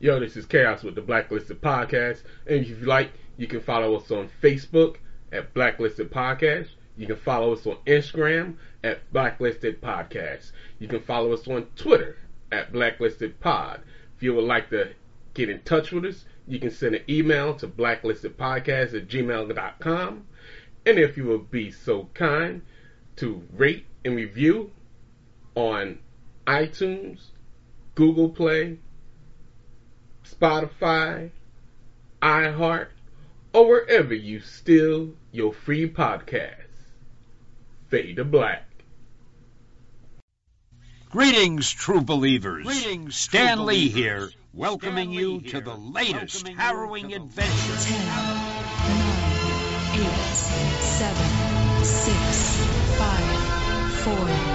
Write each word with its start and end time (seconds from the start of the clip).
Yo, 0.00 0.20
this 0.20 0.36
is 0.36 0.46
Chaos 0.46 0.84
with 0.84 0.94
the 0.94 1.00
Blacklisted 1.00 1.60
Podcast. 1.60 2.22
And 2.46 2.60
if 2.60 2.68
you 2.68 2.76
like, 2.86 3.10
you 3.36 3.48
can 3.48 3.60
follow 3.60 3.96
us 3.96 4.12
on 4.12 4.30
Facebook 4.40 4.98
at 5.32 5.52
Blacklisted 5.54 6.08
Podcast. 6.08 6.68
You 6.96 7.08
can 7.08 7.16
follow 7.16 7.52
us 7.52 7.66
on 7.66 7.78
Instagram 7.84 8.54
at 8.84 9.12
Blacklisted 9.12 9.82
Podcast. 9.82 10.52
You 10.78 10.86
can 10.86 11.00
follow 11.00 11.32
us 11.32 11.48
on 11.48 11.66
Twitter 11.74 12.16
at 12.52 12.72
Blacklisted 12.72 13.40
Pod. 13.40 13.80
If 14.16 14.22
you 14.22 14.34
would 14.34 14.44
like 14.44 14.70
to 14.70 14.92
get 15.34 15.50
in 15.50 15.62
touch 15.62 15.90
with 15.90 16.04
us, 16.04 16.26
you 16.46 16.60
can 16.60 16.70
send 16.70 16.94
an 16.94 17.02
email 17.08 17.54
to 17.54 17.66
blacklistedpodcast 17.66 18.94
at 18.94 19.08
gmail.com. 19.08 20.26
And 20.86 20.98
if 21.00 21.16
you 21.16 21.24
would 21.26 21.50
be 21.50 21.72
so 21.72 22.08
kind 22.14 22.62
to 23.16 23.42
rate 23.52 23.86
and 24.04 24.14
review 24.14 24.70
on 25.56 25.98
iTunes, 26.46 27.30
Google 27.96 28.28
Play, 28.28 28.78
Spotify, 30.30 31.30
iHeart, 32.20 32.88
or 33.52 33.68
wherever 33.68 34.14
you 34.14 34.40
steal 34.40 35.14
your 35.32 35.52
free 35.52 35.88
podcasts. 35.88 36.54
Fade 37.88 38.16
to 38.16 38.24
black. 38.24 38.64
Greetings, 41.10 41.70
true 41.70 42.02
believers. 42.02 42.66
Greetings, 42.66 43.16
Stanley 43.16 43.88
here, 43.88 44.30
welcoming 44.52 45.10
Stan 45.10 45.20
you 45.20 45.38
here. 45.38 45.52
to 45.52 45.60
the 45.62 45.74
latest 45.74 46.44
welcoming 46.44 46.56
harrowing 46.58 47.14
adventure. 47.14 47.76
10, 54.04 54.47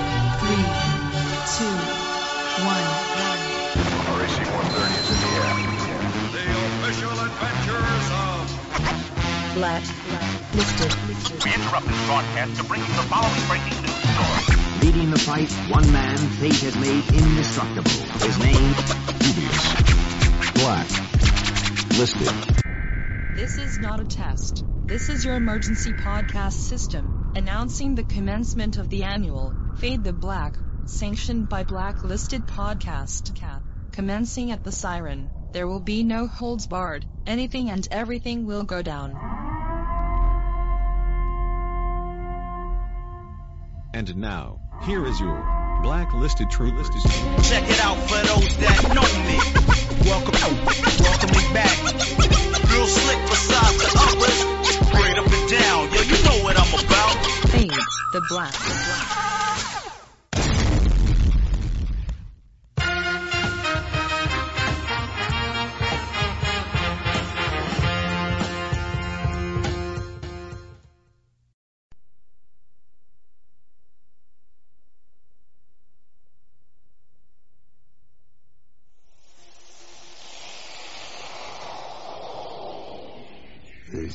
Black, 9.54 9.84
listed. 10.56 10.92
We 11.46 11.54
interrupt 11.54 11.86
this 11.86 12.06
broadcast 12.08 12.56
to 12.60 12.64
bring 12.64 12.82
you 12.82 12.88
the 12.88 13.04
following 13.04 13.48
breaking 13.48 13.82
news 13.84 14.02
story. 14.02 14.58
Leading 14.82 15.12
the 15.12 15.20
fight, 15.20 15.52
one 15.70 15.92
man 15.92 16.18
fate 16.18 16.56
has 16.56 16.76
made 16.76 17.08
indestructible. 17.14 17.92
His 18.26 18.40
name, 18.40 18.74
Dubious. 19.20 20.54
Black. 20.56 20.90
Listed. 22.00 22.56
This 23.36 23.60
is 23.60 23.78
not 23.78 24.00
a 24.00 24.06
test. 24.06 24.64
This 24.88 25.10
is 25.10 25.24
your 25.24 25.36
emergency 25.36 25.94
podcast 25.94 26.54
system, 26.54 27.32
announcing 27.36 27.94
the 27.94 28.04
commencement 28.04 28.78
of 28.78 28.90
the 28.90 29.04
annual 29.04 29.54
Fade 29.76 30.04
the 30.04 30.14
Black, 30.14 30.58
sanctioned 30.86 31.48
by 31.48 31.64
Blacklisted 31.64 32.48
Podcast. 32.48 33.36
Cat. 33.36 33.62
Commencing 33.92 34.52
at 34.52 34.64
the 34.64 34.72
siren, 34.72 35.30
there 35.52 35.68
will 35.68 35.80
be 35.80 36.02
no 36.02 36.26
holds 36.26 36.66
barred. 36.66 37.06
Anything 37.28 37.70
and 37.70 37.88
everything 37.92 38.48
will 38.48 38.64
go 38.64 38.82
down. 38.82 39.43
And 43.96 44.18
now, 44.18 44.60
here 44.88 45.06
is 45.06 45.20
your 45.20 45.38
blacklisted 45.84 46.50
true 46.50 46.72
troopers. 46.72 46.90
Check 47.48 47.70
it 47.70 47.80
out 47.86 47.96
for 48.10 48.26
those 48.26 48.58
that 48.58 48.90
know 48.90 49.06
me. 49.30 49.38
Welcome, 50.10 50.34
welcome 50.98 51.30
me 51.30 51.46
back. 51.54 51.78
Real 52.74 52.88
slick 52.90 53.22
besides 53.30 53.78
the 53.78 53.94
others. 53.94 54.38
Straight 54.90 55.18
up 55.20 55.30
and 55.30 55.46
down, 55.48 55.94
yo, 55.94 56.02
you 56.10 56.18
know 56.26 56.44
what 56.44 56.58
I'm 56.58 56.74
about. 56.74 57.22
Fade 57.54 57.70
the 57.70 58.22
Black. 58.30 58.54
They 58.54 59.63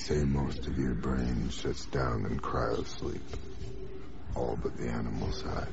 say 0.09 0.25
most 0.25 0.67
of 0.67 0.79
your 0.79 0.95
brain 0.95 1.51
shuts 1.51 1.85
down 1.85 2.25
in 2.25 2.41
cryosleep. 2.41 3.21
All 4.35 4.59
but 4.63 4.75
the 4.79 4.89
animal 4.89 5.31
side. 5.33 5.69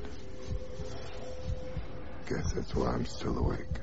Guess 2.28 2.52
that's 2.52 2.76
why 2.76 2.88
I'm 2.88 3.06
still 3.06 3.38
awake. 3.38 3.76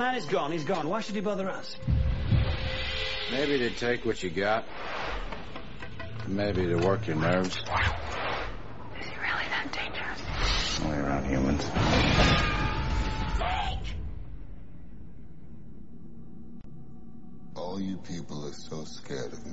Man 0.00 0.14
is 0.14 0.24
gone, 0.24 0.50
he's 0.50 0.64
gone. 0.64 0.88
Why 0.88 1.02
should 1.02 1.14
he 1.14 1.20
bother 1.20 1.50
us? 1.50 1.76
Maybe 3.30 3.58
to 3.58 3.68
take 3.68 4.06
what 4.06 4.22
you 4.22 4.30
got. 4.30 4.64
Maybe 6.26 6.66
to 6.68 6.76
work 6.76 7.06
your 7.06 7.16
nerves. 7.16 7.54
Is 7.54 7.62
he 7.62 7.68
really 7.68 9.46
that 9.50 9.70
dangerous? 9.70 10.80
Only 10.80 10.98
around 11.00 11.26
humans. 11.26 11.64
All 17.54 17.78
you 17.78 17.98
people 17.98 18.46
are 18.46 18.52
so 18.54 18.84
scared 18.84 19.34
of 19.34 19.46
me. 19.46 19.52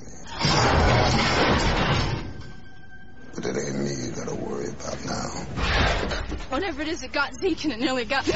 But 3.40 3.50
it 3.50 3.68
ain't 3.68 3.78
me 3.84 3.90
you 3.94 4.10
gotta 4.10 4.34
worry 4.34 4.66
about 4.66 5.04
now. 5.06 5.28
Whatever 6.48 6.82
it 6.82 6.88
is 6.88 7.02
that 7.02 7.12
got 7.12 7.32
Zeke 7.36 7.66
and 7.66 7.74
it 7.74 7.78
nearly 7.78 8.04
got 8.04 8.26
me. 8.26 8.32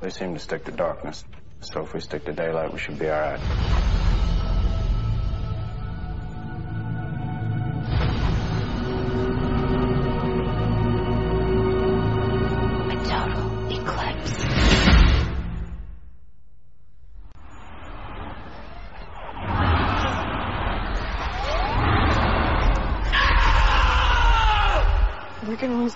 They 0.00 0.10
seem 0.10 0.34
to 0.34 0.38
stick 0.38 0.64
to 0.66 0.70
darkness. 0.70 1.24
So 1.62 1.82
if 1.82 1.92
we 1.92 1.98
stick 1.98 2.24
to 2.26 2.32
daylight, 2.32 2.72
we 2.72 2.78
should 2.78 3.00
be 3.00 3.06
alright. 3.06 3.40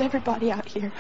Everybody 0.09 0.51
out 0.51 0.67
here. 0.69 0.93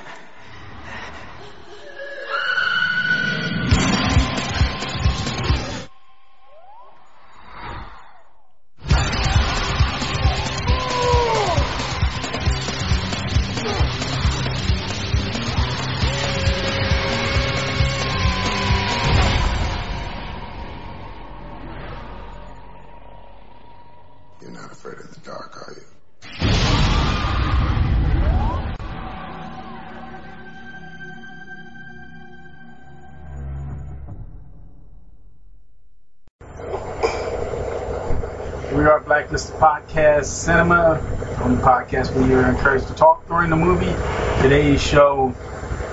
Podcast 39.98 40.26
Cinema, 40.26 41.00
on 41.42 41.56
the 41.56 41.60
podcast 41.60 42.14
where 42.14 42.24
you're 42.28 42.46
encouraged 42.46 42.86
to 42.86 42.94
talk 42.94 43.26
during 43.26 43.50
the 43.50 43.56
movie. 43.56 43.92
Today's 44.40 44.80
show 44.80 45.34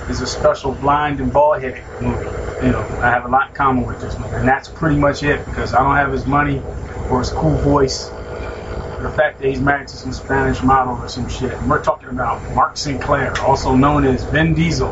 is 0.08 0.20
a 0.20 0.28
special 0.28 0.70
blind 0.70 1.18
and 1.18 1.32
bald 1.32 1.60
headed 1.60 1.82
movie. 2.00 2.24
You 2.64 2.70
know, 2.70 2.86
I 3.00 3.10
have 3.10 3.24
a 3.24 3.28
lot 3.28 3.48
in 3.48 3.56
common 3.56 3.84
with 3.84 4.00
this 4.00 4.16
movie, 4.16 4.36
and 4.36 4.46
that's 4.46 4.68
pretty 4.68 4.96
much 4.96 5.24
it 5.24 5.44
because 5.46 5.74
I 5.74 5.82
don't 5.82 5.96
have 5.96 6.12
his 6.12 6.24
money 6.24 6.62
or 7.10 7.18
his 7.18 7.30
cool 7.30 7.56
voice. 7.56 8.08
Or 8.08 9.00
the 9.02 9.10
fact 9.10 9.40
that 9.40 9.48
he's 9.48 9.60
married 9.60 9.88
to 9.88 9.96
some 9.96 10.12
Spanish 10.12 10.62
model 10.62 10.94
or 11.02 11.08
some 11.08 11.28
shit. 11.28 11.52
And 11.54 11.68
we're 11.68 11.82
talking 11.82 12.08
about 12.08 12.40
Mark 12.54 12.76
Sinclair, 12.76 13.36
also 13.40 13.74
known 13.74 14.04
as 14.04 14.22
Vin 14.26 14.54
Diesel. 14.54 14.90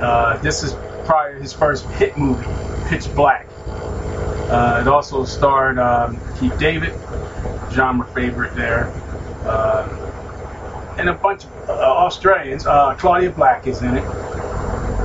Uh, 0.00 0.38
this 0.38 0.62
is 0.62 0.72
probably 1.04 1.38
his 1.42 1.52
first 1.52 1.84
hit 1.90 2.16
movie, 2.16 2.46
Pitch 2.88 3.14
Black. 3.14 3.46
Uh, 3.68 4.78
it 4.80 4.88
also 4.88 5.24
starred 5.24 5.78
um, 5.78 6.18
Keith 6.40 6.58
David, 6.58 6.92
genre 7.72 8.06
favorite 8.08 8.54
there, 8.54 8.86
uh, 9.44 10.96
and 10.98 11.08
a 11.08 11.14
bunch 11.14 11.44
of 11.44 11.68
uh, 11.68 11.72
Australians. 11.72 12.66
Uh, 12.66 12.94
Claudia 12.94 13.30
Black 13.30 13.66
is 13.66 13.82
in 13.82 13.96
it, 13.96 14.04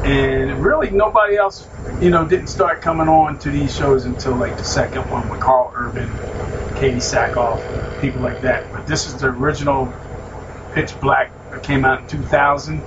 and 0.05 0.63
really 0.63 0.89
nobody 0.89 1.35
else, 1.35 1.67
you 2.01 2.09
know, 2.09 2.27
didn't 2.27 2.47
start 2.47 2.81
coming 2.81 3.07
on 3.07 3.39
to 3.39 3.49
these 3.49 3.75
shows 3.75 4.05
until 4.05 4.35
like 4.35 4.57
the 4.57 4.63
second 4.63 5.09
one 5.09 5.27
with 5.29 5.39
Karl 5.39 5.71
Urban, 5.75 6.07
Katee 6.75 6.97
Sackhoff, 6.97 8.01
people 8.01 8.21
like 8.21 8.41
that. 8.41 8.71
But 8.71 8.87
this 8.87 9.07
is 9.07 9.17
the 9.17 9.27
original 9.27 9.93
Pitch 10.73 10.99
Black 10.99 11.31
that 11.51 11.63
came 11.63 11.85
out 11.85 12.01
in 12.01 12.07
2000. 12.07 12.81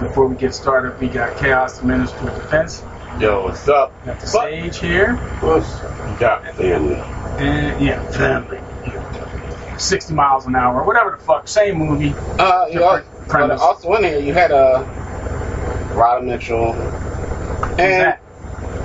Before 0.00 0.26
we 0.26 0.36
get 0.36 0.54
started, 0.54 0.98
we 1.00 1.08
got 1.08 1.36
Chaos, 1.38 1.78
the 1.78 1.86
Minister 1.86 2.28
of 2.28 2.34
Defense. 2.34 2.82
Yo, 3.20 3.44
what's 3.44 3.68
up? 3.68 3.92
Got 4.04 4.20
the 4.20 4.26
stage 4.26 4.78
here. 4.78 5.16
What's 5.40 5.70
you 5.80 6.18
got, 6.18 6.44
family? 6.56 7.23
And 7.38 7.84
yeah, 7.84 8.10
family. 8.10 8.60
60 9.78 10.14
miles 10.14 10.46
an 10.46 10.54
hour, 10.54 10.84
whatever 10.84 11.16
the 11.16 11.24
fuck, 11.24 11.48
same 11.48 11.78
movie. 11.78 12.14
Uh, 12.38 12.66
you 12.66 12.78
know, 12.78 13.02
premise. 13.28 13.60
also 13.60 13.92
in 13.94 14.04
here 14.04 14.18
you 14.20 14.32
had 14.32 14.52
uh, 14.52 14.84
Radha 15.94 16.24
Mitchell, 16.24 16.74
and 17.78 18.18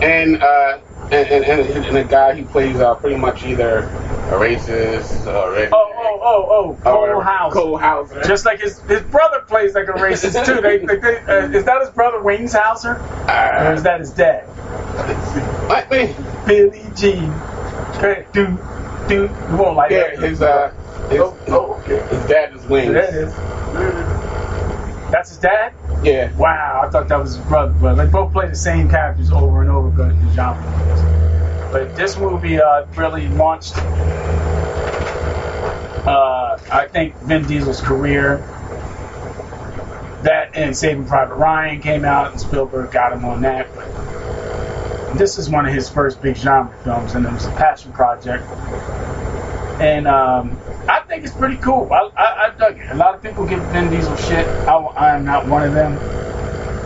and 0.02 0.42
uh, 0.42 0.80
and, 1.12 1.28
and, 1.28 1.46
and, 1.46 1.86
and 1.86 1.98
a 1.98 2.04
guy 2.04 2.36
who 2.36 2.46
plays 2.46 2.78
uh, 2.78 2.96
pretty 2.96 3.18
much 3.18 3.44
either 3.46 3.80
a 3.80 4.34
racist 4.34 5.26
or 5.28 5.56
a 5.56 5.70
Oh, 5.72 5.92
oh, 5.96 6.20
oh, 6.22 6.46
oh, 6.50 6.78
Cole 6.84 7.22
Hauser. 7.22 7.54
Cole 7.54 7.78
Hauser. 7.78 8.24
Just 8.24 8.46
like 8.46 8.62
his 8.62 8.80
his 8.82 9.02
brother 9.02 9.42
plays 9.48 9.74
like 9.74 9.88
a 9.88 9.94
racist 9.94 10.46
too. 10.46 10.62
They, 10.62 10.78
they, 10.78 10.96
they, 10.98 11.18
uh, 11.18 11.50
is 11.50 11.66
that 11.66 11.82
his 11.82 11.90
brother 11.92 12.22
Wings 12.22 12.54
Hauser? 12.54 12.96
or 12.98 13.74
is 13.74 13.84
that 13.84 14.00
his 14.00 14.12
dad? 14.12 14.44
What 15.68 15.90
me? 15.92 16.16
Billy 16.46 16.84
Jean. 16.96 17.34
Hey, 18.00 18.26
dude, 18.34 18.58
dude, 19.10 19.30
you 19.30 19.58
won't 19.58 19.76
like 19.76 19.92
Yeah, 19.92 20.16
that. 20.16 20.30
his 20.30 20.42
uh, 20.42 20.72
his, 21.10 21.20
his 22.10 22.26
dad 22.28 22.56
is 22.56 22.66
Wings. 22.68 22.94
That 22.94 23.14
is. 23.14 23.34
That's 25.12 25.30
his 25.30 25.40
dad? 25.40 25.74
Yeah. 26.04 26.32
Wow, 26.38 26.82
I 26.86 26.90
thought 26.90 27.08
that 27.10 27.20
was 27.20 27.36
his 27.36 27.46
brother, 27.46 27.74
but 27.82 27.96
they 27.96 28.06
both 28.06 28.32
play 28.32 28.48
the 28.48 28.56
same 28.56 28.90
characters 28.90 29.32
over 29.32 29.62
and 29.62 29.70
over 29.70 29.88
again 29.90 30.12
in 30.18 30.26
the 30.28 30.34
genre. 30.34 31.70
But 31.72 31.96
this 31.96 32.18
movie 32.18 32.62
uh, 32.62 32.86
really 32.96 33.28
launched, 33.28 33.76
uh, 36.08 36.58
I 36.72 36.88
think, 36.92 37.16
Vin 37.22 37.46
Diesel's 37.46 37.82
career. 37.82 38.38
That 40.24 40.52
and 40.56 40.76
Saving 40.76 41.06
Private 41.06 41.36
Ryan 41.36 41.82
came 41.82 42.06
out, 42.06 42.32
and 42.32 42.40
Spielberg 42.42 42.92
got 42.92 43.14
him 43.14 43.24
on 43.26 43.42
that. 43.42 43.68
But 43.74 43.88
this 45.16 45.38
is 45.38 45.50
one 45.50 45.66
of 45.66 45.74
his 45.74 45.90
first 45.90 46.22
big 46.22 46.36
genre 46.36 46.76
films, 46.84 47.16
and 47.16 47.26
it 47.26 47.32
was 47.32 47.46
a 47.46 47.52
passion 47.52 47.92
project. 47.92 48.44
And 49.80 50.08
um, 50.08 50.60
I 50.90 51.02
think 51.08 51.24
it's 51.24 51.34
pretty 51.34 51.58
cool. 51.58 51.90
I, 51.92 52.10
I, 52.18 52.48
I 52.48 52.50
dug 52.58 52.78
it. 52.80 52.92
A 52.92 52.96
lot 52.96 53.16
of 53.16 53.22
people 53.22 53.46
give 53.46 53.62
Vin 53.68 53.90
Diesel 53.90 54.16
shit. 54.18 54.46
I, 54.48 54.76
I'm 54.76 55.26
not 55.26 55.48
one 55.48 55.64
of 55.64 55.74
them. 55.74 55.94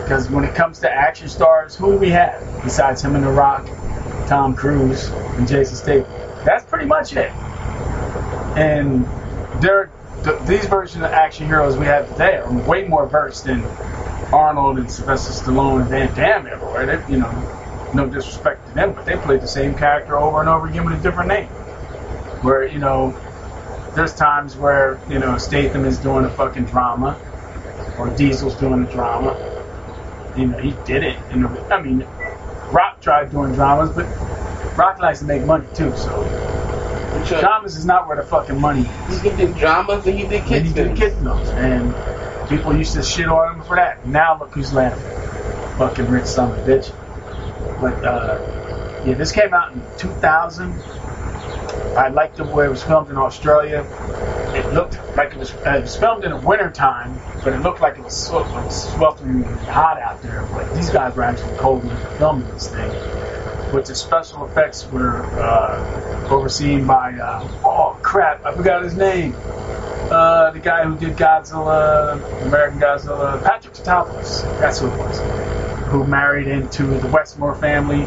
Because 0.03 0.29
when 0.29 0.43
it 0.43 0.53
comes 0.53 0.79
to 0.79 0.91
action 0.91 1.29
stars, 1.29 1.75
who 1.75 1.93
do 1.93 1.97
we 1.97 2.09
have 2.09 2.61
besides 2.63 3.01
him 3.01 3.15
and 3.15 3.23
The 3.23 3.31
Rock, 3.31 3.65
Tom 4.27 4.53
Cruise, 4.55 5.07
and 5.09 5.47
Jason 5.47 5.75
Statham? 5.75 6.11
That's 6.45 6.65
pretty 6.65 6.85
much 6.85 7.13
it. 7.13 7.31
And 8.57 9.05
th- 10.23 10.39
these 10.45 10.65
versions 10.65 11.03
of 11.03 11.11
action 11.11 11.47
heroes 11.47 11.77
we 11.77 11.85
have 11.85 12.09
today 12.11 12.37
are 12.37 12.51
way 12.67 12.87
more 12.87 13.07
versed 13.07 13.45
than 13.45 13.63
Arnold 14.33 14.77
and 14.77 14.91
Sylvester 14.91 15.31
Stallone 15.31 15.81
and 15.81 15.89
Van 15.89 16.15
Damme 16.15 16.47
ever 16.47 16.65
were. 16.65 17.05
You 17.09 17.19
know, 17.19 17.62
no 17.93 18.07
disrespect 18.07 18.67
to 18.67 18.73
them, 18.73 18.93
but 18.93 19.05
they 19.05 19.17
played 19.17 19.41
the 19.41 19.47
same 19.47 19.75
character 19.75 20.17
over 20.17 20.39
and 20.39 20.49
over 20.49 20.67
again 20.67 20.85
with 20.85 20.99
a 20.99 21.03
different 21.03 21.29
name. 21.29 21.47
Where 22.43 22.67
you 22.67 22.79
know, 22.79 23.15
there's 23.95 24.13
times 24.15 24.55
where 24.57 24.99
you 25.09 25.19
know 25.19 25.37
Statham 25.37 25.85
is 25.85 25.99
doing 25.99 26.25
a 26.25 26.29
fucking 26.29 26.65
drama, 26.65 27.19
or 27.97 28.09
Diesel's 28.09 28.55
doing 28.55 28.83
a 28.83 28.87
drama. 28.91 29.37
You 30.37 30.47
know, 30.47 30.57
he 30.57 30.71
did 30.85 31.03
it. 31.03 31.17
I 31.69 31.81
mean, 31.81 32.07
Rock 32.71 33.01
tried 33.01 33.31
doing 33.31 33.53
dramas, 33.53 33.91
but 33.91 34.07
Rock 34.77 34.99
likes 34.99 35.19
to 35.19 35.25
make 35.25 35.43
money 35.45 35.67
too. 35.75 35.95
So 35.95 36.23
uh, 36.23 37.39
dramas 37.39 37.75
is 37.75 37.85
not 37.85 38.07
where 38.07 38.17
the 38.17 38.23
fucking 38.23 38.59
money 38.59 38.89
is. 39.09 39.21
He 39.21 39.29
did 39.29 39.55
dramas 39.55 40.05
and 40.07 40.17
he 40.17 40.25
did 40.27 40.39
And 40.41 40.47
kids 40.47 40.67
he 40.69 40.73
did 40.73 40.85
films. 40.97 40.99
kid 40.99 41.13
films, 41.19 41.49
and 41.51 41.95
people 42.49 42.75
used 42.75 42.93
to 42.95 43.03
shit 43.03 43.27
on 43.29 43.55
him 43.57 43.63
for 43.63 43.75
that. 43.75 44.05
Now 44.07 44.39
look 44.39 44.51
who's 44.53 44.73
laughing, 44.73 45.05
fucking 45.77 46.07
rich 46.07 46.25
son 46.25 46.51
of 46.51 46.67
a 46.67 46.69
bitch. 46.69 46.91
But 47.79 48.03
uh, 48.03 49.03
yeah, 49.05 49.15
this 49.15 49.31
came 49.31 49.53
out 49.53 49.73
in 49.73 49.81
2000. 49.97 50.73
I 51.97 52.07
liked 52.07 52.37
the 52.37 52.43
way 52.45 52.65
it 52.65 52.69
was 52.69 52.83
filmed 52.83 53.09
in 53.09 53.17
Australia. 53.17 53.85
It 54.55 54.73
looked 54.73 54.99
like 55.15 55.33
it 55.33 55.37
was, 55.37 55.53
uh, 55.53 55.75
it 55.77 55.81
was 55.81 55.95
filmed 55.95 56.23
in 56.23 56.31
the 56.31 56.37
winter 56.37 56.71
time, 56.71 57.19
but 57.43 57.53
it 57.53 57.59
looked 57.59 57.81
like 57.81 57.97
it 57.97 58.03
was 58.03 58.15
sweltering 58.15 59.43
hot 59.43 59.99
out 59.99 60.21
there. 60.21 60.47
But 60.51 60.73
these 60.73 60.89
guys 60.89 61.15
were 61.15 61.23
actually 61.23 61.55
cold 61.57 61.83
when 61.83 61.95
they 61.95 62.03
were 62.03 62.17
filming 62.17 62.47
this 62.49 62.69
thing. 62.69 62.89
But 63.71 63.85
the 63.85 63.95
special 63.95 64.45
effects 64.45 64.87
were 64.91 65.23
uh, 65.39 66.27
overseen 66.29 66.85
by, 66.85 67.13
uh, 67.13 67.47
oh 67.63 67.97
crap, 68.01 68.45
I 68.45 68.55
forgot 68.55 68.83
his 68.83 68.95
name. 68.95 69.35
Uh, 69.35 70.51
the 70.51 70.59
guy 70.59 70.83
who 70.83 70.95
did 70.97 71.17
Godzilla, 71.17 72.13
American 72.43 72.79
Godzilla, 72.79 73.43
Patrick 73.43 73.73
Tatopoulos. 73.73 74.43
That's 74.59 74.79
who 74.79 74.87
it 74.87 74.97
was. 74.97 75.62
Who 75.93 76.07
married 76.07 76.47
into 76.47 76.85
the 76.85 77.07
Westmore 77.07 77.53
family, 77.53 78.01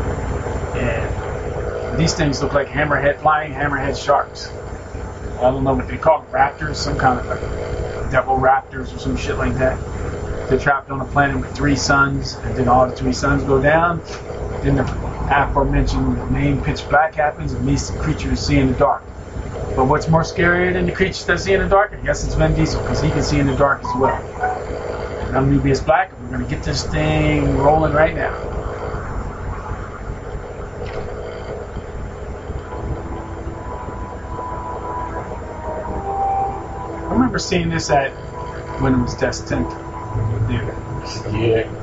and 0.75 1.97
these 1.97 2.15
things 2.15 2.43
look 2.43 2.53
like 2.53 2.67
hammerhead, 2.67 3.21
flying 3.21 3.53
hammerhead 3.53 3.97
sharks. 3.97 4.51
I 5.39 5.43
don't 5.43 5.63
know 5.63 5.75
what 5.75 5.87
they 5.87 5.97
call 5.97 6.23
them, 6.23 6.33
raptors, 6.33 6.75
some 6.75 6.99
kind 6.99 7.21
of 7.21 7.29
like 7.29 8.11
devil 8.11 8.39
raptors 8.39 8.93
or 8.93 8.99
some 8.99 9.17
shit 9.17 9.39
like 9.39 9.55
that. 9.59 9.79
They're 10.49 10.59
trapped 10.59 10.91
on 10.91 11.01
a 11.01 11.05
planet 11.05 11.41
with 11.41 11.55
three 11.55 11.77
suns, 11.77 12.35
and 12.35 12.57
then 12.57 12.67
all 12.67 12.89
the 12.89 12.97
three 12.97 13.13
suns 13.13 13.45
go 13.45 13.63
down. 13.63 14.03
Then 14.65 14.75
the 14.75 14.83
aforementioned 15.31 16.33
name 16.33 16.65
Pitch 16.65 16.89
Black 16.89 17.15
happens, 17.15 17.53
and 17.53 17.69
these 17.69 17.91
creatures 17.91 18.41
see 18.41 18.59
in 18.59 18.67
the 18.67 18.79
dark. 18.79 19.05
But 19.77 19.85
what's 19.85 20.09
more 20.09 20.23
scarier 20.23 20.73
than 20.73 20.87
the 20.87 20.93
creatures 20.93 21.25
that 21.27 21.39
see 21.39 21.53
in 21.53 21.61
the 21.61 21.69
dark? 21.69 21.93
I 21.93 22.01
guess 22.05 22.25
it's 22.25 22.35
Vin 22.35 22.53
Diesel, 22.57 22.81
because 22.81 23.01
he 23.01 23.11
can 23.11 23.23
see 23.23 23.39
in 23.39 23.47
the 23.47 23.55
dark 23.55 23.85
as 23.85 23.95
well. 23.95 24.21
I'm 25.37 25.51
Nubius 25.51 25.81
Black, 25.81 26.19
we're 26.19 26.29
going 26.29 26.45
to 26.45 26.49
get 26.49 26.63
this 26.63 26.85
thing 26.85 27.59
rolling 27.59 27.93
right 27.93 28.15
now. 28.15 28.33
I 36.95 37.13
remember 37.13 37.39
seeing 37.39 37.69
this 37.69 37.91
at 37.91 38.13
when 38.81 38.95
it 38.95 39.03
was 39.03 39.15
Destined. 39.15 39.67
Yeah. 40.51 41.37
Yeah. 41.39 41.76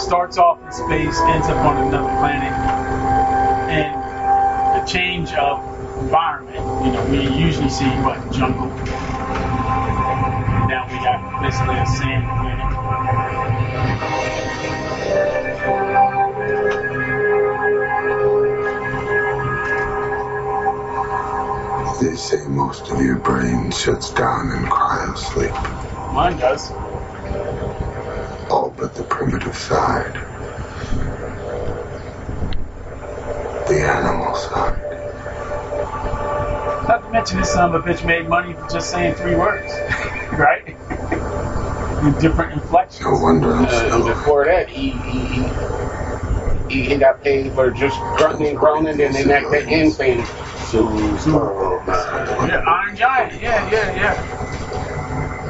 Starts 0.00 0.38
off 0.38 0.62
in 0.64 0.72
space, 0.72 1.18
ends 1.28 1.48
up 1.48 1.58
on 1.58 1.86
another 1.86 2.08
planet, 2.18 2.52
and 3.70 4.80
the 4.80 4.86
change 4.90 5.32
of 5.34 5.60
environment. 5.98 6.56
You 6.86 6.92
know, 6.92 7.04
we 7.10 7.20
usually 7.36 7.68
see 7.68 7.84
what 8.02 8.18
jungle. 8.32 8.68
Now 10.68 10.86
we 10.90 10.96
got 11.04 11.42
basically 11.42 11.76
a 11.76 11.86
sand 11.86 12.24
planet. 12.40 12.70
They 22.00 22.16
say 22.16 22.48
most 22.48 22.90
of 22.90 23.00
your 23.02 23.16
brain 23.16 23.70
shuts 23.70 24.10
down 24.14 24.50
in 24.52 24.64
cryosleep. 24.64 25.52
Mine 26.14 26.38
does. 26.38 26.72
All 28.80 28.86
but 28.86 28.94
the 28.94 29.02
primitive 29.04 29.54
side. 29.54 30.14
The 33.68 33.82
animal 33.86 34.34
side. 34.34 34.80
Not 36.88 37.04
to 37.04 37.10
mention 37.10 37.38
this 37.38 37.52
son 37.52 37.74
of 37.74 37.84
a 37.84 37.86
bitch 37.86 38.06
made 38.06 38.26
money 38.28 38.54
for 38.54 38.66
just 38.68 38.90
saying 38.90 39.16
three 39.16 39.36
words, 39.36 39.70
right? 40.32 40.66
In 42.04 42.18
different 42.20 42.54
inflections. 42.54 43.02
No 43.02 43.18
wonder 43.20 43.52
I'm 43.54 43.66
Uh, 43.66 43.68
still 43.68 44.06
before 44.06 44.46
that, 44.46 44.70
he 44.70 44.90
he, 44.92 45.48
he 46.70 46.88
he 46.88 46.96
got 46.96 47.22
paid 47.22 47.52
for 47.52 47.70
just 47.70 47.98
grunting 48.16 48.48
and 48.48 48.56
groaning, 48.56 48.98
and 49.00 49.14
then 49.14 49.30
at 49.30 49.50
the 49.50 49.66
end 49.68 49.92
saying, 49.92 50.24
Yeah, 52.48 52.64
Iron 52.66 52.96
Giant. 52.96 53.42
Yeah, 53.42 53.70
yeah, 53.70 53.94
yeah. 53.94 54.40
heard 54.70 54.78
an 55.04 55.18
Arab 55.20 55.44
voice. 55.44 55.49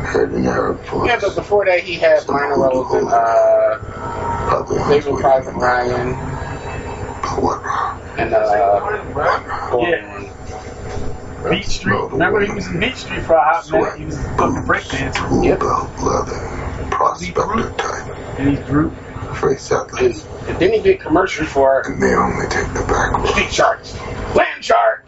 Yeah, 1.07 1.19
but 1.21 1.35
before 1.35 1.65
that, 1.67 1.81
he 1.81 1.95
had 1.95 2.27
minor 2.29 2.57
roles 2.59 2.95
in 2.95 3.07
uh, 3.09 4.89
Saving 4.89 5.17
Private 5.17 5.55
Ryan. 5.55 6.13
But 7.23 7.43
what 7.43 7.61
and 8.19 8.35
uh, 8.35 9.79
Yeah. 9.79 11.51
Beat 11.51 11.65
Street. 11.65 12.11
Remember 12.11 12.41
he 12.41 12.53
was 12.53 12.67
in 12.67 12.81
Beat 12.81 12.97
Street 12.97 13.23
for 13.23 13.35
a 13.35 13.43
hot 13.43 13.71
minute. 13.71 13.97
He 13.99 14.05
was 14.05 14.19
fucking 14.19 14.65
breakdancing. 14.65 15.15
Tool 15.15 15.57
belt 15.57 15.91
leather, 16.01 16.89
prospector 16.91 17.73
type. 17.79 18.39
And 18.39 18.51
he's 18.51 18.61
Groot. 18.67 18.93
Face 19.41 19.71
atlas. 19.71 20.27
And 20.49 20.59
then 20.59 20.73
he 20.73 20.81
did 20.81 21.01
commercials 21.01 21.49
for 21.49 21.83
And 21.89 22.03
they 22.03 22.15
only 22.15 22.47
take 22.49 22.67
the 22.75 22.85
back 22.89 23.13
road. 23.13 23.29
Street 23.29 23.53
Sharks, 23.53 23.95
Land 24.35 24.65
Shark. 24.65 25.07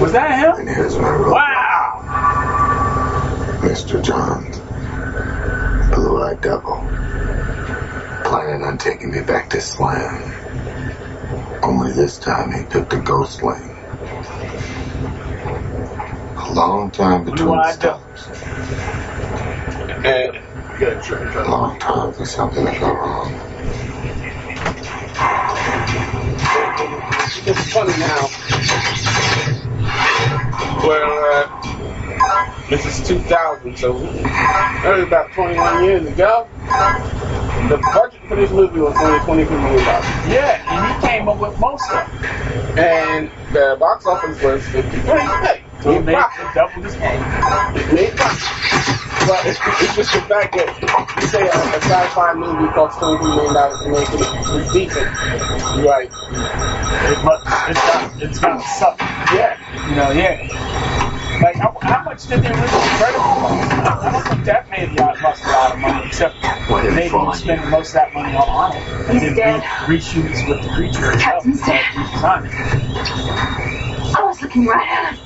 Was 0.00 0.12
that 0.12 0.38
him? 0.38 0.66
And 0.66 0.68
here's 0.68 0.96
my 0.96 1.10
road. 1.10 1.32
Wow. 1.32 2.57
Mr. 3.78 4.02
Johns. 4.02 4.58
Blue 5.94 6.20
Eyed 6.20 6.40
Devil. 6.40 6.78
Planning 8.24 8.64
on 8.64 8.76
taking 8.76 9.12
me 9.12 9.22
back 9.22 9.50
to 9.50 9.60
Slam. 9.60 10.34
Only 11.62 11.92
this 11.92 12.18
time 12.18 12.50
he 12.50 12.64
took 12.64 12.90
the 12.90 12.96
ghost 12.96 13.40
lane. 13.40 13.76
A 16.36 16.52
long 16.52 16.90
time 16.90 17.24
between 17.24 17.62
stops. 17.72 18.26
And 20.04 20.36
A 21.36 21.48
long 21.48 21.78
time 21.78 22.12
for 22.12 22.26
something 22.26 22.66
to 22.66 22.80
go 22.80 22.92
wrong. 22.92 23.32
it's 27.46 27.72
funny 27.72 27.96
now. 27.98 28.26
Where 30.84 31.32
uh, 31.32 31.57
this 32.68 32.84
is 32.86 33.06
2000, 33.08 33.76
so 33.78 33.98
that 33.98 34.94
was 34.96 35.04
about 35.06 35.32
21 35.32 35.84
years 35.84 36.06
ago. 36.06 36.46
The 37.68 37.78
budget 37.94 38.20
for 38.28 38.36
this 38.36 38.50
movie 38.50 38.80
was 38.80 38.96
only 38.98 39.18
22 39.24 39.50
million 39.50 39.84
dollars, 39.84 40.04
Yeah, 40.28 40.62
and 40.68 41.02
he 41.02 41.08
came 41.08 41.28
up 41.28 41.38
with 41.38 41.58
most 41.58 41.90
of 41.90 41.98
it. 41.98 42.78
and 42.78 43.30
the 43.52 43.76
box 43.80 44.06
office 44.06 44.40
was 44.42 44.62
53. 44.68 45.02
So 45.82 45.92
he 45.92 45.98
made 46.00 46.18
double 46.54 46.82
his 46.82 46.96
money. 46.98 47.18
It 47.78 47.92
made 47.94 48.16
profit. 48.16 48.54
But 49.28 49.44
it's, 49.44 49.58
it's 49.84 49.94
just 49.96 50.12
the 50.14 50.20
fact 50.22 50.54
that 50.56 50.68
you 51.20 51.28
say 51.28 51.42
a, 51.42 51.52
a 51.52 51.80
sci-fi 51.84 52.32
movie 52.34 52.72
costs 52.72 52.98
23 52.98 53.28
million 53.28 53.54
dollars 53.54 53.80
to 53.84 53.88
make 53.90 54.08
it, 54.08 54.24
it's 54.24 54.72
decent. 54.72 55.08
Like, 55.84 56.08
It 56.08 57.24
must, 57.24 57.44
it's 57.68 57.80
got, 57.80 58.22
it's 58.22 58.38
got 58.38 58.60
suck. 58.62 58.96
yeah. 59.34 59.56
You 59.90 59.96
know, 59.96 60.10
yeah. 60.12 60.87
Like, 61.58 61.82
how, 61.82 61.88
how 61.96 62.02
much 62.04 62.26
did 62.26 62.42
the 62.42 62.48
original 62.50 62.80
Predator 62.98 63.18
cost? 63.18 63.72
I 63.72 64.12
don't 64.12 64.22
think 64.28 64.44
that 64.44 64.70
made 64.70 64.88
the 64.96 65.02
much 65.22 65.40
a 65.42 65.48
lot 65.48 65.72
of 65.72 65.78
money, 65.78 66.06
except 66.06 66.36
maybe 66.94 67.14
you 67.16 67.34
spend 67.34 67.70
most 67.70 67.88
of 67.88 67.94
that 67.94 68.14
money 68.14 68.34
on 68.36 68.76
it. 68.76 68.82
And 69.08 69.12
He's 69.20 69.22
then 69.34 69.60
dead. 69.60 69.88
re- 69.88 69.98
reshoots 69.98 70.48
with 70.48 70.62
the 70.62 70.68
creature 70.70 71.12
itself. 71.12 71.20
Captain's 71.44 71.60
dead. 71.66 71.84
Redesigned 71.84 72.46
it. 72.46 74.14
I 74.16 74.22
was 74.24 74.40
looking 74.40 74.66
right 74.66 74.88
at 74.88 75.14
him. 75.14 75.24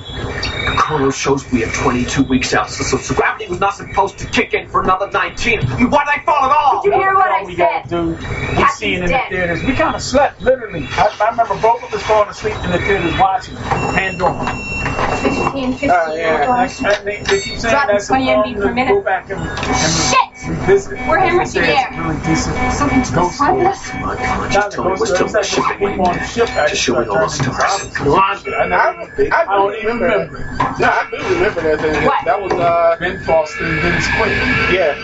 Colonel 0.77 1.11
shows 1.11 1.49
we 1.51 1.61
have 1.61 1.73
22 1.73 2.23
weeks 2.23 2.53
out, 2.53 2.69
so, 2.69 2.83
so, 2.83 2.97
so 2.97 3.13
gravity 3.15 3.47
was 3.47 3.59
not 3.59 3.73
supposed 3.75 4.17
to 4.19 4.27
kick 4.27 4.53
in 4.53 4.67
for 4.67 4.81
another 4.81 5.09
19. 5.11 5.61
Why 5.61 5.77
did 5.77 5.91
I 5.91 6.23
fall 6.25 6.43
at 6.45 6.51
all? 6.51 6.81
Did 6.83 6.93
you 6.93 6.99
hear 6.99 7.13
what 7.15 7.27
All 7.27 7.41
I 7.41 7.43
we 7.45 7.55
said? 7.55 7.83
gotta 7.87 7.89
do, 7.89 8.07
we 8.11 8.15
Captain's 8.17 8.73
see 8.73 8.93
it 8.95 9.03
in 9.03 9.09
dead. 9.09 9.25
the 9.31 9.35
theaters. 9.35 9.63
We 9.63 9.73
kind 9.73 9.95
of 9.95 10.01
slept, 10.01 10.41
literally. 10.41 10.85
I, 10.91 11.15
I 11.21 11.29
remember 11.31 11.55
both 11.61 11.83
of 11.83 11.93
us 11.93 12.03
falling 12.03 12.29
asleep 12.29 12.55
in 12.63 12.71
the 12.71 12.79
theaters 12.79 13.17
watching 13.19 13.55
Pandorum. 13.55 14.82
15, 15.21 15.77
15 15.77 15.89
Oh, 15.89 16.15
yeah. 16.15 16.69
And 16.85 17.07
they, 17.07 17.23
they 17.23 17.41
keep 17.41 17.57
saying 17.57 17.71
Dropping 17.71 17.87
that's 17.87 18.09
a 18.09 18.15
20 18.15 18.25
film 18.25 18.43
MB 18.43 18.61
to 18.61 18.61
per 18.61 18.73
minute. 18.73 18.91
go 18.91 19.01
back 19.01 19.29
and, 19.29 19.41
and 19.41 19.93
Shit! 19.93 20.29
revisit. 20.45 20.99
We're 21.07 21.19
They 21.19 21.29
hemorrhaging 21.29 21.45
say 21.45 21.71
it's 21.73 21.83
air. 21.83 21.89
a 21.89 21.95
really 21.95 22.21
decent 22.21 22.57
Something 22.71 23.03
to 23.03 23.11
ghost 23.13 23.37
find 23.37 23.61
story. 23.61 23.67
us. 23.67 23.93
My 23.93 24.15
Not 24.51 24.71
conscience 24.71 24.75
the 24.75 24.77
told 24.77 24.89
me 24.89 24.95
ghost 24.95 24.99
we're 24.99 25.07
story, 25.07 25.29
still 25.29 25.29
it's 25.35 25.49
shipping 25.49 25.63
like 25.63 25.79
the 25.79 25.85
wing 25.85 25.93
people 25.93 26.05
on 26.05 26.19
the 26.19 26.23
ship 26.23 26.53
to 26.55 26.61
actually 26.61 26.77
show 26.77 26.95
me 26.97 27.07
all 27.07 27.27
start 27.27 27.31
the 27.31 27.39
turning 27.39 27.53
stars. 27.53 27.83
into 27.83 28.05
zombies. 28.07 28.53
I 28.53 28.65
I, 28.67 28.67
never, 28.67 28.97
I, 29.31 29.45
I 29.47 29.57
don't 29.57 29.75
even 29.75 29.99
remember. 29.99 30.39
No, 30.79 30.87
I 30.89 31.07
do 31.11 31.17
remember 31.35 31.61
that 31.61 31.81
thing. 31.81 32.03
What? 32.03 32.25
That 32.25 32.41
was, 32.41 32.59
uh, 32.59 32.97
Ben 32.99 33.19
Foster 33.19 33.65
and 33.65 33.81
Dennis 33.81 34.07
Quaid. 34.09 34.43
yeah. 34.73 34.95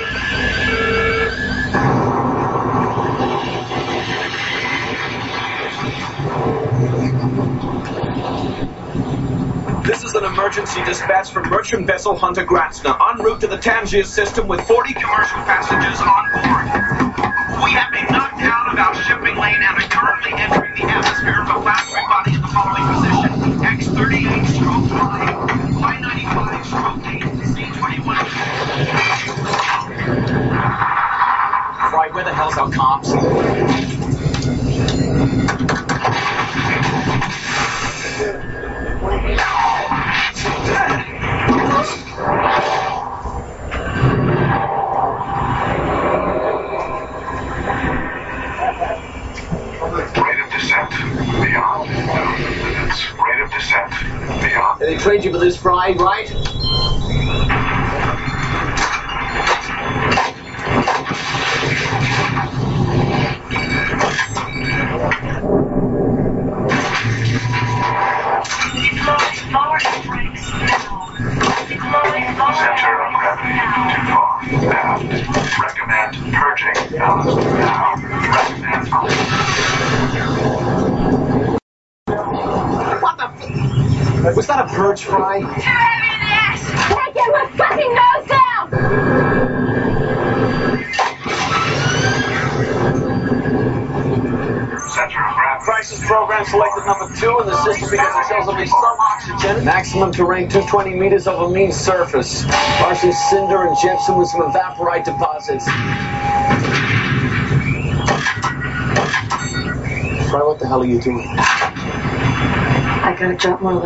This 9.86 9.99
is 10.10 10.16
an 10.16 10.26
emergency 10.26 10.84
dispatch 10.86 11.30
from 11.30 11.48
merchant 11.50 11.86
vessel 11.86 12.16
Hunter 12.16 12.44
Gratzner 12.44 12.98
en 13.00 13.24
route 13.24 13.42
to 13.42 13.48
the 13.48 13.58
Tangier 13.58 14.04
system 14.04 14.48
with 14.48 14.60
40 14.68 14.94
commercial 14.94 15.38
passengers 15.46 16.02
on 16.02 16.32
board. 16.34 16.66
We 17.64 17.72
have 17.78 17.94
been 17.94 18.08
knocked 18.10 18.42
out 18.42 18.74
of 18.74 18.80
our 18.80 18.96
shipping 19.04 19.38
lane 19.38 19.62
and 19.62 19.78
are 19.78 19.90
currently 19.90 20.34
entering 20.34 20.74
the 20.74 20.86
atmosphere 20.90 21.44
of 21.44 21.50
a 21.50 21.62
planetary 21.62 22.08
body 22.10 22.34
in 22.34 22.42
the 22.42 22.48
following 22.48 22.90
position. 22.90 23.30
X38 23.62 24.50
stroke 24.50 24.90
5, 24.90 25.38
Y95 25.78 26.66
stroke 26.66 27.06
8, 27.06 27.22
C21. 27.54 28.18
Right, 31.94 32.14
where 32.14 32.24
the 32.24 32.34
hell's 32.34 32.58
our 32.58 32.70
comms? 32.70 34.19
Rate 41.90 41.98
of 50.40 50.52
descent 50.52 50.92
beyond 51.42 51.90
known 51.90 52.38
limits. 52.62 53.12
Rate 53.14 53.42
of 53.42 53.50
descent 53.50 53.90
beyond. 54.40 54.80
They 54.80 54.98
trained 54.98 55.24
you 55.26 55.32
for 55.32 55.40
this, 55.40 55.58
Fry, 55.58 55.94
right? 55.94 56.32
Center 72.00 72.96
of 73.02 73.12
gravity 73.14 73.60
too 73.92 74.04
far. 74.08 74.40
Recommend 75.62 76.12
purging 76.34 76.80
ballast 76.98 77.38
now. 77.60 77.96
Recommend 78.32 78.88
What 83.02 83.16
the? 83.18 83.28
Was 84.34 84.48
that 84.48 84.60
a 84.64 84.68
purge, 84.74 85.04
Fry? 85.04 85.40
Too 85.40 85.46
heavy 85.48 86.10
get 87.14 87.28
my 87.34 87.46
fucking 87.58 87.94
nose 87.96 88.28
down! 88.30 88.70
Center 88.70 88.96
of 94.50 94.70
gravity. 94.70 94.89
Crisis 95.62 96.00
program 96.06 96.44
selected 96.46 96.86
number 96.86 97.08
two 97.16 97.40
in 97.40 97.48
the 97.48 97.56
system 97.64 97.90
because 97.90 98.14
it 98.16 98.28
shows 98.28 98.48
only 98.48 98.66
some 98.66 98.98
oxygen. 99.00 99.64
Maximum 99.64 100.12
terrain 100.12 100.50
220 100.50 100.96
meters 100.96 101.28
of 101.28 101.40
a 101.40 101.50
mean 101.54 101.72
surface. 101.72 102.46
Largely 102.82 103.12
cinder 103.12 103.68
and 103.68 103.78
gypsum 103.82 104.18
with 104.18 104.28
some 104.28 104.42
evaporite 104.42 105.06
deposits. 105.06 105.66
Fry, 110.30 110.44
what 110.44 110.60
the 110.60 110.68
hell 110.68 110.82
are 110.82 110.86
you 110.86 111.00
doing? 111.02 111.28
I 113.02 113.16
gotta 113.18 113.36
jump 113.36 113.62
more 113.62 113.80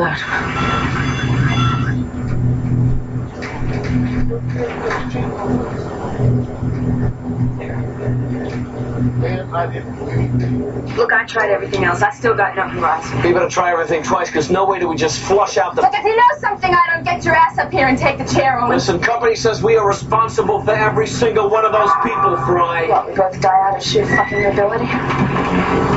loud. 9.20 10.98
Look, 10.98 11.14
I 11.14 11.26
tried 11.26 11.52
everything 11.52 11.84
else. 11.84 12.02
I 12.02 12.12
still 12.12 12.36
got 12.36 12.56
nothing 12.56 12.80
horizon. 12.80 13.22
We 13.24 13.34
better 13.34 13.50
try 13.50 13.72
everything 13.72 14.04
twice, 14.04 14.28
because 14.30 14.50
no 14.50 14.66
way 14.66 14.80
do 14.80 14.88
we 14.88 14.96
just 14.96 15.20
flush 15.20 15.58
out 15.58 15.76
the. 15.76 15.82
Look, 15.82 15.94
if 15.94 16.04
you 16.04 16.16
know 16.16 16.40
something, 16.40 16.74
I 16.74 16.94
don't 16.94 17.04
get 17.04 17.24
your 17.24 17.36
ass 17.36 17.58
up 17.58 17.72
here 17.72 17.88
and 17.88 17.98
take 17.98 18.18
the 18.18 18.26
chair, 18.26 18.60
Owen. 18.60 18.70
Listen, 18.70 19.00
company 19.00 19.36
says 19.36 19.64
we 19.64 19.78
are 19.78 19.88
responsible 19.88 20.62
for 20.64 20.72
every 20.72 21.08
single 21.08 21.50
one 21.50 21.66
of 21.66 21.72
those 21.72 21.92
people, 22.04 22.38
Fry. 22.38 22.88
What, 22.88 23.08
we 23.08 23.16
both 23.16 23.40
die 23.42 23.70
out 23.70 23.78
of 23.78 23.84
sheer 23.84 24.06
fucking 24.06 24.46
ability? 24.46 24.86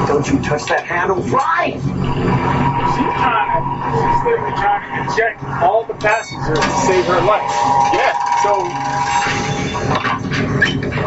Don't 0.06 0.28
you 0.30 0.40
touch 0.42 0.66
that 0.66 0.84
handle, 0.84 1.22
Fry! 1.22 1.72
She 1.72 3.02
kind 3.02 3.46
she's 3.96 4.24
literally 4.24 4.56
trying 4.56 4.82
to 4.82 5.10
inject 5.10 5.42
all 5.62 5.84
the 5.84 5.94
passengers 5.94 6.58
to 6.58 6.70
save 6.86 7.04
her 7.06 7.20
life. 7.22 7.50
Yeah. 7.92 8.14
So, 8.42 9.45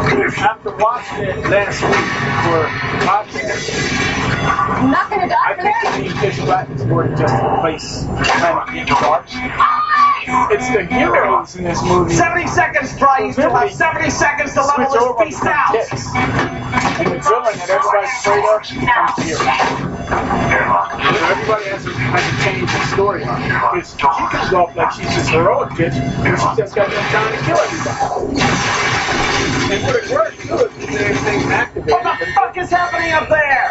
after 0.08 0.76
watching 0.76 1.24
it 1.26 1.36
last 1.50 1.82
week 1.82 1.92
for 2.46 2.66
podcast, 3.06 3.70
I'm 4.80 4.90
not 4.90 5.10
gonna 5.10 5.28
die 5.28 5.36
I 5.46 5.54
for 5.54 5.62
think 5.62 5.76
this. 5.82 6.12
the 6.14 6.20
Pitch 6.20 6.44
Black 6.46 6.70
is 6.70 6.84
more 6.86 7.06
than 7.06 7.16
just 7.16 7.34
a 7.34 7.60
place 7.60 8.04
to 8.04 8.72
get 8.72 8.88
dark. 8.88 10.09
I 10.28 10.48
it's 10.52 10.68
the 10.68 10.84
heroes 10.84 11.56
in 11.56 11.64
this 11.64 11.82
movie. 11.82 12.14
70 12.14 12.46
seconds, 12.46 12.96
try. 12.98 13.20
You 13.20 13.32
still 13.32 13.50
have 13.50 13.70
70 13.72 14.10
seconds 14.10 14.54
to 14.54 14.60
level 14.62 14.86
Switch 14.90 15.00
this 15.00 15.02
over 15.02 15.24
beast 15.24 15.38
from 15.38 15.48
out. 15.48 15.72
kicks. 15.72 16.06
And 17.00 17.08
the 17.12 17.18
villain 17.24 17.56
that 17.56 17.70
everybody's 17.70 18.12
afraid 18.20 18.44
of 18.44 18.60
becomes 18.68 19.16
the 19.16 19.22
hero. 19.24 19.46
Everybody 21.30 21.64
has 21.72 21.86
a, 21.86 21.92
has 21.94 22.24
a 22.24 22.34
change 22.44 22.68
in 22.68 22.82
story 22.92 23.24
arc. 23.24 23.40
Because 23.72 23.92
she 23.96 23.98
comes 24.04 24.52
off 24.52 24.76
like 24.76 24.92
she's 24.92 25.08
this 25.16 25.28
heroic 25.28 25.70
bitch, 25.70 25.96
and 25.96 26.36
she 26.36 26.48
just 26.60 26.74
got 26.74 26.88
no 26.90 27.00
time 27.08 27.32
to 27.32 27.40
kill 27.44 27.56
everybody. 27.56 28.40
And 29.72 29.80
would 29.86 29.96
it 30.04 30.10
work 30.10 30.34
too 30.36 30.58
if 30.66 30.90
everything 30.90 31.40
activated? 31.50 31.92
What 31.92 32.18
the 32.18 32.26
fuck 32.34 32.56
is 32.58 32.70
happening 32.70 33.12
up 33.12 33.28
there? 33.28 33.70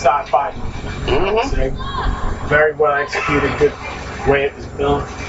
sci-fi 0.00 0.50
movie. 1.06 1.70
Mm-hmm. 1.70 2.48
Very 2.48 2.72
well 2.72 2.96
executed, 2.96 3.50
good 3.58 3.72
way 4.26 4.44
it 4.44 4.56
was 4.56 4.66
filmed. 4.76 5.19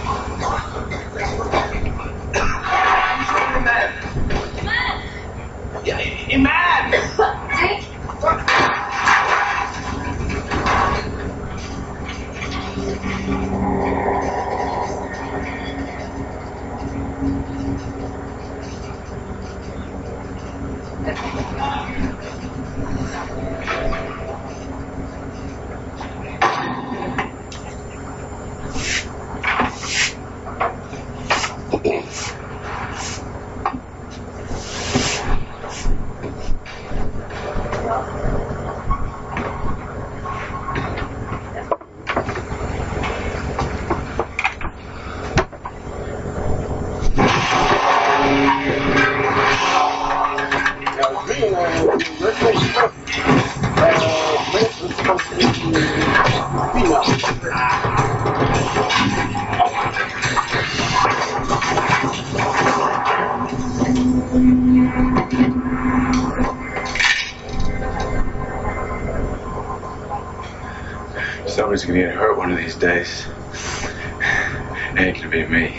Somebody's 71.62 71.86
gonna 71.86 72.00
get 72.00 72.16
hurt 72.16 72.40
one 72.40 72.52
of 72.52 72.58
these 72.58 72.76
days. 72.76 73.28
Ain't 74.98 75.16
gonna 75.18 75.30
be 75.30 75.46
me. 75.46 75.78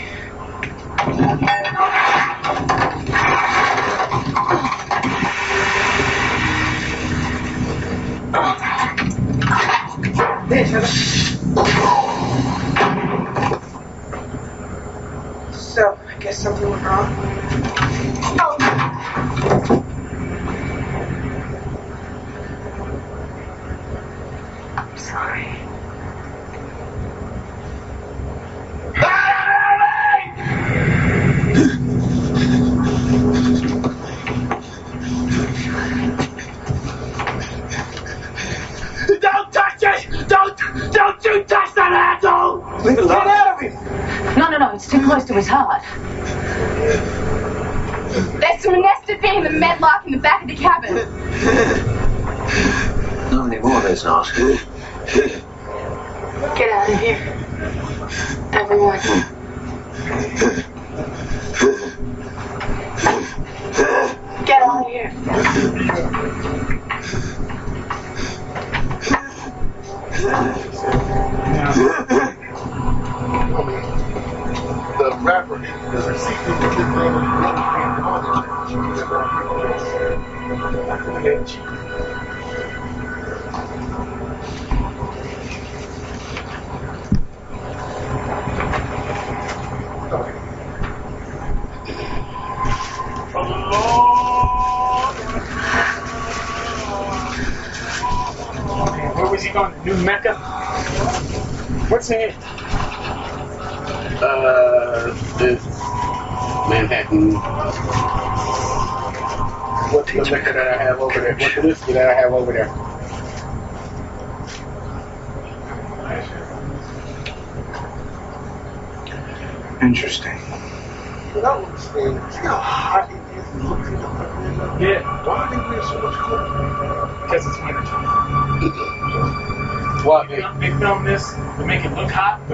So, 15.51 15.99
I 16.07 16.17
guess 16.21 16.41
something 16.41 16.69
went 16.69 16.81
wrong. 16.85 17.32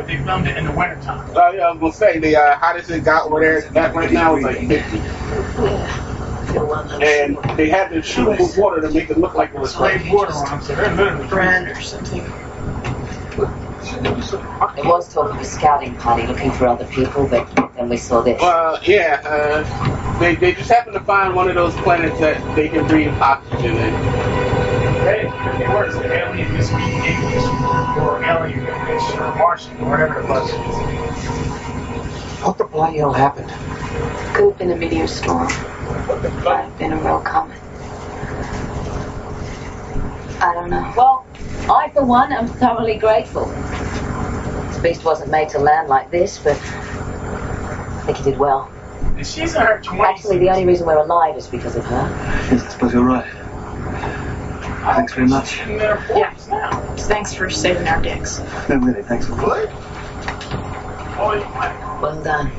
They 0.10 0.18
filmed 0.24 0.48
it 0.48 0.58
in 0.58 0.66
the 0.66 0.72
wintertime. 0.72 1.30
Uh, 1.36 1.52
yeah, 1.52 1.68
I 1.68 1.72
was 1.72 1.80
gonna 1.80 1.94
say 1.94 2.20
the 2.20 2.36
uh, 2.36 2.58
hottest 2.58 2.90
it 2.90 3.04
got 3.04 3.28
over 3.28 3.40
there 3.40 3.70
back 3.72 3.94
right 3.94 4.12
now 4.12 4.36
is 4.36 4.44
like 4.44 4.58
50, 4.68 4.98
and 7.04 7.38
they 7.58 7.70
had 7.70 7.90
to 7.90 8.02
shoot 8.02 8.32
it 8.32 8.40
with 8.40 8.58
water 8.58 8.82
to 8.82 8.90
make 8.90 9.10
it 9.10 9.18
look 9.18 9.36
like 9.36 9.54
it 9.54 9.60
was 9.60 9.74
Sprayed 9.74 10.12
water 10.12 10.34
on 10.34 10.46
them, 10.50 10.62
so 10.62 10.76
they're 10.76 10.94
literally 10.96 11.28
Brand 11.28 11.68
or 11.68 11.80
something. 11.82 12.24
There 14.02 14.14
was 14.84 15.14
talk 15.14 15.34
of 15.34 15.40
a 15.40 15.46
scouting 15.46 15.96
party 15.96 16.28
looking 16.28 16.52
for 16.52 16.68
other 16.68 16.86
people, 16.86 17.28
but 17.28 17.46
then 17.76 17.90
we 17.90 17.98
saw 17.98 18.22
this. 18.22 18.40
Well, 18.42 18.80
yeah, 18.84 19.22
uh, 19.26 20.20
they 20.20 20.36
they 20.36 20.54
just 20.54 20.70
happened 20.70 20.94
to 20.96 21.02
find 21.02 21.36
one 21.36 21.50
of 21.50 21.56
those 21.56 21.74
planets 21.76 22.20
that 22.20 22.56
they 22.56 22.70
can 22.70 22.88
breathe 22.88 23.14
oxygen 23.20 23.49
or 28.58 28.62
alien 28.62 28.88
English, 28.88 29.12
or 29.16 29.36
Martian, 29.36 29.78
or 29.82 29.90
whatever 29.90 30.22
the 30.22 30.28
fuck 30.28 30.50
it 30.50 30.54
is. 30.54 30.76
What 32.44 32.58
the 32.58 32.64
bloody 32.66 32.98
hell 32.98 33.14
happened? 33.14 33.50
Could 34.36 34.50
have 34.50 34.58
been 34.58 34.72
a 34.72 34.76
meteor 34.76 35.08
storm. 35.08 35.48
Might 35.48 36.64
have 36.64 36.78
been 36.80 36.94
a 36.94 36.98
real 36.98 37.20
comet. 37.20 37.60
I 40.42 40.54
don't 40.54 40.70
know. 40.70 40.94
Well, 40.96 41.26
I, 41.70 41.90
for 41.94 42.06
one, 42.06 42.32
am 42.32 42.48
thoroughly 42.48 42.98
grateful. 42.98 43.48
This 44.68 44.78
beast 44.80 45.04
wasn't 45.04 45.32
made 45.32 45.50
to 45.50 45.60
land 45.60 45.90
like 45.90 46.10
this, 46.12 46.40
but 46.40 46.56
I 46.58 48.04
think 48.06 48.18
he 48.20 48.24
did 48.24 48.40
well. 48.40 48.72
She's 49.18 49.54
in 49.54 49.62
her 49.62 49.82
20s. 49.84 50.06
Actually, 50.06 50.38
the 50.40 50.50
only 50.50 50.66
reason 50.66 50.88
we're 50.88 50.98
alive 50.98 51.36
is 51.36 51.48
because 51.48 51.76
of 51.76 51.84
her. 51.86 52.08
Yes, 52.52 52.64
I 52.64 52.70
suppose 52.70 52.94
you're 52.94 53.04
right. 53.04 53.28
Thanks 55.00 55.14
very 55.14 55.28
much. 55.30 55.62
in 55.62 55.78
their 55.78 55.96
40s 55.96 56.50
now. 56.50 56.96
Thanks 56.98 57.34
for 57.34 57.50
saving 57.50 57.88
our 57.88 58.02
dicks. 58.02 58.40
No, 58.68 58.76
really, 58.80 59.02
thanks 59.02 59.28
for 59.28 59.36
what? 59.36 59.70
You 59.70 61.46
might. 61.56 62.02
Well 62.02 62.22
done. 62.22 62.52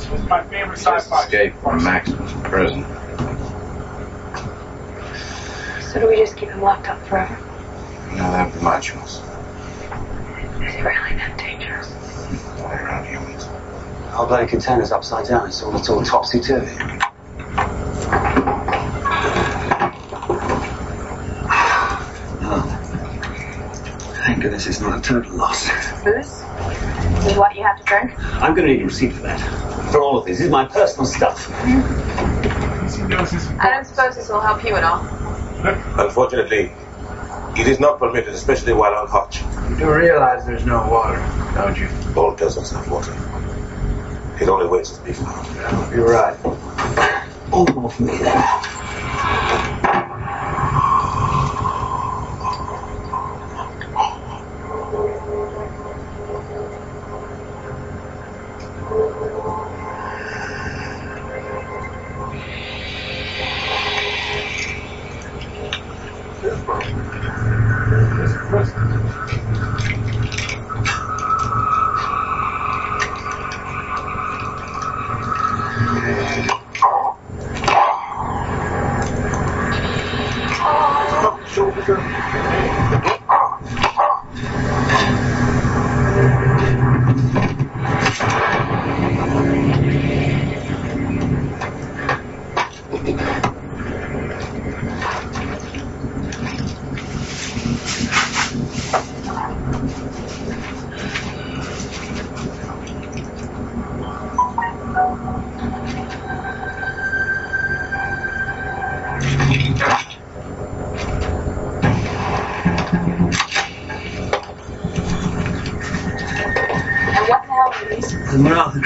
She 0.00 0.10
was 0.10 0.22
my 0.28 0.44
favorite 0.44 0.78
sci-fi. 0.78 1.24
Escape 1.24 1.54
from 1.56 1.82
Maxim's 1.82 2.32
prison. 2.44 2.84
So 5.90 5.98
do 5.98 6.06
we 6.08 6.18
just 6.18 6.36
keep 6.36 6.50
him 6.50 6.62
locked 6.62 6.88
up 6.88 7.04
forever? 7.08 7.36
No, 8.12 8.30
that'd 8.30 8.54
be 8.54 8.60
my 8.60 8.78
choice. 8.78 9.16
Is 9.18 10.74
he 10.74 10.82
really 10.82 11.16
that 11.16 11.36
dangerous? 11.36 11.92
Only 12.60 12.76
around 12.76 13.06
humans. 13.06 13.44
Our 14.12 14.24
bloody 14.24 14.46
container's 14.46 14.92
upside 14.92 15.26
down. 15.26 15.48
It's 15.48 15.64
all, 15.64 15.76
it's 15.76 15.88
all 15.88 16.04
topsy-turvy. 16.04 17.01
Thank 24.42 24.54
goodness 24.54 24.66
it's 24.66 24.80
not 24.80 24.98
a 24.98 25.00
total 25.00 25.36
loss. 25.36 25.68
Booze? 26.02 26.42
Is 27.30 27.38
what 27.38 27.54
you 27.54 27.62
have 27.62 27.78
to 27.78 27.84
drink? 27.84 28.18
I'm 28.42 28.56
going 28.56 28.66
to 28.66 28.74
need 28.74 28.82
a 28.82 28.86
receipt 28.86 29.12
for 29.12 29.22
that. 29.22 29.38
For 29.92 30.02
all 30.02 30.18
of 30.18 30.24
this. 30.26 30.38
This 30.38 30.46
is 30.46 30.50
my 30.50 30.64
personal 30.64 31.06
stuff. 31.06 31.48
I 31.54 31.78
don't 33.70 33.84
suppose 33.84 34.16
this 34.16 34.28
will 34.28 34.40
help 34.40 34.64
you 34.64 34.74
at 34.74 34.82
all. 34.82 34.98
Unfortunately, 35.96 36.72
it 37.56 37.68
is 37.68 37.78
not 37.78 38.00
permitted, 38.00 38.34
especially 38.34 38.72
while 38.72 38.92
on 38.94 39.06
Hajj. 39.06 39.42
You 39.70 39.76
do 39.76 39.94
realize 39.94 40.44
there's 40.44 40.66
no 40.66 40.88
water, 40.90 41.18
don't 41.54 41.78
you? 41.78 41.88
All 42.20 42.34
deserts 42.34 42.72
have 42.72 42.90
water. 42.90 43.12
It 44.42 44.48
only 44.48 44.66
waits 44.66 44.90
to 44.98 45.04
be 45.04 45.12
found. 45.12 45.94
You're 45.94 46.10
right. 46.10 46.36
All 47.52 47.64
the 47.64 47.74
more 47.74 47.92
for 47.92 48.02
me 48.02 48.18
then. 48.18 48.71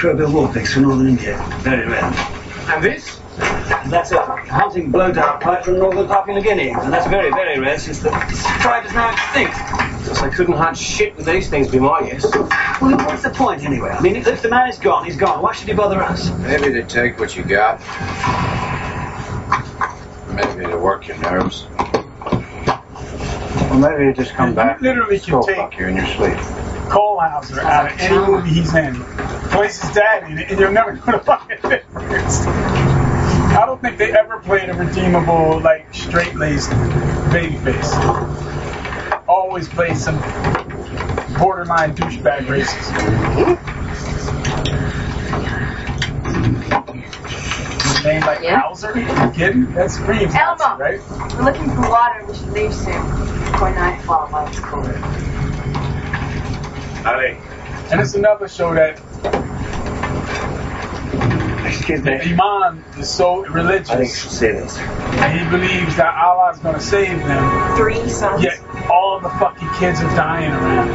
Maratha 0.07 0.23
Crowbill 0.31 0.47
Warpix 0.53 0.69
from 0.73 0.83
northern 0.83 1.07
India. 1.07 1.37
Very 1.59 1.87
rare. 1.87 2.03
And 2.03 2.83
this? 2.83 3.19
That's 3.89 4.11
a 4.11 4.25
hunting 4.25 4.91
blowdown 4.91 5.39
pipe 5.41 5.65
from 5.65 5.79
northern 5.79 6.07
Papua 6.07 6.35
New 6.35 6.41
Guinea. 6.41 6.69
And 6.69 6.91
that's 6.91 7.07
very, 7.07 7.29
very 7.31 7.59
rare 7.59 7.77
since 7.77 7.99
the 7.99 8.09
tribe 8.61 8.85
is 8.85 8.93
now 8.93 9.11
extinct. 9.11 9.53
Guess 10.07 10.21
I 10.21 10.29
couldn't 10.29 10.55
hunt 10.55 10.77
shit 10.77 11.15
with 11.17 11.25
these 11.25 11.49
things, 11.49 11.67
be 11.69 11.79
my 11.79 12.01
guess. 12.01 12.23
Well, 12.33 12.97
what's 12.97 13.23
the 13.23 13.29
point 13.29 13.63
anyway? 13.63 13.89
I 13.89 14.01
mean, 14.01 14.15
if, 14.15 14.27
if 14.27 14.41
the 14.41 14.49
man 14.49 14.69
is 14.69 14.77
gone, 14.79 15.05
he's 15.05 15.17
gone. 15.17 15.41
Why 15.41 15.53
should 15.53 15.67
he 15.67 15.73
bother 15.73 16.01
us? 16.01 16.31
Maybe 16.39 16.71
to 16.73 16.83
take 16.83 17.19
what 17.19 17.35
you 17.35 17.43
got. 17.43 17.79
Maybe 20.33 20.65
to 20.71 20.77
work 20.77 21.07
your 21.07 21.17
nerves. 21.17 21.67
Or 23.69 23.77
maybe 23.77 24.05
you 24.05 24.13
just 24.13 24.33
come 24.33 24.55
back. 24.55 24.81
literally 24.81 25.19
can 25.19 25.43
take- 25.43 25.55
fuck 25.57 25.77
you 25.77 25.87
in 25.87 25.97
your 25.97 26.07
sleep. 26.07 26.37
Cole 26.89 27.19
Hauser 27.19 27.59
out 27.61 27.91
of 27.91 27.99
any 27.99 28.17
movie 28.17 28.49
he's 28.49 28.73
in. 28.73 28.95
His 29.97 30.49
and 30.49 30.59
you're 30.59 30.71
never 30.71 30.93
going 30.93 31.17
to 31.17 31.19
find 31.19 31.51
a 31.51 31.55
difference. 31.55 32.41
I 32.45 33.65
don't 33.65 33.81
think 33.81 33.97
they 33.97 34.11
ever 34.15 34.39
played 34.39 34.69
a 34.69 34.73
redeemable, 34.73 35.59
like, 35.61 35.91
straight-laced 35.93 36.69
babyface. 37.31 37.93
Always 39.27 39.67
plays 39.67 40.03
some 40.03 40.19
borderline 41.39 41.95
douchebag 41.95 42.45
racist. 42.45 42.93
His 47.81 48.03
name 48.03 48.21
like 48.21 48.43
Hauser? 48.43 48.97
You 48.97 49.31
kidding? 49.33 49.73
That 49.73 49.89
screams 49.91 50.35
Elmo. 50.35 50.77
right? 50.77 51.01
We're 51.35 51.43
looking 51.45 51.69
for 51.71 51.89
water. 51.89 52.25
We 52.27 52.35
should 52.35 52.51
leave 52.51 52.73
soon. 52.73 53.01
Before 53.51 53.71
nightfall 53.73 54.27
while 54.27 54.47
it's 54.47 54.59
cooler. 54.59 54.95
Ali. 57.05 57.37
And 57.89 58.01
it's 58.01 58.15
another 58.15 58.47
show 58.47 58.73
that 58.73 59.01
Excuse 61.89 62.03
me. 62.03 62.33
Imam 62.33 62.83
is 62.99 63.09
so 63.09 63.45
religious. 63.45 63.89
I 63.89 63.95
think 63.95 64.09
you 64.09 64.15
should 64.15 64.31
see 64.31 64.47
this. 64.47 64.77
And 64.77 65.39
he 65.39 65.49
believes 65.49 65.95
that 65.95 66.13
Allah 66.15 66.51
is 66.51 66.59
gonna 66.59 66.81
save 66.81 67.17
them. 67.19 67.77
Three 67.77 68.09
sons. 68.09 68.43
Yet 68.43 68.59
all 68.91 69.21
the 69.21 69.29
fucking 69.29 69.69
kids 69.79 70.01
are 70.01 70.13
dying 70.13 70.51
around. 70.51 70.89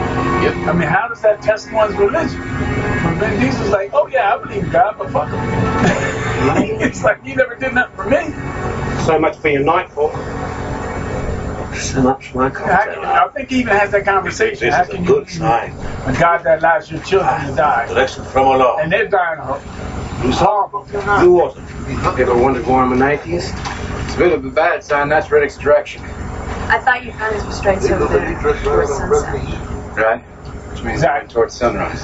Yep. 0.44 0.54
I 0.68 0.72
mean, 0.74 0.88
how 0.88 1.08
does 1.08 1.22
that 1.22 1.40
test 1.40 1.72
one's 1.72 1.96
religion? 1.96 2.38
But 2.38 3.14
Vin 3.14 3.40
Diesel's 3.40 3.70
like, 3.70 3.88
oh 3.94 4.06
yeah, 4.08 4.34
I 4.34 4.44
believe 4.44 4.70
God, 4.70 4.96
but 4.98 5.10
fuck 5.10 5.30
him. 5.30 6.82
it's 6.82 7.02
like 7.04 7.24
he 7.24 7.36
never 7.36 7.54
did 7.54 7.72
nothing 7.72 7.96
for 7.96 8.10
me. 8.10 9.04
So 9.06 9.18
much 9.18 9.38
for 9.38 9.48
your 9.48 9.64
nightfall. 9.64 10.10
So 11.74 12.02
much 12.02 12.28
for 12.28 12.38
my 12.38 12.48
How 12.50 12.84
can, 12.84 13.02
I 13.02 13.28
think 13.28 13.48
he 13.48 13.60
even 13.60 13.74
has 13.74 13.92
that 13.92 14.04
conversation. 14.04 14.66
This 14.66 14.74
How 14.74 14.82
is 14.82 14.90
a 14.90 14.98
good 14.98 15.26
you 15.26 15.38
sign. 15.38 15.70
a 15.70 16.14
God 16.20 16.44
that 16.44 16.58
allows 16.58 16.90
your 16.90 17.00
children 17.00 17.46
to 17.46 17.52
ah, 17.52 17.56
die? 17.56 17.86
Direction 17.86 18.24
from 18.24 18.46
Allah. 18.48 18.76
And 18.82 18.92
they're 18.92 19.08
dying 19.08 19.40
of 19.40 19.91
It's 20.24 20.38
horrible. 20.38 20.84
Blue 21.20 21.32
water. 21.32 21.60
Ever 22.20 22.36
wonder 22.36 22.62
why 22.62 22.82
I'm 22.82 22.92
an 22.92 23.02
atheist? 23.02 23.52
It's 24.04 24.14
a 24.14 24.18
bit 24.18 24.32
of 24.32 24.44
a 24.44 24.50
bad 24.50 24.84
sign. 24.84 25.08
That's 25.08 25.28
Riddick's 25.28 25.58
direction. 25.58 26.02
I 26.02 26.78
thought 26.78 27.04
you 27.04 27.12
found 27.12 27.34
his 27.34 27.44
restraints 27.44 27.90
over 27.90 28.06
there 28.18 28.40
towards 28.40 28.90
sunset. 28.96 29.96
Right? 29.96 30.20
Which 30.70 30.82
means 30.84 31.02
going 31.02 31.28
towards 31.28 31.54
sunrise. 31.54 32.00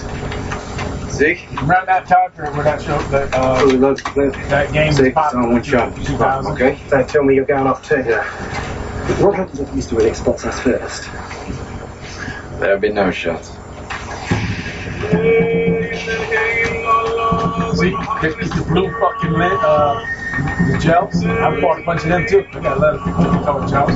Zeke? 1.12 1.46
Around 1.62 1.86
that 1.86 2.06
time 2.06 2.30
period 2.32 2.54
where 2.54 2.64
that 2.64 2.82
show, 2.82 2.98
that, 3.08 3.34
uh, 3.34 3.58
Fully 3.60 3.76
loaded, 3.78 4.04
clear. 4.04 4.30
that 4.30 4.72
game 4.72 4.88
was 4.88 4.96
Zeke, 4.96 5.06
it's 5.06 5.14
popular. 5.14 5.44
on 5.44 5.52
one 5.52 5.62
shot. 5.62 6.46
Okay? 6.52 6.78
Don't 6.90 7.08
tell 7.08 7.22
me 7.24 7.34
you're 7.34 7.44
going 7.44 7.66
off 7.66 7.86
too. 7.88 8.02
Yeah. 8.06 8.24
What 9.24 9.34
happens 9.36 9.60
if 9.60 9.68
Mr. 9.70 9.96
Willick 9.96 10.14
spots 10.14 10.44
us 10.44 10.60
first? 10.60 11.08
There'll 12.60 12.78
be 12.78 12.90
no 12.90 13.10
shots. 13.10 13.52
See, 18.20 18.28
this 18.30 18.48
is 18.48 18.50
the 18.50 18.62
blue 18.64 18.90
fucking 18.98 19.30
lit, 19.30 19.52
uh, 19.62 19.94
the 20.72 20.78
gels. 20.78 21.24
I 21.24 21.60
bought 21.60 21.78
a 21.78 21.82
bunch 21.84 22.02
of 22.02 22.08
them 22.08 22.26
too. 22.26 22.44
I 22.52 22.58
got 22.58 22.76
a 22.76 22.80
lot 22.80 22.94
of 22.96 23.04
people 23.04 23.22
who 23.22 23.44
color 23.44 23.68
gels. 23.68 23.92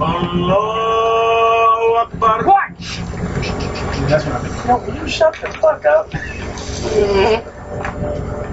Allahu 0.00 1.94
Akbar. 1.98 2.44
What? 2.46 2.70
Yeah, 2.78 4.06
that's 4.06 4.24
what 4.24 4.36
I 4.36 4.38
think. 4.46 4.66
Yo, 4.66 4.76
will 4.86 4.94
you 5.02 5.08
shut 5.08 5.34
the 5.40 5.48
fuck 5.58 5.84
up? 5.84 6.12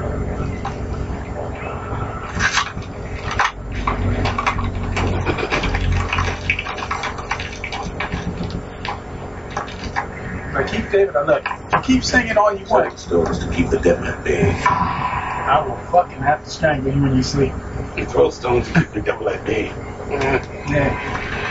Now 10.54 10.68
Keith 10.68 10.92
David, 10.92 11.16
I 11.16 11.24
look. 11.24 11.44
Keep 11.84 12.04
singing 12.04 12.38
all 12.38 12.56
you 12.56 12.64
want. 12.66 13.00
Stories 13.00 13.40
to 13.40 13.50
keep 13.52 13.70
the 13.70 13.80
dead 13.80 14.00
man 14.02 14.24
big. 14.24 14.46
I 14.46 15.66
will 15.68 15.76
fucking 15.92 16.20
have 16.20 16.44
to 16.44 16.50
strangle 16.50 16.94
you 16.94 17.02
when 17.02 17.16
you 17.16 17.24
sleep. 17.24 17.52
You 17.98 18.06
Throw 18.06 18.30
stones 18.30 18.68
to 18.68 18.74
keep 18.80 18.92
the 18.92 19.02
devil 19.02 19.28
at 19.30 19.44
bay. 19.46 19.70
Mm-hmm. 19.70 20.72
Yeah. 20.72 20.94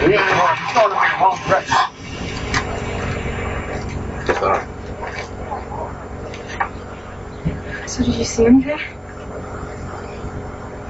You're 0.09 0.23
throwing 0.73 0.91
them 0.91 1.03
in 1.03 1.11
the 1.11 1.19
wrong 1.21 1.37
direction. 1.49 1.77
Sorry. 4.37 4.63
So 7.89 8.05
did 8.05 8.15
you 8.15 8.25
see 8.25 8.45
him 8.45 8.63
there? 8.63 8.79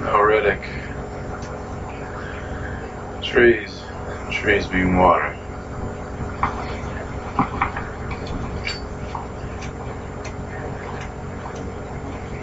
No, 0.01 0.19
Riddick. 0.21 0.63
Trees. 3.23 3.83
Trees 4.31 4.67
being 4.67 4.99
water. 4.99 5.35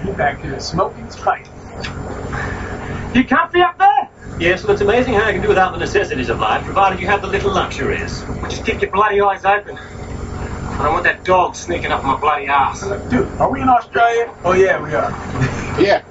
Get 0.05 0.17
back 0.17 0.41
to 0.41 0.49
the 0.49 0.59
smoking 0.59 1.07
pipe. 1.07 1.45
You 3.15 3.23
comfy 3.25 3.62
up 3.62 3.77
there? 3.77 4.09
Yes, 4.39 4.63
well, 4.63 4.71
it's 4.71 4.81
amazing 4.81 5.15
how 5.15 5.27
you 5.27 5.33
can 5.33 5.41
do 5.41 5.49
without 5.49 5.73
the 5.73 5.79
necessities 5.79 6.29
of 6.29 6.39
life, 6.39 6.63
provided 6.63 6.99
you 7.01 7.07
have 7.07 7.21
the 7.21 7.27
little 7.27 7.53
luxuries. 7.53 8.23
Just 8.43 8.65
keep 8.65 8.81
your 8.81 8.91
bloody 8.91 9.19
eyes 9.19 9.43
open. 9.43 9.77
I 9.77 10.83
don't 10.83 10.93
want 10.93 11.03
that 11.03 11.25
dog 11.25 11.55
sneaking 11.55 11.91
up 11.91 12.05
my 12.05 12.17
bloody 12.17 12.47
ass. 12.47 12.81
Dude, 13.09 13.27
are 13.39 13.51
we 13.51 13.62
in 13.62 13.67
Australia? 13.67 14.33
Oh 14.45 14.53
yeah, 14.53 14.81
we 14.81 14.93
are. 14.93 15.12
Yeah. 15.81 16.05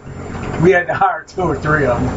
We 0.63 0.73
had 0.73 0.87
to 0.89 0.95
hire 0.95 1.25
two 1.25 1.41
or 1.43 1.57
three 1.57 1.87
of 1.87 1.99
them. 1.99 2.15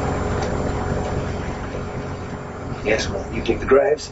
Yes, 2.85 3.07
well, 3.07 3.33
you 3.33 3.41
dig 3.41 3.59
the 3.59 3.65
graves. 3.65 4.11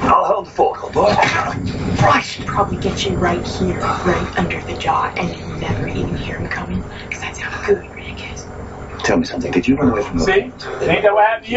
I'll 0.00 0.24
hold 0.24 0.46
the 0.46 0.50
fort, 0.50 0.82
old 0.82 0.92
boy. 0.92 1.06
I 1.08 2.20
should 2.24 2.46
probably 2.46 2.78
get 2.78 3.04
you 3.04 3.16
right 3.16 3.46
here, 3.46 3.78
right 3.80 4.38
under 4.38 4.60
the 4.62 4.76
jaw, 4.76 5.12
and 5.16 5.36
you 5.36 5.44
never 5.60 5.88
even 5.88 6.16
hear 6.16 6.38
him 6.38 6.48
coming, 6.48 6.82
because 7.08 7.20
that's 7.20 7.38
how 7.38 7.66
good 7.66 7.88
Rick 7.94 8.32
is. 8.32 8.46
Tell 9.04 9.18
me 9.18 9.26
something. 9.26 9.50
Did 9.52 9.66
you 9.66 9.76
run 9.76 9.90
away 9.90 10.02
from 10.02 10.18
the 10.18 10.24
See? 10.24 10.32
Ain't 10.32 10.58
that 10.60 11.12
what 11.12 11.26
happened 11.26 11.46
to 11.46 11.52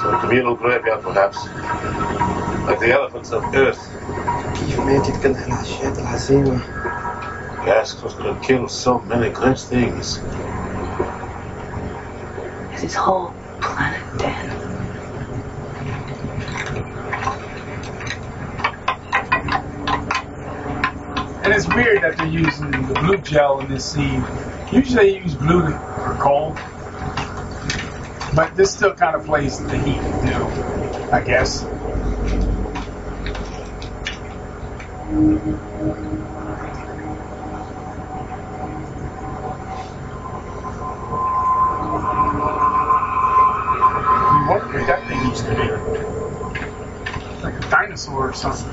Some 0.00 0.20
communal 0.20 0.54
graveyard, 0.54 1.02
perhaps. 1.02 1.36
Like 2.66 2.80
the 2.80 2.90
elephants 2.90 3.32
of 3.32 3.44
Earth. 3.54 3.78
كيف 4.54 4.80
ماتت 4.80 5.22
كل 5.22 5.34
هالاشياء 5.34 6.00
العظيمه 6.00 6.60
Gas 7.66 8.02
was 8.02 8.14
going 8.14 8.34
to 8.34 8.46
kill 8.46 8.66
so 8.68 9.00
many 9.00 9.28
great 9.28 9.58
things. 9.58 10.20
Is 12.74 12.80
his 12.80 12.94
whole 12.94 13.34
planet 13.60 14.02
dead? 14.18 14.61
And 21.43 21.51
it's 21.53 21.67
weird 21.67 22.01
that 22.03 22.17
they're 22.17 22.25
using 22.27 22.71
the 22.71 22.93
blue 23.01 23.17
gel 23.17 23.59
in 23.59 23.67
this 23.69 23.83
scene. 23.83 24.23
Usually 24.71 25.11
they 25.11 25.19
use 25.19 25.35
blue 25.35 25.71
for 25.71 26.17
cold. 26.19 26.57
But 28.33 28.55
this 28.55 28.73
still 28.73 28.93
kind 28.93 29.15
of 29.15 29.25
plays 29.25 29.59
the 29.59 29.77
heat, 29.77 29.97
you 29.97 30.31
know, 30.31 31.09
I 31.11 31.21
guess. 31.21 31.63
Wonder 44.49 44.85
that 44.85 45.07
thing 45.07 45.19
used 45.27 45.45
to 45.45 45.51
be. 45.51 45.67
Like 47.43 47.55
a 47.55 47.69
dinosaur 47.69 48.29
or 48.29 48.33
something. 48.33 48.71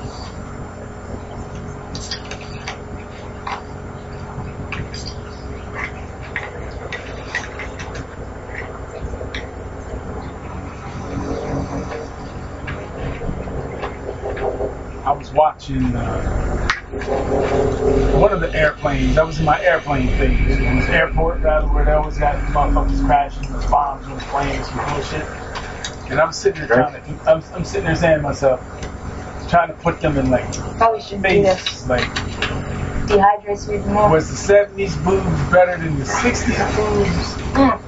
I 15.03 15.13
was 15.31 15.37
watching 15.37 15.83
uh, 15.95 16.67
one 18.19 18.31
of 18.31 18.39
the 18.41 18.53
airplanes. 18.53 19.15
That 19.15 19.25
was 19.25 19.39
in 19.39 19.45
my 19.45 19.61
airplane 19.63 20.07
thing. 20.17 20.37
In 20.49 20.79
this 20.79 20.89
airport, 20.89 21.41
rather, 21.41 21.67
where 21.67 21.85
they 21.85 21.91
always 21.91 22.17
got 22.17 22.35
motherfuckers 22.53 23.05
crashing, 23.05 23.51
there's 23.51 23.65
bombs 23.67 24.05
on 24.07 24.15
the 24.17 24.21
planes 24.25 24.67
and 24.69 24.77
bullshit. 24.91 25.25
And 26.11 26.19
I'm 26.19 26.33
sitting 26.33 26.59
there 26.67 26.67
trying 26.67 27.01
to, 27.01 27.31
I'm, 27.31 27.43
I'm 27.53 27.65
sitting 27.65 27.85
there 27.85 27.95
saying 27.95 28.17
to 28.17 28.21
myself, 28.21 28.59
trying 29.49 29.69
to 29.69 29.73
put 29.75 30.01
them 30.01 30.17
in 30.17 30.29
like 30.29 30.51
Probably 30.77 31.01
should 31.01 31.21
do 31.23 31.41
this. 31.43 31.87
Like, 31.87 32.01
Dehydrates 33.07 33.67
me 33.67 33.77
more. 33.93 34.09
was 34.09 34.29
the 34.29 34.53
70s 34.53 35.03
boobs 35.03 35.51
better 35.51 35.77
than 35.77 35.97
the 35.99 36.05
60s 36.05 36.75
boobs? 36.75 37.35
Mm. 37.53 37.81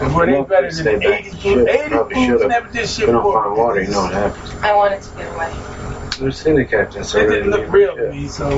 And 0.00 0.14
were 0.14 0.26
they 0.26 0.42
better 0.42 0.70
than 0.72 1.00
back. 1.00 1.24
80s 1.24 1.30
boobs? 1.30 1.42
Should, 1.42 1.68
80s 1.68 1.88
probably 1.88 2.14
boobs 2.26 2.44
never 2.46 2.68
did 2.72 2.88
shit 2.88 3.06
Been 3.06 3.14
on 3.16 3.22
for 3.22 3.42
fire 3.42 3.50
me. 3.54 3.58
water, 3.60 3.82
you 3.82 3.90
know 3.90 4.02
what 4.02 4.12
happens. 4.12 4.54
I 4.62 4.74
wanted 4.76 5.02
to 5.02 5.16
get 5.16 5.34
away. 5.34 5.73
I've 6.22 6.36
seen 6.36 6.56
the 6.56 6.64
captain. 6.64 7.02
It 7.02 7.12
didn't 7.12 7.50
look 7.50 7.70
real 7.72 7.96
to 7.96 8.10
me, 8.10 8.28
so 8.28 8.48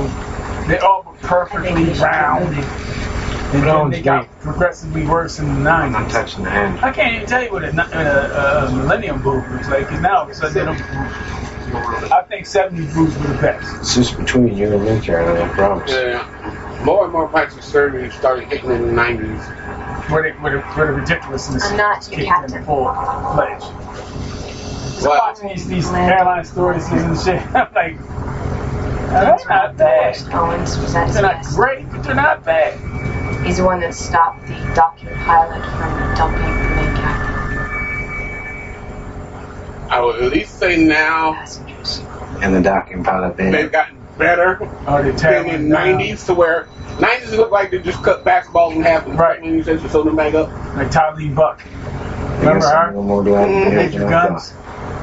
they 0.69 0.79
all 0.79 1.03
were 1.03 1.19
perfectly 1.19 1.85
round. 1.95 2.55
And 3.55 3.63
then 3.63 3.91
they 3.91 4.03
got 4.03 4.29
progressively 4.41 5.07
worse 5.07 5.39
in 5.39 5.47
the 5.47 5.53
90s. 5.53 5.67
I'm 5.67 5.93
not 5.93 6.11
touching 6.11 6.45
the 6.45 6.51
hand. 6.51 6.81
I 6.81 6.91
can't 6.93 7.15
even 7.15 7.29
tell 7.29 7.43
you 7.43 7.53
what 7.53 7.63
a, 7.63 7.69
a, 7.69 7.71
a 7.71 7.79
uh, 7.79 8.69
uh, 8.69 8.77
millennium 8.77 9.23
boob 9.23 9.49
looks 9.51 9.69
like, 9.69 9.87
because 9.87 10.01
now 10.01 10.19
all 10.19 10.23
of 10.25 10.31
a 10.31 10.35
sudden 10.35 10.55
they 10.55 10.65
don't. 10.65 10.81
I 12.13 12.23
think 12.29 12.47
70s 12.47 12.93
boobs 12.95 13.17
were 13.17 13.29
the 13.29 13.41
best. 13.41 13.77
It's 13.81 13.95
just 13.95 14.19
between 14.19 14.57
you 14.57 14.73
and 14.75 14.85
me, 14.85 15.01
Charlie, 15.01 15.41
I 15.41 15.49
promise. 15.49 15.91
Yeah. 15.93 16.83
More 16.85 17.05
and 17.05 17.13
more 17.13 17.29
plastic 17.29 17.63
surgery 17.63 18.11
started 18.11 18.49
hitting 18.49 18.71
in 18.71 18.87
the 18.89 18.93
90s. 18.93 20.11
Where, 20.11 20.23
they, 20.23 20.39
where, 20.39 20.57
the, 20.57 20.61
where 20.63 20.87
the 20.89 20.93
ridiculousness 21.01 21.65
I'm 21.65 21.77
not 21.77 21.99
was 21.99 22.11
your 22.11 22.27
captain. 22.27 22.65
full 22.65 22.85
fledged. 23.35 23.86
So 25.01 25.11
watching 25.11 25.49
these, 25.49 25.67
these 25.69 25.93
airline 25.93 26.45
stories 26.45 26.87
and 26.89 27.19
shit, 27.19 27.43
I'm 27.55 27.73
like, 27.75 27.99
they're 29.11 29.39
not 29.49 29.77
bad. 29.77 30.17
Owens 30.33 30.77
was 30.79 30.93
They're 30.93 31.23
not 31.23 31.45
great, 31.45 31.89
but 31.91 32.03
they're 32.03 32.15
not 32.15 32.45
bad. 32.45 33.47
He's 33.47 33.59
the 33.59 33.65
one 33.65 33.81
that 33.81 33.95
stopped 33.95 34.47
the 34.47 34.55
docking 34.75 35.09
pilot 35.09 35.63
from 35.63 36.15
dumping 36.17 36.43
the 36.43 36.75
main 36.75 36.97
captain. 36.97 37.37
I 39.91 40.01
would 40.01 40.23
at 40.23 40.33
least 40.33 40.59
say 40.59 40.85
now 40.85 41.35
Passengers. 41.35 42.01
And 42.43 42.55
the 42.55 42.61
docking 42.61 43.05
pilot 43.05 43.37
thing. 43.37 43.53
they've 43.53 43.71
gotten 43.71 43.97
better 44.19 44.59
Oh, 44.87 45.03
they 45.03 45.13
than 45.13 45.49
in 45.49 45.67
it 45.67 45.75
down. 45.75 46.01
90s 46.01 46.27
to 46.27 46.35
where 46.35 46.65
90s 46.99 47.37
look 47.37 47.53
like 47.53 47.71
they 47.71 47.79
just 47.79 48.03
cut 48.03 48.25
basketballs 48.25 48.75
in 48.75 48.83
half 48.83 49.07
and 49.07 49.19
Right. 49.19 49.41
when 49.41 49.55
you 49.55 49.63
said 49.63 49.81
you 49.81 49.89
sew 49.89 50.03
them 50.03 50.17
back 50.17 50.35
up. 50.35 50.49
Like 50.75 50.91
Tylee 50.91 51.35
Buck. 51.35 51.63
Remember 52.41 52.67
her? 52.67 52.91
no 52.93 53.03
more 53.03 53.23
glad 53.23 53.47
to 53.47 53.53
mm-hmm. 53.53 53.71
hear 53.71 53.77
Major 53.77 53.99
than 54.01 54.09
I 54.13 54.29
Guns. 54.29 54.53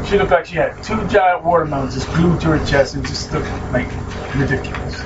She 0.07 0.17
looked 0.17 0.31
like 0.31 0.45
she 0.45 0.55
had 0.55 0.83
two 0.83 1.07
giant 1.07 1.43
watermelons 1.43 1.93
just 1.95 2.07
glued 2.13 2.41
to 2.41 2.57
her 2.57 2.65
chest 2.65 2.95
and 2.95 3.05
just 3.05 3.31
looked 3.31 3.47
like 3.71 3.87
ridiculous. 4.35 4.99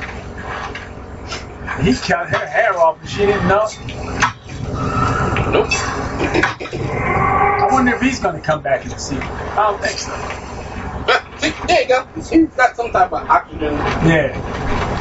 He 1.81 1.93
cut 1.93 2.29
her 2.29 2.45
hair 2.45 2.77
off 2.79 2.99
and 2.99 3.09
she 3.09 3.25
didn't 3.25 3.47
know. 3.47 3.67
Nope. 5.51 5.67
I 7.59 7.69
wonder 7.71 7.95
if 7.95 8.01
he's 8.01 8.19
gonna 8.19 8.41
come 8.41 8.61
back 8.61 8.85
and 8.85 8.99
see. 8.99 9.17
I 9.17 9.55
don't 9.55 9.81
think 9.81 9.99
so. 9.99 10.13
See, 11.37 11.53
there 11.67 11.81
you 11.83 11.87
go. 11.87 12.05
He's 12.15 12.55
got 12.55 12.75
some 12.75 12.91
type 12.91 13.13
of 13.13 13.29
oxygen. 13.29 13.73
Yeah. 13.73 14.96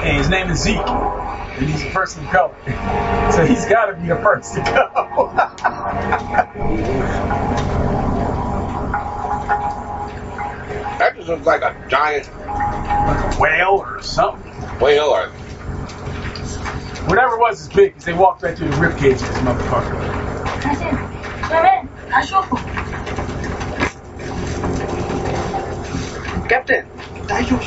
and 0.00 0.16
his 0.16 0.28
name 0.28 0.50
is 0.50 0.62
Zeke, 0.62 0.76
and 0.78 1.68
he's 1.68 1.82
the 1.82 1.90
person 1.90 2.24
of 2.24 2.30
color. 2.30 2.54
So 3.32 3.44
he's 3.44 3.66
got 3.66 3.86
to 3.86 3.94
be 3.94 4.08
the 4.08 4.16
first 4.16 4.54
to 4.54 4.60
go. 4.60 5.32
that 10.98 11.14
just 11.16 11.28
looks 11.28 11.46
like 11.46 11.62
a 11.62 11.74
giant 11.88 12.26
whale 13.40 13.84
or 13.84 14.02
something. 14.02 14.52
Whale 14.80 15.04
or 15.04 15.28
whatever 17.08 17.34
it 17.34 17.40
was 17.40 17.62
as 17.62 17.68
big 17.74 17.96
as 17.96 18.04
they 18.04 18.12
walked 18.12 18.42
right 18.42 18.56
through 18.56 18.68
the 18.68 18.76
ribcage 18.76 19.12
of 19.14 19.20
this 19.20 19.38
motherfucker. 19.38 19.98
I 20.64 20.74
said, 20.74 20.90
Captain, 21.48 21.88
I 22.12 22.24
Captain, 26.48 26.86
I 27.30 27.42
shoot 27.44 27.66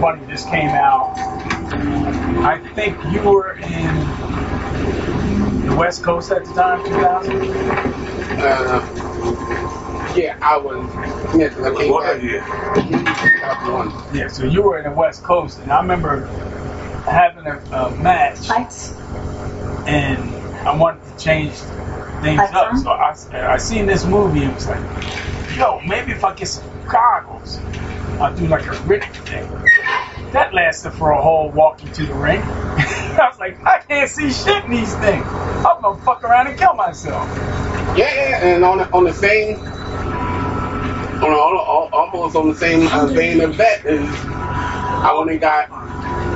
funny, 0.00 0.26
just 0.28 0.48
came 0.48 0.68
out. 0.70 1.12
I 2.44 2.58
think 2.74 2.96
you 3.12 3.22
were 3.22 3.52
in 3.56 3.94
the 5.66 5.74
West 5.76 6.02
Coast 6.02 6.30
at 6.32 6.44
the 6.44 6.52
time, 6.54 6.84
2000. 6.84 7.32
uh, 8.38 10.12
yeah, 10.16 10.38
I 10.42 10.56
was. 10.58 10.86
Yeah, 11.36 11.48
'cause 11.48 11.64
I 11.64 11.74
came 11.74 11.90
back. 12.02 12.22
Yeah, 14.14 14.28
so 14.28 14.44
you 14.44 14.62
were 14.62 14.78
in 14.78 14.84
the 14.84 14.90
West 14.96 15.22
Coast, 15.22 15.58
and 15.60 15.70
I 15.72 15.80
remember 15.80 16.26
having 17.06 17.46
a, 17.46 17.58
a 17.72 17.90
match, 17.96 18.48
and 19.86 20.34
I 20.66 20.76
wanted 20.76 21.02
to 21.04 21.24
change 21.24 21.52
things 22.22 22.40
up. 22.52 22.76
So 22.76 22.90
I, 22.90 23.14
I 23.54 23.56
seen 23.58 23.86
this 23.86 24.04
movie 24.04 24.42
and 24.44 24.54
was 24.54 24.68
like, 24.68 24.80
yo, 25.56 25.80
maybe 25.86 26.12
if 26.12 26.24
I 26.24 26.34
get 26.34 26.48
some 26.48 26.64
goggles, 26.88 27.58
I'll 28.20 28.34
do 28.34 28.46
like 28.46 28.62
a 28.66 28.74
Riddick 28.86 29.12
thing. 29.28 29.46
That 30.32 30.52
lasted 30.52 30.92
for 30.92 31.10
a 31.12 31.22
whole 31.22 31.50
walk 31.50 31.78
to 31.78 32.06
the 32.06 32.14
ring. 32.14 32.40
I 32.42 33.28
was 33.30 33.38
like, 33.38 33.58
I 33.64 33.78
can't 33.78 34.10
see 34.10 34.30
shit 34.30 34.64
in 34.64 34.70
these 34.70 34.94
things. 34.96 35.24
I'm 35.26 35.80
gonna 35.82 36.02
fuck 36.02 36.22
around 36.24 36.48
and 36.48 36.58
kill 36.58 36.74
myself. 36.74 37.26
Yeah, 37.96 38.12
yeah, 38.12 38.44
and 38.44 38.64
on 38.64 38.78
the, 38.78 38.90
on 38.92 39.04
the 39.04 39.12
same, 39.14 39.58
on 39.58 41.22
a, 41.22 41.36
al- 41.36 41.88
almost 41.92 42.36
on 42.36 42.48
the 42.48 42.54
same 42.54 42.86
uh, 42.88 43.06
vein 43.06 43.40
of 43.40 43.56
that 43.56 43.86
is, 43.86 44.08
I 44.26 45.12
only 45.14 45.38
got. 45.38 45.70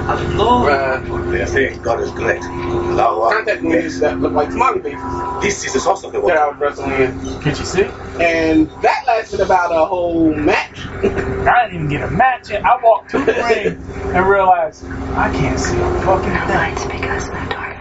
Uh, 0.09 1.31
They 1.31 1.45
say 1.47 1.77
God 1.79 2.01
is 2.01 2.11
great. 2.13 2.41
contact 2.43 3.63
movies 3.63 4.01
that 4.01 4.19
look 4.21 4.33
like 4.33 4.51
smiley 4.51 4.81
faces. 4.83 5.65
This 5.65 5.75
is 5.75 5.87
also 5.87 6.11
the 6.11 6.21
that 6.23 6.37
I 6.37 6.49
was 6.49 6.59
wrestling 6.59 6.93
in. 6.93 7.41
Can 7.41 7.51
you 7.57 7.65
see? 7.65 7.85
And 8.21 8.71
that 8.83 9.05
lasted 9.07 9.41
about 9.41 9.73
a 9.73 9.85
whole 9.87 10.35
match. 10.35 10.87
I 10.87 11.67
didn't 11.67 11.75
even 11.77 11.89
get 11.89 12.03
a 12.03 12.11
match 12.11 12.51
in. 12.51 12.65
I 12.65 12.79
walked 12.83 13.11
to 13.11 13.19
the 13.19 13.33
ring 13.33 13.67
and 14.15 14.27
realized 14.27 14.85
I 14.85 15.31
can't 15.33 15.59
see 15.59 15.79
a 15.79 15.91
fucking 16.03 16.33
thing. 16.49 17.01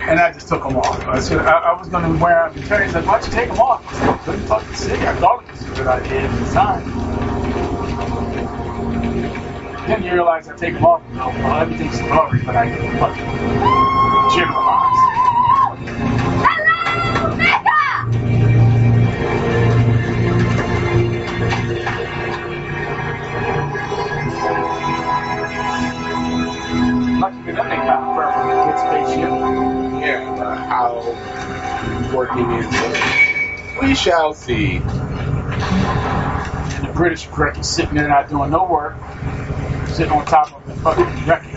And 0.10 0.20
I 0.20 0.32
just 0.34 0.48
took 0.48 0.64
them 0.64 0.78
off. 0.78 1.00
I, 1.08 1.20
said, 1.20 1.40
I, 1.40 1.52
I 1.52 1.78
was 1.80 1.88
going 1.90 2.04
to 2.04 2.24
wear 2.24 2.50
them. 2.50 2.64
Terry 2.64 2.90
said, 2.90 3.06
why 3.06 3.20
don't 3.20 3.28
you 3.28 3.34
take 3.34 3.50
them 3.50 3.60
off? 3.60 3.86
I 3.88 3.94
said, 3.94 4.10
I 4.10 4.18
couldn't 4.20 4.48
fucking 4.48 4.76
see. 4.76 4.94
I 4.94 5.16
thought 5.16 5.44
it 5.44 5.52
was 5.52 5.62
a 5.64 5.76
good 5.76 5.88
idea 5.88 6.22
at 6.22 6.46
the 6.48 6.54
time. 6.54 7.19
Then 9.90 10.04
you 10.04 10.14
realize 10.14 10.48
I 10.48 10.56
take 10.56 10.76
them 10.76 10.86
off. 10.86 11.02
go, 11.14 11.30
Well, 11.30 11.62
everything's 11.62 11.98
blurry, 11.98 12.44
but 12.44 12.56
I 12.56 12.70
can 12.70 13.00
fucking 13.00 13.26
generalize. 14.38 15.00
Lucky 27.20 27.42
for 27.42 27.52
them, 27.54 27.70
they 27.70 27.76
got 27.78 28.00
a 28.70 28.78
spaceship. 28.78 29.32
Yeah, 30.04 30.36
uh, 30.40 30.56
how 30.68 32.14
working 32.16 32.48
is. 32.52 33.82
We 33.82 33.96
shall 33.96 34.36
see. 34.36 34.76
And 36.76 36.86
the 36.88 36.92
British 36.94 37.26
cricket 37.26 37.66
sitting 37.66 37.96
there 37.96 38.08
not 38.08 38.30
doing 38.30 38.52
no 38.52 38.68
work, 38.68 38.96
sitting 39.94 40.12
on 40.14 40.26
top 40.26 40.54
of 40.56 40.66
the 40.68 40.74
fucking 40.82 41.26
wreckage. 41.26 41.52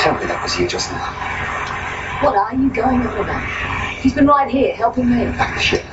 Tell 0.00 0.14
me 0.18 0.26
that 0.26 0.40
was 0.42 0.58
you 0.58 0.66
just 0.68 0.90
now. 0.92 2.20
What 2.22 2.36
are 2.36 2.54
you 2.54 2.70
going 2.72 3.00
on 3.06 3.18
about? 3.20 3.98
He's 4.00 4.14
been 4.14 4.26
right 4.26 4.50
here 4.50 4.74
helping 4.74 5.08
me. 5.10 5.26
Ah, 5.38 5.58
shit. 5.60 5.84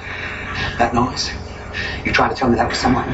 That 0.77 0.93
noise. 0.93 1.31
You 2.05 2.13
trying 2.13 2.29
to 2.29 2.35
tell 2.35 2.49
me 2.49 2.55
that 2.55 2.69
was 2.69 2.77
someone? 2.77 3.07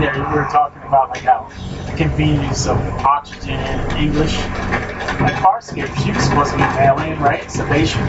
Yeah, 0.00 0.16
we 0.16 0.38
were 0.38 0.48
talking 0.48 0.80
about 0.82 1.10
like 1.10 1.24
how 1.24 1.50
the 1.84 1.92
convenience 1.94 2.66
of 2.66 2.78
oxygen 3.04 3.50
and 3.50 3.92
English. 3.98 4.34
Like 5.20 5.34
Farscape, 5.34 5.94
she 6.02 6.10
was 6.10 6.24
supposed 6.24 6.52
to 6.52 6.56
be 6.56 6.62
an 6.62 6.78
alien, 6.78 7.20
right? 7.20 7.50
Sedation. 7.50 8.00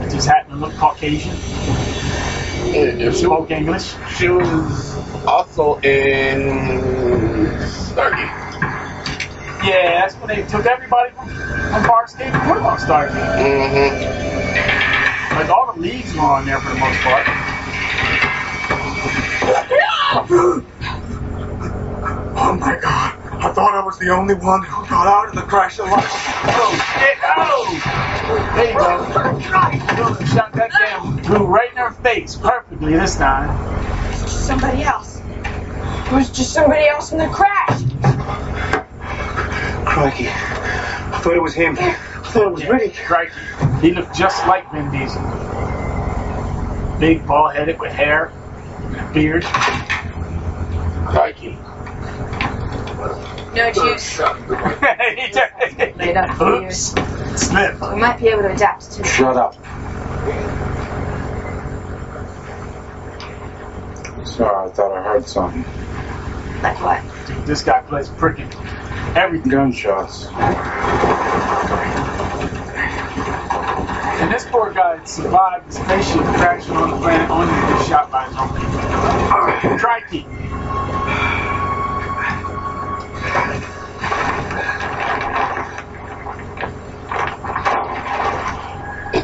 It 0.00 0.10
just 0.12 0.28
happened 0.28 0.60
to 0.60 0.60
look 0.64 0.74
Caucasian. 0.74 1.34
If 2.74 3.14
she 3.16 3.24
spoke 3.24 3.50
English. 3.50 3.94
She 4.16 4.28
was 4.28 4.96
also 5.26 5.80
in 5.80 6.38
Stargate. 7.90 8.30
Yeah, 9.66 10.02
that's 10.02 10.14
when 10.14 10.28
they 10.28 10.42
took 10.46 10.66
everybody 10.66 11.10
from, 11.14 11.26
from 11.26 11.82
Farscape 11.82 12.32
and 12.32 12.42
put 12.42 12.54
them 12.54 12.66
on 12.66 12.78
Stargate. 12.78 13.38
Mm-hmm. 13.42 15.34
Like 15.34 15.50
all 15.50 15.72
the 15.72 15.80
leagues 15.80 16.14
were 16.14 16.20
on 16.20 16.46
there 16.46 16.60
for 16.60 16.68
the 16.68 16.78
most 16.78 17.00
part. 17.00 17.26
Oh 20.14 20.62
my 22.60 22.76
god. 22.76 23.18
I 23.42 23.50
thought 23.50 23.74
I 23.74 23.82
was 23.82 23.98
the 23.98 24.10
only 24.10 24.34
one 24.34 24.62
who 24.62 24.86
got 24.86 25.06
out 25.06 25.30
of 25.30 25.34
the 25.34 25.40
crash 25.40 25.78
alive. 25.78 26.04
Oh 26.04 26.74
shit! 26.98 27.16
Oh! 27.24 27.64
There 28.54 28.72
you 28.72 28.78
go. 28.78 29.06
Boom, 29.96 30.26
Shot 30.28 30.52
that 30.52 30.70
damn 30.78 31.16
blue 31.16 31.46
right 31.46 31.70
in 31.70 31.78
her 31.78 31.92
face 31.92 32.36
perfectly 32.36 32.92
this 32.92 33.16
time. 33.16 33.48
It's 34.12 34.20
just 34.20 34.46
somebody 34.46 34.82
else. 34.82 35.20
It 35.20 36.12
was 36.12 36.30
just 36.30 36.52
somebody 36.52 36.86
else 36.88 37.12
in 37.12 37.18
the 37.18 37.28
crash. 37.28 37.82
Crikey. 39.86 40.28
I 40.28 41.20
thought 41.22 41.36
it 41.36 41.42
was 41.42 41.54
him. 41.54 41.78
I 41.78 41.94
thought 41.94 42.48
it 42.48 42.52
was 42.52 42.62
Riddick. 42.64 42.96
Crikey. 43.06 43.32
He 43.80 43.94
looked 43.94 44.14
just 44.14 44.46
like 44.46 44.70
Vin 44.72 44.90
Diesel. 44.90 45.22
Big, 47.00 47.26
bald 47.26 47.54
headed 47.54 47.80
with 47.80 47.92
hair, 47.92 48.26
and 48.26 48.38
a 48.38 48.41
beard. 49.12 49.44
Crikey. 51.06 51.58
No 53.54 53.70
juice. 53.72 54.18
Laid 54.18 56.16
up 56.16 56.36
for 56.36 56.60
years. 56.60 56.94
Slip. 57.36 57.80
We 57.80 58.00
might 58.00 58.18
be 58.18 58.28
able 58.28 58.42
to 58.42 58.52
adapt 58.52 58.92
to 58.92 59.00
it. 59.02 59.06
Shut 59.06 59.36
up. 59.36 59.54
Sorry, 64.26 64.70
I 64.70 64.72
thought 64.72 64.92
I 64.92 65.02
heard 65.02 65.26
something. 65.28 65.64
Like 66.62 66.80
what? 66.80 67.02
Dude, 67.26 67.44
this 67.44 67.62
guy 67.62 67.80
plays 67.82 68.08
freaking 68.08 68.50
everything. 69.16 69.50
Gunshots. 69.50 70.28
And 73.88 74.32
this 74.32 74.46
poor 74.46 74.72
guy 74.72 75.04
survived 75.04 75.68
the 75.68 75.72
spaceship 75.72 76.22
crashing 76.22 76.76
on 76.76 76.90
the 76.90 76.96
planet 76.98 77.30
only 77.30 77.46
to 77.46 77.52
get 77.52 77.86
shot 77.86 78.10
by 78.10 78.26
his 78.26 78.36
own 78.36 79.78
Crikey. 79.78 80.26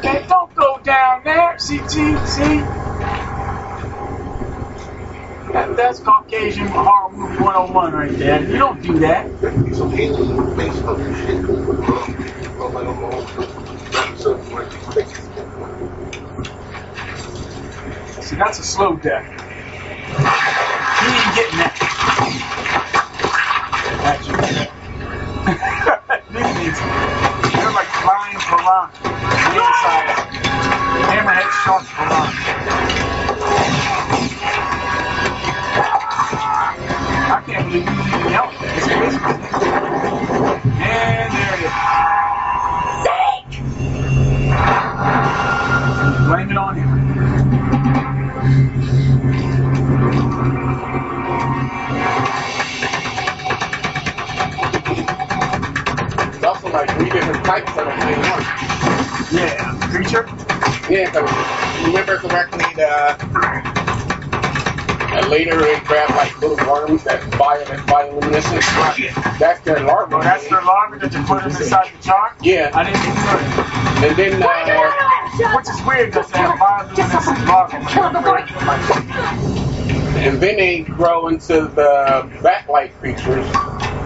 Hey, 0.02 0.26
don't 0.28 0.54
go 0.54 0.80
down 0.82 1.22
there, 1.24 1.58
see, 1.58 1.78
see. 1.88 2.62
That, 5.52 5.76
that's 5.76 6.00
Caucasian 6.00 6.66
horror 6.66 7.10
movie 7.12 7.42
101 7.42 7.92
right 7.92 8.10
there. 8.12 8.42
You 8.42 8.58
don't 8.58 8.82
do 8.82 8.98
that. 8.98 9.26
Some 9.74 9.94
aliens 9.94 10.30
in 10.30 10.36
the 10.36 10.54
basement. 10.54 12.17
That's 18.40 18.60
a 18.60 18.64
slow 18.64 18.96
death. 18.96 19.26
He 21.00 21.06
ain't 21.06 21.36
getting 21.36 21.58
that. 21.60 21.77
Bio 67.38 67.64
and. 67.64 67.78
That's 69.38 69.60
their 69.62 69.80
larvae. 69.80 70.14
Oh, 70.16 70.22
that's 70.22 70.48
their 70.48 70.62
larvae 70.62 70.98
that 70.98 71.12
you 71.12 71.22
put 71.24 71.44
inside 71.44 71.90
the 71.96 72.02
jar? 72.02 72.34
Yeah. 72.42 72.70
I 72.74 72.84
didn't 72.84 73.00
even 73.02 73.14
know 73.14 73.38
that. 73.38 74.04
And 74.04 74.16
then, 74.16 74.42
uh, 74.42 75.56
Which 75.56 75.68
is 75.68 75.80
weird 75.86 76.10
because 76.10 76.30
they 76.30 76.38
have 76.38 76.58
bioluminescent 76.58 77.46
larvae. 77.48 77.76
and 80.26 80.40
then 80.40 80.56
they 80.56 80.80
grow 80.82 81.28
into 81.28 81.52
the 81.74 82.28
backlight 82.42 82.92
creatures. 83.00 83.46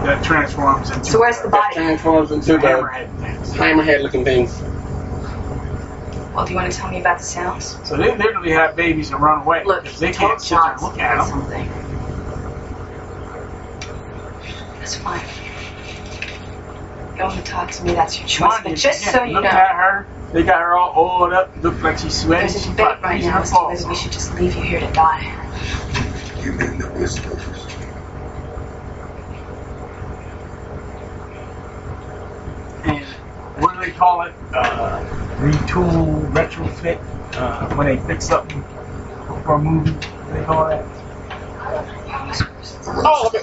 That 0.03 0.21
transforms 0.23 0.89
into. 0.91 1.05
So 1.05 1.19
where's 1.19 1.37
the 1.41 1.49
That 1.49 1.61
body? 1.61 1.75
transforms 1.75 2.31
into 2.31 2.53
the 2.57 2.67
hammerhead 3.55 4.01
looking 4.03 4.23
things. 4.25 4.61
Well, 6.33 6.45
do 6.45 6.51
you 6.51 6.57
want 6.57 6.71
to 6.71 6.77
tell 6.77 6.89
me 6.89 6.99
about 6.99 7.19
the 7.19 7.23
sounds? 7.23 7.77
So 7.87 7.95
they 7.95 8.15
literally 8.17 8.51
have 8.51 8.75
babies 8.75 9.11
and 9.11 9.21
run 9.21 9.41
away. 9.43 9.63
Look, 9.65 9.85
they 9.85 10.11
can't 10.11 10.41
told 10.41 10.41
sit 10.41 10.55
there 10.57 10.71
and 10.73 10.81
look 10.81 10.99
at 10.99 11.17
them. 11.17 11.27
something. 11.29 11.69
That's 14.79 14.95
fine. 14.97 15.21
You 17.15 17.23
want 17.83 17.87
to 17.87 17.93
me, 17.93 17.95
that's 17.95 18.19
your 18.19 18.27
choice. 18.27 18.39
Mind 18.39 18.63
But 18.63 18.69
you, 18.71 18.77
just 18.77 19.05
yeah, 19.05 19.11
so 19.11 19.23
you 19.23 19.33
look 19.33 19.43
know, 19.43 19.49
at 19.49 19.75
her. 19.75 20.07
They 20.33 20.43
got 20.43 20.61
her 20.61 20.75
all 20.75 20.93
oiled 21.21 21.33
up, 21.33 21.51
look 21.61 21.81
like 21.83 21.99
she's 21.99 22.21
sweating. 22.21 22.47
there's 22.47 22.55
a 22.55 22.59
She's 22.59 22.67
debate 22.67 23.01
right 23.03 23.21
now 23.21 23.31
her 23.31 23.39
as 23.41 23.51
to 23.51 23.55
whether 23.55 23.87
we 23.87 23.95
should 23.95 24.11
just 24.11 24.33
leave 24.35 24.55
you 24.55 24.63
here 24.63 24.79
to 24.79 24.91
die. 24.93 25.21
You 26.43 26.53
mean 26.53 26.77
the 26.79 26.87
whispers? 26.97 27.41
And 32.85 33.05
what 33.61 33.73
do 33.75 33.79
they 33.81 33.91
call 33.91 34.23
it? 34.23 34.33
Uh, 34.53 35.03
retool, 35.39 36.31
retrofit. 36.33 36.99
Uh, 37.35 37.75
when 37.75 37.87
they 37.87 37.97
fix 38.07 38.25
something 38.27 38.63
for 39.43 39.55
a 39.55 39.59
movie, 39.59 39.91
what 39.91 40.27
do 40.33 40.39
they 40.39 40.45
call 40.45 40.67
that? 40.67 40.85
Oh, 42.87 43.27
okay. 43.27 43.39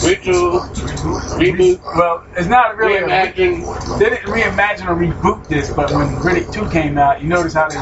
Redo, 0.00 0.60
reboot. 1.00 1.82
Well, 1.82 2.24
it's 2.36 2.46
not 2.46 2.76
really 2.76 2.98
a 2.98 3.02
Reimagine. 3.02 3.98
They 3.98 4.10
didn't 4.10 4.26
reimagine 4.26 4.86
or 4.88 4.94
reboot 4.94 5.48
this, 5.48 5.72
but 5.72 5.90
when 5.90 6.08
Riddick 6.16 6.52
2 6.52 6.70
came 6.70 6.96
out, 6.96 7.22
you 7.22 7.28
notice 7.28 7.54
how 7.54 7.68
they 7.68 7.76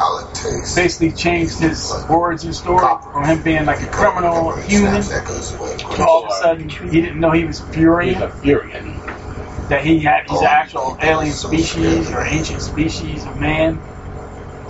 basically 0.74 1.12
changed 1.12 1.58
his 1.58 1.92
origin 2.08 2.52
story 2.52 2.86
from 3.02 3.24
him 3.24 3.42
being 3.42 3.66
like 3.66 3.82
a 3.82 3.86
criminal 3.88 4.56
human 4.56 5.02
to 5.02 6.06
all 6.06 6.24
of 6.24 6.30
a 6.30 6.34
sudden 6.34 6.68
he 6.68 7.00
didn't 7.00 7.20
know 7.20 7.32
he 7.32 7.44
was 7.44 7.58
He's 7.58 7.76
Furian, 7.76 8.22
a 8.22 8.28
Furian. 8.28 9.68
that 9.68 9.84
he 9.84 9.98
had 10.00 10.28
he's 10.28 10.40
an 10.40 10.46
oh, 10.46 10.50
actual 10.50 10.98
alien 11.00 11.32
species 11.32 12.10
or 12.10 12.24
ancient 12.24 12.62
species 12.62 13.24
of 13.24 13.38
man 13.38 13.80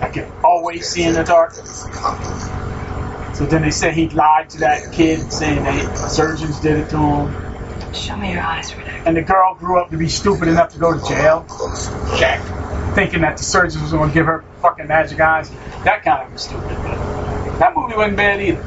that 0.00 0.12
can 0.12 0.30
always 0.44 0.88
see 0.88 1.02
in 1.02 1.14
the 1.14 1.24
dark. 1.24 1.52
So 3.34 3.46
then 3.46 3.62
they 3.62 3.70
said 3.70 3.94
he 3.94 4.08
lied 4.08 4.50
to 4.50 4.58
that 4.60 4.92
kid, 4.92 5.32
saying 5.32 5.62
that 5.62 5.96
surgeons 6.10 6.60
did 6.60 6.78
it 6.78 6.90
to 6.90 6.98
him. 6.98 7.47
Show 7.94 8.16
me 8.16 8.32
your 8.32 8.42
eyes, 8.42 8.70
Riddick. 8.72 9.06
And 9.06 9.16
the 9.16 9.22
girl 9.22 9.54
grew 9.54 9.80
up 9.80 9.90
to 9.90 9.96
be 9.96 10.08
stupid 10.08 10.48
enough 10.48 10.70
to 10.74 10.78
go 10.78 10.98
to 10.98 11.08
jail. 11.08 11.46
Jack. 12.18 12.40
Thinking 12.94 13.20
that 13.22 13.36
the 13.38 13.44
surgeons 13.44 13.80
was 13.82 13.92
going 13.92 14.10
to 14.10 14.14
give 14.14 14.26
her 14.26 14.44
fucking 14.60 14.86
magic 14.86 15.20
eyes. 15.20 15.50
That 15.84 16.02
kind 16.02 16.26
of 16.26 16.32
was 16.32 16.42
stupid. 16.42 16.68
But 16.68 17.58
that 17.58 17.74
movie 17.74 17.96
wasn't 17.96 18.16
bad 18.16 18.40
either. 18.40 18.62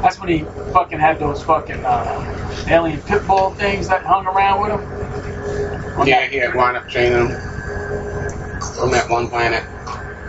That's 0.00 0.20
when 0.20 0.28
he 0.28 0.40
fucking 0.72 0.98
had 0.98 1.18
those 1.18 1.42
fucking 1.42 1.84
uh, 1.84 2.64
alien 2.68 3.00
pit 3.02 3.26
bull 3.26 3.50
things 3.50 3.88
that 3.88 4.04
hung 4.04 4.26
around 4.26 4.62
with 4.62 4.80
him. 4.80 6.06
Yeah, 6.06 6.26
he 6.26 6.36
had 6.36 6.54
wound 6.54 6.76
up 6.76 6.88
training 6.88 7.18
him 7.18 7.28
from 7.28 8.90
that 8.92 9.06
one 9.08 9.28
planet. 9.28 9.62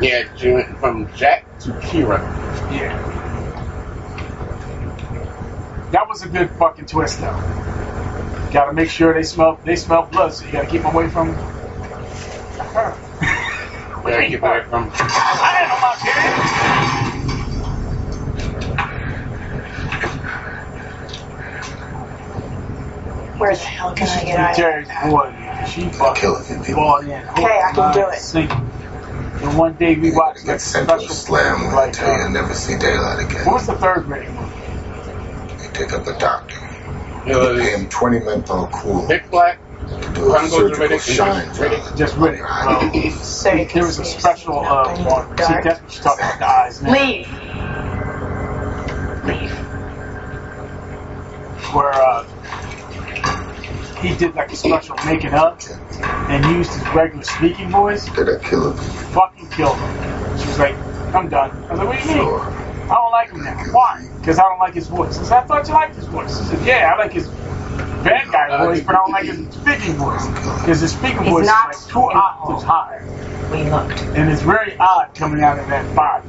Yeah, 0.01 0.23
she 0.37 0.51
went 0.51 0.77
from 0.79 1.13
Jack 1.15 1.45
to 1.59 1.71
Kira. 1.71 2.19
Yeah. 2.71 2.95
That 5.91 6.07
was 6.07 6.21
a 6.23 6.29
good 6.29 6.49
fucking 6.51 6.85
twist 6.85 7.19
though. 7.21 7.35
Gotta 8.51 8.73
make 8.73 8.89
sure 8.89 9.13
they 9.13 9.23
smell 9.23 9.59
they 9.63 9.75
smell 9.75 10.07
blood, 10.11 10.33
so 10.33 10.45
you 10.45 10.51
gotta 10.51 10.67
keep 10.67 10.81
them 10.81 10.95
away 10.95 11.09
from 11.09 11.35
her. 11.35 12.91
Where 14.03 14.21
you 14.23 14.39
back 14.39 14.69
from? 14.69 14.89
I 14.95 15.59
ain't 15.59 15.69
know 15.69 15.79
my 15.81 15.95
period. 15.99 16.57
Where 23.37 23.53
the 23.53 23.61
hell 23.61 23.93
can 23.93 24.07
I 24.07 24.23
get 24.25 24.39
out 24.39 24.51
of 24.51 24.57
Jerry's 24.57 24.87
boy, 24.87 25.31
she 25.67 25.89
fucking 25.89 26.73
bought 26.73 27.03
in. 27.03 27.09
Okay, 27.11 27.61
I 27.63 27.71
can 27.75 27.93
do 27.93 28.09
it. 28.09 28.19
Sink. 28.19 28.51
And 28.51 29.57
one 29.57 29.75
day 29.75 29.95
we 29.95 30.11
watched 30.11 30.39
like 30.39 30.55
Get 30.55 30.61
sent 30.61 30.89
to 30.89 30.95
a 30.95 30.99
special 30.99 31.15
slam 31.15 31.65
when 31.65 31.73
I 31.73 31.75
like 31.75 31.93
tell 31.93 32.07
you 32.07 32.23
uh, 32.23 32.27
I 32.27 32.31
never 32.31 32.53
see 32.55 32.77
daylight 32.79 33.25
again. 33.29 33.45
what 33.45 33.53
was 33.53 33.67
the 33.67 33.75
third 33.75 34.07
rating 34.07 34.33
movie? 34.33 34.55
They 35.57 35.69
take 35.73 35.93
up 35.93 36.07
a 36.07 36.17
doctor. 36.17 36.66
It 37.29 37.35
was 37.35 37.59
Pay 37.59 37.71
him 37.71 37.89
20 37.89 38.19
menthol 38.21 38.67
cool 38.67 39.07
to 39.07 39.21
Black. 39.29 39.59
do 40.13 40.33
a 40.33 40.37
Congo 40.37 40.47
surgical 40.47 40.87
Riddick. 40.87 41.15
shine 41.15 41.45
Riddick. 41.49 41.97
Just 41.97 42.15
Riddick. 42.15 42.41
Well, 42.41 43.11
So 43.23 43.49
there 43.73 43.85
was 43.85 43.99
a 43.99 44.05
special 44.05 44.59
uh, 44.59 44.93
when 44.95 45.05
one. 45.05 45.31
it's 45.33 45.47
See, 45.47 45.53
dark. 45.53 45.63
that's 45.63 45.81
what 45.81 45.91
she's 45.91 46.01
talking 46.01 46.25
about. 46.25 46.39
The 46.39 46.45
eyes. 46.47 46.81
now. 46.81 46.93
Leave. 46.93 47.27
Leave. 49.25 49.51
where 51.73 51.91
uh, 51.93 52.23
he 54.01 54.15
did 54.15 54.33
like 54.35 54.51
a 54.51 54.55
special 54.55 54.95
making 55.05 55.33
up 55.33 55.59
and 56.29 56.45
used 56.55 56.71
his 56.71 56.87
regular 56.95 57.23
speaking 57.23 57.69
voice. 57.69 58.05
Did 58.05 58.29
I 58.29 58.37
kill 58.47 58.71
him? 58.71 58.77
Fucking 59.11 59.49
killed 59.49 59.77
him. 59.77 60.37
She 60.39 60.47
was 60.47 60.59
like, 60.59 60.75
I'm 61.13 61.27
done. 61.29 61.51
I 61.51 61.71
was 61.71 61.79
like, 61.79 61.87
what 61.87 61.97
do 61.97 62.03
you 62.03 62.15
mean? 62.15 62.23
Sure. 62.23 62.39
I 62.41 62.87
don't 62.95 63.11
like 63.11 63.31
him 63.31 63.43
now. 63.43 63.57
Why? 63.73 64.06
Because 64.27 64.39
I 64.39 64.49
don't 64.49 64.59
like 64.59 64.73
his 64.73 64.89
voice. 64.89 65.17
I 65.19 65.23
said, 65.23 65.37
I 65.37 65.41
thought 65.43 65.67
you 65.69 65.73
liked 65.73 65.95
his 65.95 66.05
voice. 66.07 66.37
He 66.37 66.45
said, 66.47 66.67
yeah, 66.67 66.91
I 66.93 66.97
like 66.97 67.13
his 67.13 67.29
bad 68.03 68.29
guy 68.29 68.65
voice, 68.65 68.83
but 68.83 68.95
I 68.95 68.97
don't 68.97 69.11
like 69.11 69.23
his 69.23 69.37
speaking 69.55 69.93
voice. 69.95 70.27
Because 70.59 70.81
his 70.81 70.91
speaking 70.91 71.23
He's 71.23 71.31
voice 71.31 71.43
is 71.43 71.47
not 71.47 71.67
like 71.67 71.87
two 71.87 71.99
in 71.99 72.07
the 72.07 72.19
octaves 72.19 72.63
higher. 72.63 73.05
We 73.49 73.71
looked. 73.71 74.01
And 74.17 74.29
it's 74.29 74.41
very 74.41 74.77
odd 74.79 75.15
coming 75.15 75.41
out 75.41 75.57
of 75.57 75.67
that 75.69 75.95
body. 75.95 76.27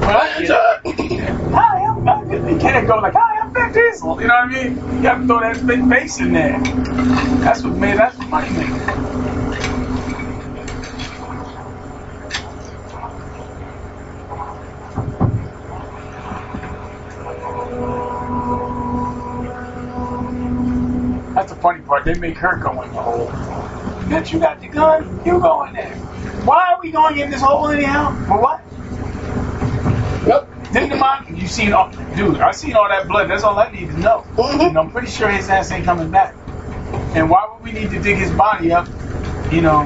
But 0.00 0.16
I 0.16 0.40
get 0.40 0.48
it. 0.48 1.20
Hi, 1.52 1.84
I'm, 1.84 2.08
I'm, 2.08 2.48
you 2.48 2.58
can't 2.58 2.88
go 2.88 2.96
like, 2.96 3.12
hi, 3.12 3.38
I'm 3.38 3.52
Vin 3.52 3.72
Diesel. 3.72 4.22
You 4.22 4.26
know 4.26 4.34
what 4.36 4.56
I 4.56 4.64
mean? 4.64 4.96
You 4.96 5.02
got 5.02 5.18
to 5.18 5.26
throw 5.26 5.40
that 5.40 5.66
big 5.66 5.86
bass 5.86 6.20
in 6.20 6.32
there. 6.32 6.58
That's 7.44 7.62
what 7.62 7.76
made 7.76 7.98
that's 7.98 8.16
what 8.16 8.28
money 8.30 8.50
made. 8.56 9.43
That's 21.44 21.56
the 21.56 21.60
funny 21.60 21.82
part. 21.82 22.06
They 22.06 22.14
make 22.14 22.38
her 22.38 22.56
go 22.56 22.80
in 22.80 22.90
the 22.90 23.02
hole. 23.02 23.26
Bitch, 24.08 24.32
you 24.32 24.38
got 24.38 24.62
the 24.62 24.66
gun. 24.66 25.20
You 25.26 25.38
go 25.38 25.64
in 25.64 25.74
there. 25.74 25.94
Why 26.46 26.72
are 26.72 26.80
we 26.80 26.90
going 26.90 27.18
in 27.18 27.30
this 27.30 27.42
hole 27.42 27.68
anyhow? 27.68 28.16
For 28.24 28.40
what? 28.40 28.62
Nope. 30.26 30.48
Think 30.68 30.94
about 30.94 31.28
you 31.28 31.46
seen 31.46 31.74
all, 31.74 31.92
oh, 31.94 32.16
dude. 32.16 32.40
I 32.40 32.52
seen 32.52 32.72
all 32.76 32.88
that 32.88 33.06
blood. 33.08 33.28
That's 33.28 33.42
all 33.42 33.58
I 33.58 33.70
need 33.70 33.90
to 33.90 33.98
know. 33.98 34.24
Mm-hmm. 34.36 34.60
And 34.68 34.78
I'm 34.78 34.90
pretty 34.90 35.08
sure 35.08 35.28
his 35.28 35.50
ass 35.50 35.70
ain't 35.70 35.84
coming 35.84 36.10
back. 36.10 36.34
And 37.14 37.28
why 37.28 37.46
would 37.52 37.62
we 37.62 37.78
need 37.78 37.90
to 37.90 38.00
dig 38.00 38.16
his 38.16 38.30
body 38.30 38.72
up? 38.72 38.88
You 39.52 39.60
know, 39.60 39.82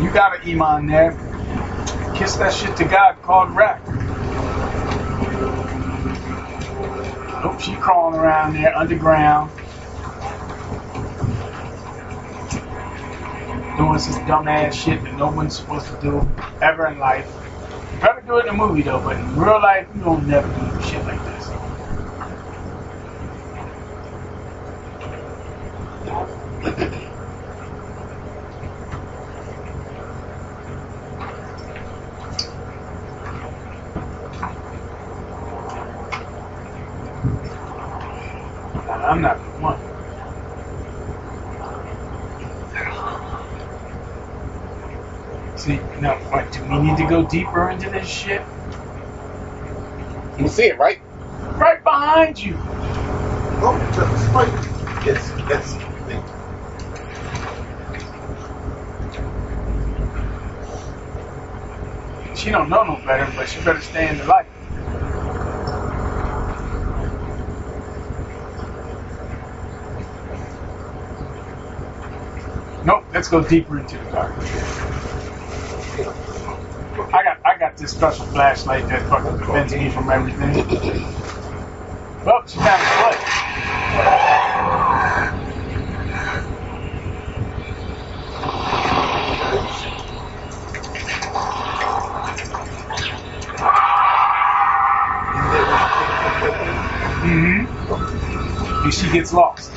you 0.00 0.10
got 0.10 0.40
an 0.40 0.50
Imam 0.50 0.86
there. 0.86 1.10
kiss 2.16 2.36
that 2.36 2.54
shit 2.54 2.74
to 2.78 2.84
God 2.84 3.20
called 3.20 3.54
rap. 3.54 3.86
Nope, 7.44 7.60
she 7.60 7.74
crawling 7.74 8.18
around 8.18 8.54
there 8.54 8.74
underground. 8.74 9.50
Doing 13.80 13.98
some 13.98 14.26
dumbass 14.26 14.74
shit 14.74 15.02
that 15.04 15.14
no 15.14 15.30
one's 15.30 15.56
supposed 15.56 15.86
to 15.86 15.98
do 16.02 16.28
ever 16.60 16.88
in 16.88 16.98
life. 16.98 17.26
You 17.94 17.98
better 17.98 18.20
do 18.26 18.36
it 18.36 18.44
in 18.44 18.50
a 18.50 18.52
movie 18.52 18.82
though, 18.82 19.00
but 19.00 19.16
in 19.16 19.34
real 19.34 19.58
life, 19.58 19.88
you 19.94 20.02
don't 20.02 20.26
never 20.26 20.48
do 20.48 20.82
shit 20.82 21.02
like 21.06 21.24
this. 21.24 21.48
I'm 38.86 39.22
not 39.22 39.38
the 39.38 39.62
one. 39.62 39.90
See, 45.60 45.78
now, 46.00 46.16
what, 46.30 46.50
do 46.52 46.62
we 46.64 46.78
need 46.78 46.96
to 46.96 47.06
go 47.06 47.26
deeper 47.26 47.70
into 47.70 47.90
this 47.90 48.08
shit? 48.08 48.42
You 50.38 50.48
see 50.48 50.64
it, 50.64 50.78
right? 50.78 51.00
Right 51.58 51.82
behind 51.84 52.42
you. 52.42 52.56
Oh, 53.62 53.78
just 53.92 54.32
right. 54.32 54.48
Yes, 55.04 55.30
yes. 55.48 55.78
She 62.40 62.50
don't 62.50 62.70
know 62.70 62.82
no 62.84 62.96
better, 63.04 63.30
but 63.36 63.48
she 63.48 63.60
better 63.62 63.82
stay 63.82 64.08
in 64.08 64.16
the 64.16 64.24
light. 64.24 64.46
Nope, 72.86 73.04
let's 73.12 73.28
go 73.28 73.42
deeper 73.42 73.78
into 73.78 73.98
the 73.98 74.10
dark. 74.10 74.32
I 77.12 77.22
got 77.22 77.40
I 77.44 77.58
got 77.58 77.69
this 77.80 77.92
special 77.92 78.26
flashlight 78.26 78.86
that 78.88 79.08
fucking 79.08 79.38
prevents 79.38 79.72
me 79.72 79.88
from 79.88 80.10
everything. 80.10 80.50
Oh, 82.26 82.42
she's 82.46 82.56
down 82.56 82.78
the 82.78 82.86
foot. 83.00 83.16
Mm-hmm. 97.22 98.84
And 98.84 98.92
she 98.92 99.10
gets 99.10 99.32
lost. 99.32 99.72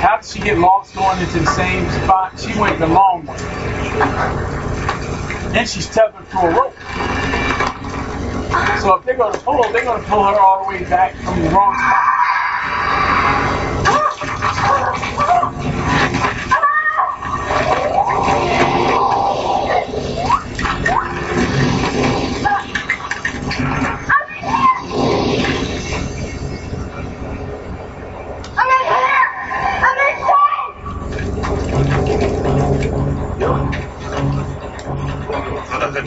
How 0.00 0.16
did 0.16 0.26
she 0.28 0.40
get 0.40 0.58
lost 0.58 0.96
going 0.96 1.20
into 1.20 1.38
the 1.38 1.46
same 1.46 1.88
spot? 2.02 2.40
She 2.40 2.58
went 2.58 2.80
the 2.80 2.88
long 2.88 3.26
way. 3.26 4.51
And 5.54 5.68
she's 5.68 5.88
tethered 5.88 6.30
to 6.30 6.38
a 6.38 6.50
rope. 6.50 6.74
So 8.80 8.96
if 8.96 9.04
they're 9.04 9.16
going 9.16 9.32
to 9.32 9.38
pull 9.40 9.62
her, 9.62 9.72
they're 9.72 9.84
going 9.84 10.02
to 10.02 10.08
pull 10.08 10.24
her 10.24 10.38
all 10.38 10.64
the 10.64 10.68
way 10.70 10.84
back 10.84 11.14
from 11.16 11.42
the 11.42 11.50
wrong 11.50 11.74
spot. 11.74 12.11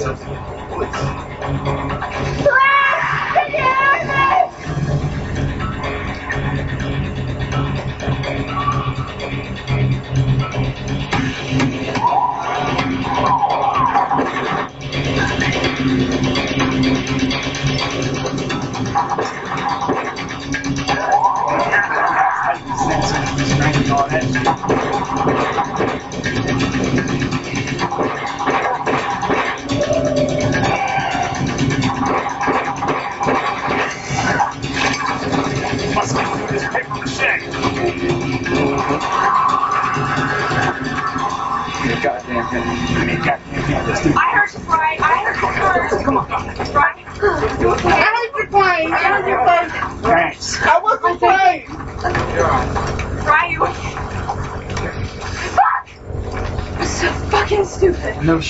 Oh! 0.07 0.85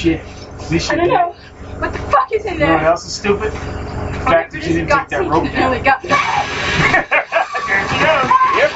Stupid. 0.06 0.72
No 0.72 0.78
shit. 0.78 0.91
I 0.91 0.95
don't 0.95 1.08
know. 1.08 1.32
What 1.80 1.93
the 1.93 1.99
fuck 1.99 2.32
is 2.32 2.45
in 2.45 2.53
You 2.53 2.60
know 2.60 2.74
what 2.74 2.84
else 2.84 3.06
is 3.06 3.16
stupid? 3.16 3.51
The 3.51 3.58
fact 3.58 4.51
that 4.51 4.64
you 4.64 4.74
didn't 4.74 4.89
take 4.89 5.08
that 5.10 5.28
rope 5.28 5.43
down. 5.51 5.72
Really 5.72 5.84
got 5.84 6.01
There 6.01 6.12
you 7.82 7.88
go. 7.99 8.30
Yep. 8.58 8.72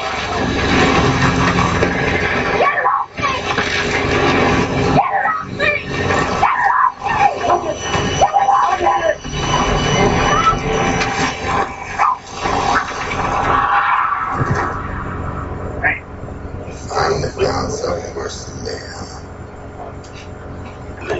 Finally 16.89 17.29
found 17.29 17.71
something 17.71 18.15
worse 18.15 18.45
than 18.45 18.63
me. 18.63 18.71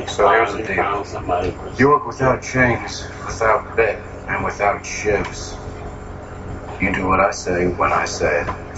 So 0.10 0.28
here's 0.28 0.52
the 0.52 0.64
deal. 0.64 1.76
You 1.78 1.90
work 1.90 2.06
without 2.06 2.44
chains, 2.44 3.08
without 3.26 3.76
bit, 3.78 3.96
and 4.28 4.44
without 4.44 4.86
shifts. 4.86 5.56
You 6.82 6.94
do 6.94 6.99
what 7.10 7.20
I 7.22 7.32
say 7.32 7.66
when 7.68 7.92
I 7.94 8.06
say 8.06 8.44
it. 8.44 8.69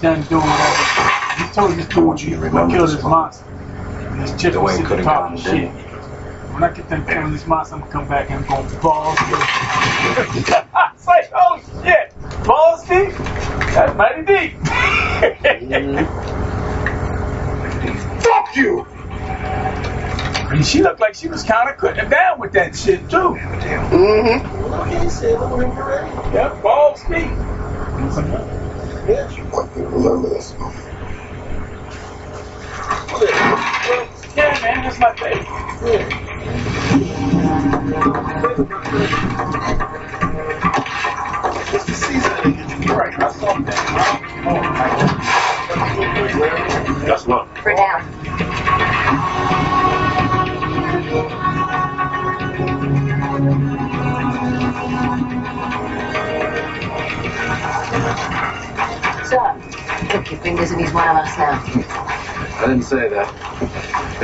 Done 0.00 0.22
doing 0.22 0.42
whatever, 0.42 0.84
he 1.36 1.44
told 1.52 1.72
this 1.72 1.86
dude 1.88 2.22
you 2.22 2.50
go 2.50 2.68
kill 2.68 2.86
this 2.86 3.02
monster. 3.02 3.44
And 3.44 4.22
this 4.22 4.40
chick 4.40 4.52
The 4.54 4.60
was 4.60 4.68
way 4.68 4.72
it 4.72 4.76
sitting 4.76 4.88
could've 4.88 5.04
top 5.04 5.24
gone, 5.28 5.34
of 5.34 5.44
didn't 5.44 5.76
shit. 5.76 5.86
When 6.52 6.64
I 6.64 6.72
get 6.72 6.88
done 6.88 7.04
killing 7.06 7.32
this 7.32 7.46
monster, 7.46 7.74
I'm 7.74 7.80
gonna 7.80 7.92
come 7.92 8.08
back 8.08 8.30
and 8.30 8.44
I'm 8.44 8.48
gonna 8.48 8.80
balls 8.80 9.18
deep. 9.18 9.28
It's 10.94 11.06
like, 11.06 11.30
oh 11.34 11.60
shit, 11.82 12.14
balls 12.44 12.82
deep? 12.88 13.12
That's 13.74 13.94
mighty 13.96 14.22
deep. 14.24 14.56
Fuck 18.22 18.56
you! 18.56 18.86
And 20.50 20.66
she 20.66 20.82
looked 20.82 20.98
like 21.00 21.14
she 21.14 21.28
was 21.28 21.42
kind 21.44 21.70
of 21.70 21.76
cutting 21.76 22.04
it 22.06 22.10
down 22.10 22.40
with 22.40 22.52
that 22.52 22.74
shit 22.74 23.08
too. 23.08 23.36
Mm-hmm. 23.36 24.40
Yep, 26.34 26.59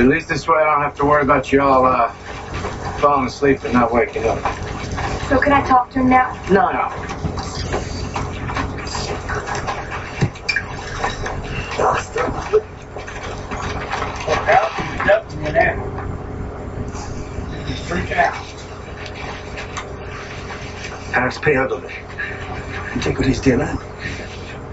At 0.07 0.13
least 0.13 0.29
this 0.29 0.47
way 0.47 0.55
I 0.55 0.63
don't 0.63 0.83
have 0.83 0.95
to 0.99 1.05
worry 1.05 1.21
about 1.21 1.51
y'all 1.51 1.85
uh, 1.85 2.09
falling 3.01 3.27
asleep 3.27 3.65
and 3.65 3.73
not 3.73 3.91
waking 3.91 4.23
up. 4.23 4.37
So 5.27 5.37
can 5.37 5.51
I 5.51 5.61
talk 5.67 5.89
to 5.91 5.99
him 5.99 6.07
now? 6.07 6.31
No, 6.49 6.71
no. 6.71 6.87
Freaking 17.83 18.17
out. 18.17 18.33
Paris 21.11 21.37
P. 21.37 21.57
Ogilvie. 21.57 21.93
Integrity 22.93 23.33
dealer. 23.41 23.77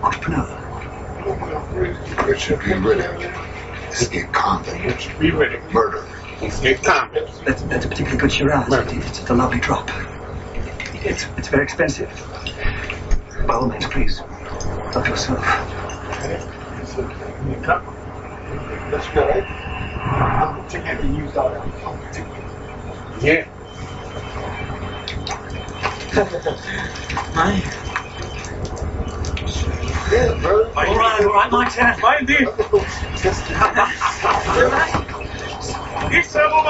Entrepreneur. 0.01 0.47
Richard 2.25 2.61
B. 2.61 2.67
Riddick. 2.67 3.44
Escape 3.95 4.33
convict. 4.33 5.19
Be 5.21 5.31
ready. 5.31 5.59
Murder. 5.73 6.05
Escape 6.43 6.83
convict. 6.83 7.45
That's, 7.45 7.63
that's 7.63 7.85
a 7.85 7.89
particularly 7.89 8.19
good 8.19 8.33
Shiraz. 8.33 8.67
It's, 8.73 9.21
it's 9.21 9.31
a 9.31 9.35
lovely 9.35 9.61
drop. 9.61 9.89
It's, 10.95 11.27
it's 11.37 11.47
very 11.47 11.63
expensive. 11.63 12.11
By 13.47 13.55
all 13.55 13.69
means, 13.69 13.87
please. 13.87 14.19
Help 14.19 15.07
yourself. 15.07 15.45
That's 18.91 19.09
good. 19.11 19.45
I'm 19.45 20.69
taking 20.69 20.97
to 20.97 21.07
use 21.17 21.37
all 21.37 21.51
that. 21.51 21.65
Yeah. 23.23 23.47
Mine. 27.37 27.84
Yeah, 30.13 30.39
bro. 30.41 30.65
All 30.67 30.97
right, 30.97 31.25
all 31.25 31.33
right, 31.33 31.51
my 31.51 31.69
turn. 31.69 31.99
Mine 32.01 32.27
did. 32.27 32.45
Get 36.11 36.27
some 36.27 36.53
of. 36.53 36.65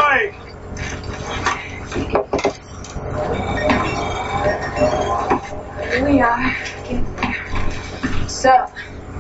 Here 5.91 6.05
we 6.05 6.21
are. 6.21 6.57
Getting 6.85 7.17
there. 7.17 8.29
So, 8.29 8.67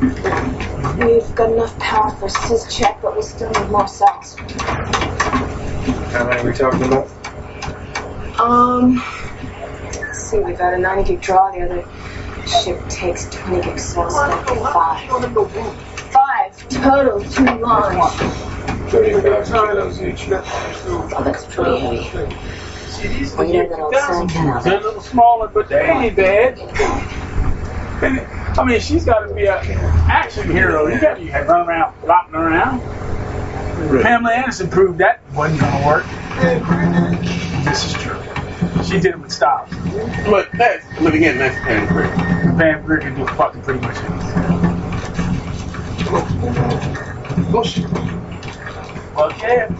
we've 0.00 1.34
got 1.34 1.52
enough 1.52 1.78
power 1.80 2.10
for 2.10 2.26
a 2.26 2.30
cis 2.30 2.74
check, 2.74 3.02
but 3.02 3.16
we 3.16 3.22
still 3.22 3.50
need 3.50 3.68
more 3.68 3.88
cells. 3.88 4.36
How 6.12 6.24
many 6.28 6.40
are 6.40 6.46
we 6.46 6.52
talking 6.52 6.84
about? 6.84 7.08
Um, 8.38 9.02
let's 9.98 10.18
see, 10.20 10.38
we've 10.38 10.58
had 10.58 10.74
a 10.74 10.78
90 10.78 11.04
gig 11.04 11.20
draw. 11.20 11.50
The 11.50 11.64
other 11.64 11.84
ship 12.47 12.80
takes 12.88 13.28
20 13.30 13.62
gig 13.62 13.78
cells. 13.78 14.14
so 14.14 14.26
that'd 14.26 14.57
five. 14.72 15.09
Five 16.12 16.68
total, 16.68 17.20
two 17.24 17.45
lines. 17.45 18.14
35 18.90 19.47
kilos 19.47 20.03
each. 20.03 20.28
Oh, 20.30 21.22
that's 21.24 21.45
pretty 21.47 21.78
heavy. 21.78 22.36
Well, 23.36 23.45
you 23.45 23.68
know 23.68 23.90
that 23.90 24.11
old 24.11 24.30
saying, 24.30 24.47
They're 24.62 24.78
a 24.78 24.82
little 24.82 25.01
smaller, 25.01 25.49
but 25.49 25.68
they 25.68 25.84
ain't 25.90 26.16
bad. 26.16 26.59
I 28.57 28.64
mean, 28.64 28.80
she's 28.80 29.05
got 29.05 29.26
to 29.26 29.34
be 29.34 29.47
an 29.47 29.59
action 30.09 30.51
hero. 30.51 30.86
You 30.86 31.01
got 31.01 31.16
to 31.16 31.24
run 31.24 31.68
around, 31.68 31.95
flopping 32.01 32.34
around. 32.36 32.80
Pamela 34.03 34.32
Anderson 34.32 34.70
proved 34.70 34.99
that 34.99 35.20
wasn't 35.34 35.61
going 35.61 35.82
to 35.82 35.86
work. 35.86 36.07
This 37.64 37.86
is 37.86 37.92
true. 37.95 38.18
She 38.85 39.01
did 39.01 39.14
it 39.14 39.20
with 39.20 39.32
style. 39.32 39.66
But 40.28 40.51
that's, 40.53 40.85
but 41.01 41.14
again, 41.14 41.39
that's 41.39 41.57
Pam 41.64 41.89
Grier. 41.89 42.11
Pam 42.59 42.85
Grier 42.85 43.01
can 43.01 43.14
do 43.14 43.26
fucking 43.26 43.62
pretty 43.62 43.80
much 43.80 43.97
anything. 43.97 44.55
Well, 49.14 49.32
yeah. 49.39 49.70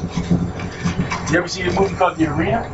You 1.31 1.39
ever 1.39 1.49
see 1.49 1.63
a 1.63 1.73
movie 1.73 1.95
called 1.97 2.17
The 2.17 2.33
Arena? 2.33 2.69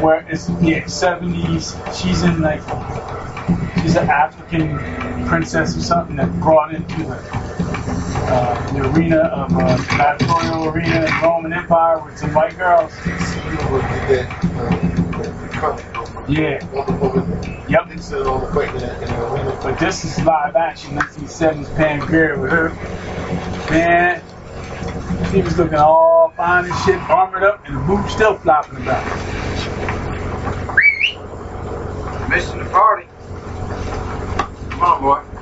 Where 0.00 0.26
it's 0.28 0.48
yeah, 0.60 0.86
seventies. 0.86 1.76
She's 1.94 2.22
in 2.22 2.40
like 2.40 2.62
she's 3.82 3.94
an 3.96 4.08
African 4.08 4.78
princess 5.28 5.76
or 5.76 5.80
something 5.80 6.16
that 6.16 6.32
brought 6.40 6.74
into 6.74 7.04
the 7.04 7.61
uh, 8.32 8.72
the 8.72 8.80
arena 8.90 9.18
of 9.18 9.54
uh, 9.54 9.76
gladiatorial 9.94 10.68
arena 10.68 11.04
in 11.04 11.22
Roman 11.22 11.52
Empire 11.52 12.02
with 12.02 12.16
some 12.16 12.32
white 12.32 12.56
girls. 12.56 12.90
Yeah. 16.28 16.58
Yep. 17.68 17.88
But 19.62 19.78
this 19.78 20.04
is 20.04 20.24
live 20.24 20.56
action 20.56 20.94
Let's 20.94 21.16
1970s 21.18 21.76
Pam 21.76 22.00
Grier 22.00 22.40
with 22.40 22.50
her. 22.50 22.70
Man, 23.70 24.22
she 25.30 25.42
was 25.42 25.58
looking 25.58 25.76
all 25.76 26.32
fine 26.34 26.64
and 26.64 26.74
shit, 26.84 26.96
armored 27.10 27.42
up, 27.42 27.66
and 27.66 27.76
the 27.76 27.80
boots 27.80 28.14
still 28.14 28.38
flopping 28.38 28.78
about. 28.78 29.04
Missing 32.30 32.60
the 32.60 32.70
party. 32.70 33.06
Come 34.70 34.82
on, 34.82 35.02
boy. 35.02 35.32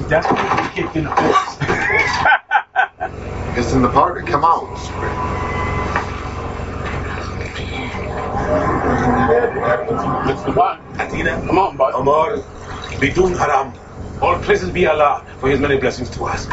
See, 0.00 0.06
that's 0.06 0.26
when 0.32 0.36
you 0.42 0.50
get 0.50 0.74
kicked 0.74 0.96
in 0.96 1.04
the 1.04 1.10
face. 1.10 1.58
It's 3.58 3.72
in 3.74 3.82
the 3.82 3.88
party. 3.90 4.24
Come 4.26 4.44
on. 4.44 4.76
Mr. 10.26 10.54
Bond. 10.54 10.80
Atina, 10.96 11.46
come 11.46 11.58
on, 11.58 11.76
boy. 11.76 11.90
Amor, 11.94 12.38
Bidun 13.00 13.36
Haram. 13.36 13.74
All 14.22 14.38
praises 14.38 14.70
be 14.70 14.86
Allah 14.86 15.26
for 15.38 15.50
his 15.50 15.60
many 15.60 15.78
blessings 15.78 16.08
to 16.10 16.24
us. 16.24 16.46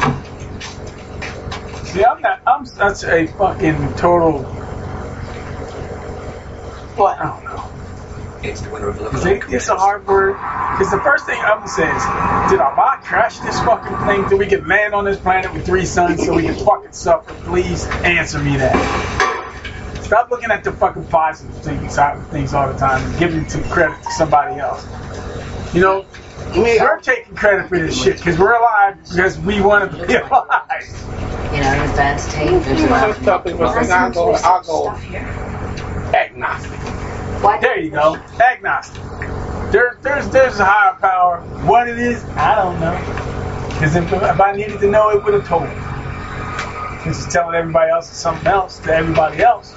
See, 1.89 2.03
I'm 2.03 2.21
not. 2.21 2.41
I'm 2.45 2.65
such 2.65 3.03
a 3.05 3.27
fucking 3.27 3.93
total. 3.93 4.43
What? 6.95 7.19
I 7.19 7.25
don't 7.25 7.43
know. 7.45 7.76
It's 8.43 8.61
the 8.61 8.69
winner 8.69 8.89
of 8.89 8.99
Love 9.01 9.11
Cause 9.11 9.25
it, 9.25 9.43
it's 9.49 9.67
a 9.67 9.75
hard 9.75 10.05
word. 10.05 10.33
Because 10.33 10.91
the 10.91 10.99
first 10.99 11.25
thing 11.25 11.39
I'm 11.39 11.57
gonna 11.59 11.67
say 11.67 11.83
is, 11.83 12.03
did 12.51 12.59
Allah 12.59 12.99
crash 13.03 13.39
this 13.39 13.59
fucking 13.61 14.07
thing? 14.07 14.29
Did 14.29 14.39
we 14.39 14.45
get 14.45 14.67
land 14.67 14.93
on 14.93 15.05
this 15.05 15.19
planet 15.19 15.51
with 15.53 15.65
three 15.65 15.85
suns 15.85 16.25
so 16.25 16.35
we 16.35 16.43
can 16.43 16.55
fucking 16.55 16.91
suffer? 16.91 17.33
Please 17.45 17.85
answer 18.03 18.39
me 18.39 18.57
that. 18.57 20.03
Stop 20.03 20.29
looking 20.29 20.51
at 20.51 20.63
the 20.63 20.71
fucking 20.71 21.05
positive 21.07 21.55
things, 21.57 21.97
uh, 21.97 22.23
things 22.31 22.53
all 22.53 22.71
the 22.71 22.77
time 22.77 23.03
and 23.03 23.19
giving 23.19 23.47
some 23.49 23.63
credit 23.65 24.01
to 24.03 24.11
somebody 24.11 24.59
else. 24.59 24.85
You 25.73 25.81
know, 25.81 26.05
we're 26.55 26.99
taking 27.01 27.35
credit 27.35 27.67
for 27.67 27.77
this 27.77 28.01
shit 28.01 28.17
because 28.17 28.39
we're 28.39 28.57
alive 28.57 28.97
because 29.09 29.37
we 29.39 29.59
wanted 29.61 29.91
to 29.91 30.07
be 30.07 30.13
alive. 30.15 31.51
You 31.53 31.61
know, 31.61 31.73
in 31.73 31.89
advanced 31.89 32.31
tape, 32.31 32.63
there's 32.63 32.83
a 32.83 32.87
lot 32.87 33.09
of 33.09 33.27
I'll 33.27 34.35
I'll 34.45 34.63
go 34.63 34.89
agnostic. 36.13 36.79
There 37.61 37.79
you 37.79 37.89
go, 37.91 38.15
agnostic. 38.39 39.01
There, 39.71 39.97
there's, 40.01 40.29
there's 40.29 40.59
a 40.59 40.65
higher 40.65 40.93
power. 40.99 41.41
What 41.67 41.87
it 41.87 41.97
is, 41.99 42.23
I 42.35 42.55
don't 42.55 42.79
know. 42.79 42.93
Because 43.73 43.95
if, 43.95 44.11
if 44.11 44.41
I 44.41 44.53
needed 44.55 44.79
to 44.79 44.89
know, 44.89 45.09
it 45.11 45.23
would 45.23 45.33
have 45.33 45.47
told 45.47 45.63
me. 45.63 45.69
Because 46.97 47.23
it's 47.25 47.33
telling 47.33 47.55
everybody 47.55 47.91
else 47.91 48.09
something 48.09 48.47
else 48.47 48.79
to 48.79 48.93
everybody 48.95 49.43
else. 49.43 49.73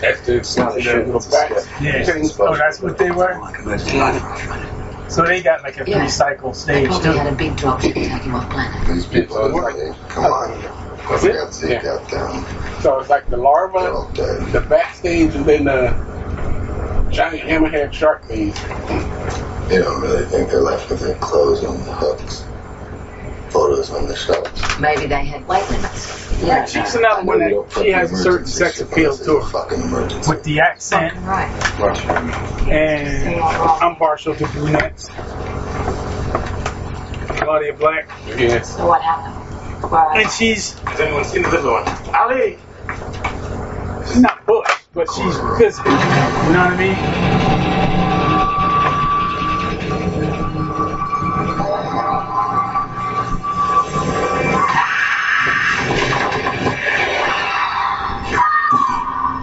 That's 0.00 0.20
the 0.26 0.36
It's 0.38 0.56
not 0.56 0.76
a 0.76 0.82
ship, 0.82 1.06
it's 1.08 1.32
a. 1.32 1.82
Yeah. 1.82 2.04
Oh, 2.40 2.56
that's 2.56 2.80
what 2.80 2.98
they 2.98 3.10
were. 3.10 3.34
So 5.08 5.22
they 5.24 5.42
got 5.42 5.62
like 5.62 5.78
a 5.80 5.88
Yeah. 5.88 6.00
three 6.00 6.08
cycle 6.08 6.54
stage 6.54 6.88
Probably 6.88 7.12
too. 7.12 7.18
had 7.18 7.26
a 7.32 7.36
big 7.36 7.56
drop 7.56 7.80
to 7.80 7.92
take 7.92 8.22
him 8.22 8.34
off 8.34 8.48
planet. 8.50 8.88
These 8.88 9.06
people 9.06 9.38
are 9.38 9.48
like, 9.50 10.08
come 10.08 10.24
on. 10.24 10.81
That's 11.08 11.24
it? 11.24 11.32
got 11.34 11.54
Zeke 11.54 11.82
Yeah. 11.82 11.92
out 11.92 12.10
down. 12.10 12.44
So 12.80 12.98
it's 13.00 13.10
like 13.10 13.28
the 13.28 13.36
larva, 13.36 13.78
Okay. 13.78 14.50
the 14.52 14.60
backstage, 14.60 15.34
and 15.34 15.44
then 15.44 15.64
the 15.64 15.94
giant 17.10 17.42
hammerhead 17.42 17.92
shark 17.92 18.24
thing. 18.24 18.54
You 19.70 19.82
don't 19.82 20.00
really 20.02 20.24
think 20.26 20.50
they're 20.50 20.60
left 20.60 20.88
with 20.90 21.00
their 21.00 21.14
clothes 21.16 21.64
on 21.64 21.78
the 21.84 21.92
hooks. 21.92 22.44
Photos 23.50 23.90
on 23.90 24.06
the 24.06 24.16
shelves. 24.16 24.50
Maybe 24.80 25.06
they 25.06 25.24
had 25.26 25.46
weight 25.46 25.68
limits. 25.70 26.42
Yeah, 26.42 26.64
she's 26.64 26.94
another 26.94 27.22
one 27.24 27.38
that 27.38 27.70
she 27.82 27.90
has 27.90 28.10
a 28.10 28.16
certain 28.16 28.46
sex 28.46 28.80
appeal 28.80 29.16
to 29.16 29.40
her. 29.40 30.08
With 30.28 30.42
the 30.42 30.60
accent. 30.60 31.14
Right. 31.24 31.48
And 32.68 33.40
I'm 33.40 33.96
partial 33.96 34.34
to 34.34 34.46
brunettes. 34.48 35.08
Claudia 37.38 37.74
Black. 37.74 38.08
Yes. 38.26 38.76
So 38.76 38.86
what 38.86 39.02
happened? 39.02 39.41
And 39.90 40.30
she's 40.30 40.78
Has 40.80 41.00
anyone 41.00 41.24
seen 41.24 41.42
the 41.42 41.50
little 41.50 41.72
one? 41.72 41.88
Ali. 42.14 42.58
She's 44.08 44.20
not 44.20 44.44
bush, 44.46 44.68
but 44.94 45.08
she's 45.12 45.36
physical. 45.58 45.92
You 45.92 45.98
know 45.98 46.64
what 46.64 46.72
I 46.72 46.76
mean? 46.78 46.96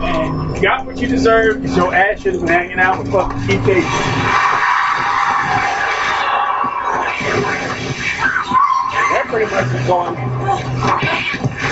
And 0.02 0.56
you 0.56 0.62
got 0.62 0.86
what 0.86 0.98
you 1.00 1.08
deserve 1.08 1.62
because 1.62 1.78
your 1.78 1.94
ass 1.94 2.22
should 2.22 2.34
have 2.34 2.42
been 2.42 2.50
hanging 2.50 2.80
out 2.80 3.00
with 3.00 3.12
fucking 3.12 3.40
Keith 3.48 3.66
David. 3.66 3.84
Pretty 9.30 9.50
much 9.52 9.66
is 9.76 9.86
going 9.86 10.16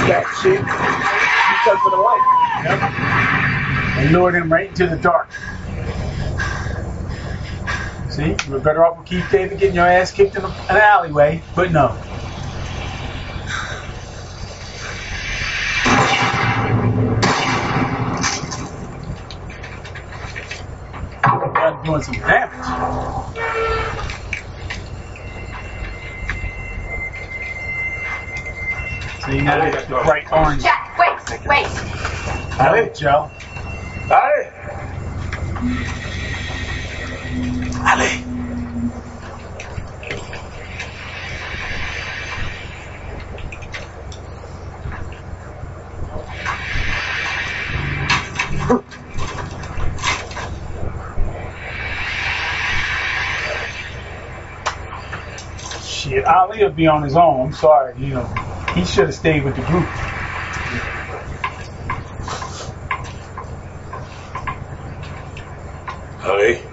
that 0.07 0.23
shit 0.43 0.61
because 0.61 1.81
of 1.85 1.91
the 1.91 1.97
light. 1.97 2.25
Yep. 2.65 2.79
And 3.97 4.13
lured 4.13 4.35
him 4.35 4.53
right 4.53 4.69
into 4.69 4.85
the 4.85 4.95
dark. 4.95 5.31
See, 8.11 8.35
we're 8.47 8.59
better 8.59 8.85
off 8.85 8.99
with 8.99 9.07
Keith 9.07 9.25
David 9.31 9.57
getting 9.59 9.75
your 9.75 9.87
ass 9.87 10.11
kicked 10.11 10.35
in 10.35 10.45
an 10.45 10.51
alleyway, 10.69 11.41
but 11.55 11.71
no. 11.71 11.97
Doing 21.83 22.01
some 22.01 22.15
damage. 22.15 24.06
See, 29.27 29.41
now 29.41 29.59
they 29.61 29.71
got 29.71 29.87
the 29.89 29.95
bright 30.05 30.31
orange. 30.31 30.63
Jack, 30.63 30.97
wait, 30.97 31.45
wait. 31.49 31.67
Ali, 32.61 32.89
Joe. 32.97 33.29
Ali. 34.09 34.47
Ali. 37.83 38.23
Shit, 55.83 56.23
Ali 56.23 56.63
will 56.63 56.71
be 56.71 56.87
on 56.87 57.03
his 57.03 57.17
own. 57.17 57.47
I'm 57.47 57.53
sorry, 57.53 57.93
you 57.97 58.13
know. 58.13 58.56
He 58.77 58.85
should 58.85 59.05
have 59.05 59.15
stayed 59.15 59.43
with 59.43 59.55
the 59.55 59.63
group. 59.63 59.89
Ali. 66.23 66.66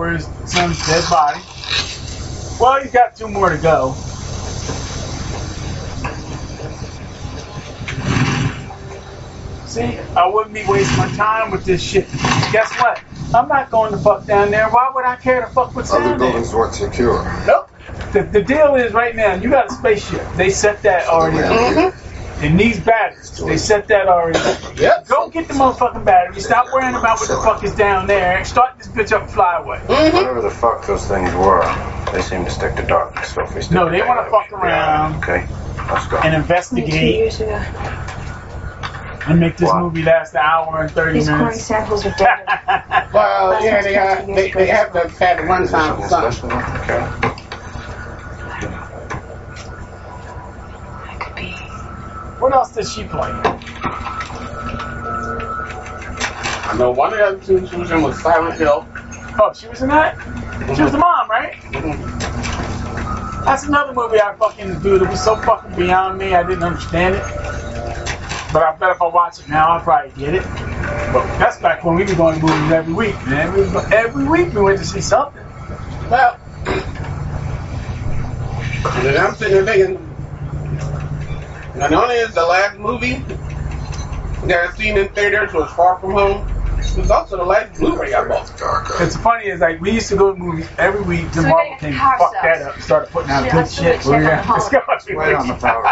Over 0.00 0.12
his 0.12 0.24
son's 0.50 0.86
dead 0.86 1.04
body. 1.10 1.40
Well, 2.58 2.82
he's 2.82 2.92
got 2.92 3.16
two 3.16 3.28
more 3.28 3.50
to 3.50 3.58
go. 3.58 3.92
See, 9.66 9.98
I 10.16 10.26
wouldn't 10.26 10.54
be 10.54 10.64
wasting 10.66 10.96
my 10.96 11.08
time 11.12 11.50
with 11.50 11.64
this 11.64 11.82
shit. 11.82 12.10
Guess 12.50 12.72
what? 12.80 13.02
I'm 13.34 13.46
not 13.46 13.70
going 13.70 13.92
to 13.92 13.98
fuck 13.98 14.26
down 14.26 14.50
there. 14.50 14.68
Why 14.70 14.90
would 14.92 15.04
I 15.04 15.16
care 15.16 15.42
to 15.42 15.46
fuck 15.48 15.76
what's 15.76 15.92
Other 15.92 16.00
down 16.00 16.18
there? 16.18 16.30
buildings 16.30 16.52
weren't 16.52 16.74
secure. 16.74 17.22
Nope. 17.46 17.70
The, 18.12 18.22
the 18.22 18.42
deal 18.42 18.74
is 18.74 18.92
right 18.92 19.14
now, 19.14 19.34
you 19.34 19.50
got 19.50 19.66
a 19.66 19.74
spaceship. 19.74 20.26
They 20.34 20.50
set 20.50 20.82
that 20.82 21.06
already 21.08 21.38
up. 21.38 21.52
Mm-hmm. 21.52 22.09
And 22.42 22.58
these 22.58 22.80
batteries, 22.80 23.36
they 23.38 23.58
set 23.58 23.88
that 23.88 24.08
already. 24.08 24.38
Yep. 24.80 25.08
Go 25.08 25.28
get 25.28 25.46
the 25.48 25.54
motherfucking 25.54 26.04
battery. 26.06 26.40
Stop 26.40 26.72
worrying 26.72 26.94
about 26.94 27.18
what 27.20 27.28
the 27.28 27.36
fuck 27.36 27.62
is 27.64 27.74
down 27.74 28.06
there. 28.06 28.42
Start 28.46 28.78
this 28.78 28.88
bitch 28.88 29.12
up 29.12 29.22
and 29.22 29.30
fly 29.30 29.58
away. 29.58 29.78
Whatever 29.86 30.40
the 30.40 30.50
fuck 30.50 30.86
those 30.86 31.06
things 31.06 31.32
were, 31.34 31.62
they 32.12 32.22
seem 32.22 32.44
to 32.46 32.50
stick 32.50 32.76
to 32.76 32.82
darkness. 32.86 33.34
So 33.34 33.42
if 33.42 33.54
we 33.54 33.60
stick 33.60 33.72
No, 33.72 33.84
to 33.86 33.90
they 33.90 34.00
want 34.02 34.24
to 34.24 34.30
fuck 34.30 34.50
around 34.52 35.16
Okay, 35.22 35.46
let's 35.92 36.06
go. 36.06 36.16
and 36.18 36.32
Two 36.32 36.40
investigate 36.40 37.14
years 37.16 37.40
ago. 37.42 37.56
and 39.26 39.38
make 39.38 39.58
this 39.58 39.72
movie 39.74 40.02
last 40.02 40.32
an 40.34 40.40
hour 40.42 40.80
and 40.82 40.90
30 40.90 41.12
These 41.12 41.28
corn 41.28 41.40
minutes. 41.40 41.62
samples 41.62 42.06
are 42.06 42.14
dead. 42.18 42.46
Well, 43.12 43.62
yeah, 43.62 43.82
they, 43.82 43.96
uh, 43.96 44.24
they, 44.24 44.50
they 44.50 44.66
have 44.68 44.92
to 44.94 45.08
have 45.22 45.42
the 45.42 45.46
one 45.46 45.68
time 45.68 46.00
for 46.00 46.08
something. 46.08 46.50
Okay. 46.50 47.36
What 52.40 52.54
else 52.54 52.72
does 52.72 52.90
she 52.90 53.04
play? 53.04 53.30
I 56.70 56.74
know 56.78 56.90
one 56.90 57.12
of 57.12 57.18
the 57.18 57.24
other 57.26 57.38
two 57.38 57.66
she 57.66 57.76
was 57.76 57.90
in 57.90 58.00
was 58.00 58.18
Silent 58.22 58.58
Hill. 58.58 58.86
Oh, 59.38 59.52
she 59.52 59.68
was 59.68 59.82
in 59.82 59.88
that? 59.90 60.16
She 60.74 60.82
was 60.82 60.92
the 60.92 60.98
mm-hmm. 60.98 61.00
mom, 61.00 61.28
right? 61.28 61.52
Mm-hmm. 61.52 63.44
That's 63.44 63.64
another 63.64 63.92
movie 63.92 64.20
I 64.20 64.34
fucking 64.36 64.80
dude. 64.80 65.02
It 65.02 65.08
was 65.08 65.22
so 65.22 65.36
fucking 65.36 65.76
beyond 65.76 66.18
me. 66.18 66.34
I 66.34 66.42
didn't 66.42 66.62
understand 66.62 67.16
it. 67.16 67.22
But 68.52 68.62
I 68.62 68.74
bet 68.78 68.90
if 68.90 69.02
I 69.02 69.06
watch 69.08 69.38
it 69.38 69.48
now, 69.48 69.68
I'll 69.70 69.80
probably 69.80 70.10
get 70.12 70.34
it. 70.34 70.42
But 71.12 71.26
that's 71.38 71.58
back 71.58 71.84
when 71.84 71.94
we 71.94 72.04
were 72.04 72.14
going 72.14 72.40
to 72.40 72.46
movies 72.46 72.72
every 72.72 72.94
week, 72.94 73.14
man. 73.26 73.48
Every, 73.48 73.96
every 73.96 74.24
week 74.24 74.54
we 74.54 74.62
went 74.62 74.78
to 74.78 74.84
see 74.86 75.02
something. 75.02 75.44
Well, 76.10 76.38
and 78.86 79.04
then 79.04 79.16
I'm 79.18 79.34
sitting 79.34 79.54
there 79.54 79.66
thinking, 79.66 80.09
not 81.80 81.92
only 81.92 82.16
is 82.16 82.34
the 82.34 82.44
last 82.44 82.78
movie 82.78 83.14
that 84.46 84.68
I've 84.68 84.76
seen 84.76 84.96
in 84.98 85.08
theaters 85.10 85.52
was 85.52 85.70
Far 85.72 85.98
From 85.98 86.12
Home, 86.12 86.46
it 86.78 86.96
was 86.96 87.10
also 87.10 87.36
the 87.36 87.44
last 87.44 87.78
Blu-ray 87.78 88.12
I 88.14 88.26
bought. 88.26 88.50
It's 89.00 89.16
funny 89.16 89.46
is 89.46 89.60
like 89.60 89.80
we 89.80 89.92
used 89.92 90.08
to 90.08 90.16
go 90.16 90.32
to 90.32 90.38
movies 90.38 90.68
every 90.78 91.02
week. 91.02 91.30
Then 91.32 91.44
So 91.44 91.48
Marvel 91.48 91.76
they 91.80 91.86
came 91.90 91.94
power 91.98 92.18
fucked 92.18 92.34
that 92.42 92.56
cells. 92.56 92.66
up 92.68 92.74
and 92.74 92.84
started 92.84 93.10
putting 93.12 93.30
out 93.30 93.42
Shit, 93.42 93.50
good 93.52 93.56
let's 93.58 93.76
do 93.76 93.82
shit. 93.82 93.94
it, 93.94 94.04
We're 94.06 94.22
check 94.22 94.22
gonna- 94.22 94.42
on 94.42 94.48
let's 94.88 95.04
the 95.04 95.12
go. 95.12 95.18
Wait 95.18 95.34
on 95.34 95.48
the 95.48 95.54
power. 95.54 95.82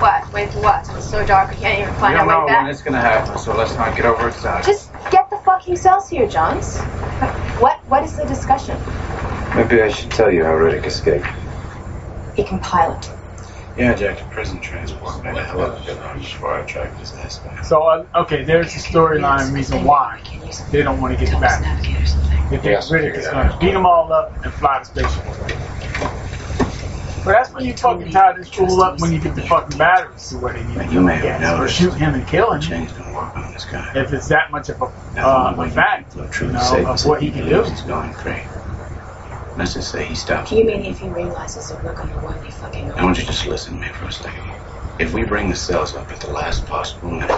What? 0.00 0.32
Wait 0.32 0.50
for 0.52 0.60
what? 0.60 0.88
It's 0.96 1.10
so 1.10 1.24
dark 1.26 1.50
we 1.50 1.56
can't 1.56 1.80
even 1.80 1.94
We 1.94 2.00
find 2.00 2.14
don't 2.18 2.28
our 2.28 2.40
know 2.40 2.46
way 2.46 2.52
when 2.52 2.64
back. 2.64 2.72
it's 2.72 2.82
gonna 2.82 3.00
happen, 3.00 3.38
so 3.38 3.54
let's 3.56 3.74
not 3.76 3.96
get 3.96 4.04
overexcited. 4.06 4.64
Just 4.66 4.90
get 5.10 5.28
the 5.30 5.36
fucking 5.38 5.76
cells 5.76 6.08
here, 6.08 6.26
Johns. 6.28 6.78
What? 7.60 7.78
What 7.88 8.02
is 8.04 8.16
the 8.16 8.24
discussion? 8.24 8.76
Maybe 9.54 9.82
I 9.82 9.88
should 9.88 10.10
tell 10.10 10.30
you 10.32 10.44
how 10.44 10.50
Riddick 10.52 10.84
escaped. 10.84 11.26
He 12.36 12.42
can 12.44 12.58
pilot. 12.58 13.08
Yeah, 13.76 13.94
Jack, 13.94 14.18
to 14.18 14.24
prison 14.26 14.60
transport 14.60 15.24
made 15.24 15.36
a 15.36 15.44
hell 15.44 15.62
of 15.62 15.82
a 15.82 15.84
good 15.84 15.98
run 15.98 16.18
before 16.18 16.54
I 16.54 16.64
tracked 16.64 16.98
his 17.00 17.12
ass 17.14 17.38
back. 17.40 17.64
So 17.64 17.82
uh, 17.82 18.06
okay, 18.14 18.44
there's 18.44 18.72
the 18.72 18.80
storyline 18.80 19.52
reason 19.52 19.82
why 19.82 20.20
they 20.70 20.82
don't 20.82 21.00
want 21.00 21.18
to 21.18 21.24
get 21.24 21.40
back. 21.40 21.82
They 22.50 22.58
think 22.58 22.78
Riddick 22.84 23.16
is 23.16 23.26
going 23.26 23.48
to 23.48 23.58
beat 23.58 23.72
them 23.72 23.84
all 23.84 24.12
up 24.12 24.32
and 24.44 24.52
fly 24.54 24.78
the 24.78 24.84
spaceship. 24.84 25.24
But 27.24 27.32
that's 27.32 27.52
when 27.54 27.64
you 27.64 27.74
fucking 27.74 28.12
tie 28.12 28.34
this 28.34 28.50
fool 28.50 28.82
up 28.82 29.00
when 29.00 29.12
you 29.12 29.18
get 29.18 29.34
the 29.34 29.42
fucking 29.42 29.78
batteries 29.78 30.28
to 30.28 30.38
where 30.38 30.52
they 30.52 30.62
need 30.62 30.74
to 30.74 30.92
You 30.92 31.00
may 31.00 31.14
have 31.14 31.24
yes, 31.24 31.42
or 31.42 31.56
noticed. 31.56 31.76
shoot 31.76 31.94
him 31.94 32.14
and 32.14 32.28
kill 32.28 32.52
him. 32.52 32.60
Change 32.60 32.90
work 33.14 33.34
on 33.34 33.52
this 33.52 33.64
guy. 33.64 33.90
If 33.94 34.12
it's 34.12 34.28
that 34.28 34.50
much 34.50 34.68
of 34.68 34.82
a, 34.82 34.84
uh, 35.16 35.54
a 35.56 35.70
fact, 35.70 36.14
you 36.14 36.48
know, 36.48 36.84
of 36.86 37.06
what 37.06 37.22
he 37.22 37.30
can 37.30 37.48
do. 37.48 37.62
He's 37.62 37.80
going 37.82 38.12
great. 38.12 38.44
Let's 39.56 39.74
just 39.74 39.90
say 39.90 40.06
he 40.06 40.14
stops. 40.16 40.52
You 40.52 40.64
mean 40.66 40.84
if 40.84 40.98
he 41.00 41.10
realizes 41.10 41.68
that 41.68 41.82
we're 41.84 41.94
gonna 41.94 42.18
run 42.18 42.40
the 42.42 42.50
fucking 42.50 42.92
I 42.92 43.04
want 43.04 43.18
you 43.18 43.24
to 43.24 43.30
just 43.32 43.46
listen 43.46 43.74
to 43.74 43.80
me 43.80 43.88
for 43.92 44.06
a 44.06 44.12
second. 44.12 44.44
If 44.98 45.14
we 45.14 45.24
bring 45.24 45.50
the 45.50 45.56
cells 45.56 45.94
up 45.94 46.10
at 46.12 46.20
the 46.20 46.30
last 46.30 46.66
possible 46.66 47.10
minute, 47.10 47.30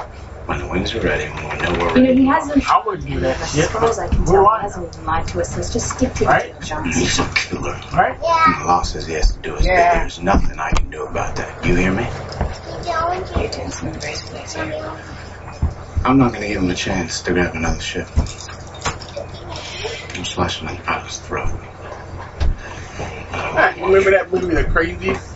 when 0.46 0.58
the 0.58 0.68
wings 0.68 0.94
are 0.94 1.00
ready, 1.02 1.26
when 1.30 1.44
we 1.50 1.58
know 1.62 1.72
where 1.72 1.96
You 1.96 2.02
we're 2.02 2.14
know, 2.14 2.14
he 2.14 2.26
hasn't. 2.26 2.64
I 2.70 2.82
wouldn't 2.86 3.06
do 3.08 3.20
that 3.20 3.40
I 3.40 3.46
shit. 3.46 3.64
suppose 3.66 3.98
I 3.98 4.08
can 4.08 4.24
We're 4.24 4.32
tell 4.32 4.44
lying. 4.44 4.60
he 4.60 4.64
hasn't 4.64 4.94
even 4.94 5.06
lied 5.06 5.26
to 5.28 5.40
us. 5.40 5.56
Let's 5.56 5.72
just 5.72 5.90
stick 5.90 6.12
to 6.14 6.18
the 6.20 6.26
Right? 6.26 6.52
deal, 6.52 6.60
Johnson. 6.62 7.02
He's 7.02 7.18
a 7.18 7.32
killer. 7.34 7.80
Right? 7.92 8.16
And 8.46 8.60
the 8.62 8.66
law 8.66 8.82
says 8.82 9.06
he 9.06 9.14
has 9.14 9.32
to 9.32 9.40
do 9.40 9.56
his 9.56 9.66
Yeah. 9.66 9.92
bit. 9.92 10.00
There's 10.00 10.20
nothing 10.20 10.58
I 10.58 10.72
can 10.72 10.90
do 10.90 11.04
about 11.04 11.36
that. 11.36 11.64
You 11.64 11.76
hear 11.76 11.92
me? 11.92 12.08
You're 13.36 13.50
doing 13.50 13.70
some 13.70 13.92
great 13.92 14.18
things 14.18 14.54
here. 14.54 14.74
I'm 16.04 16.18
not 16.18 16.32
gonna 16.34 16.48
give 16.48 16.62
him 16.62 16.70
a 16.70 16.74
chance 16.76 17.22
to 17.22 17.32
grab 17.32 17.54
another 17.54 17.80
ship. 17.80 18.08
I'm 20.14 20.24
slashing 20.24 20.68
him 20.68 20.82
out 20.86 21.04
his 21.06 21.18
throat. 21.18 21.52
Remember 23.82 24.10
that 24.10 24.30
movie, 24.30 24.54
The 24.54 24.64
Crazies? 24.64 25.32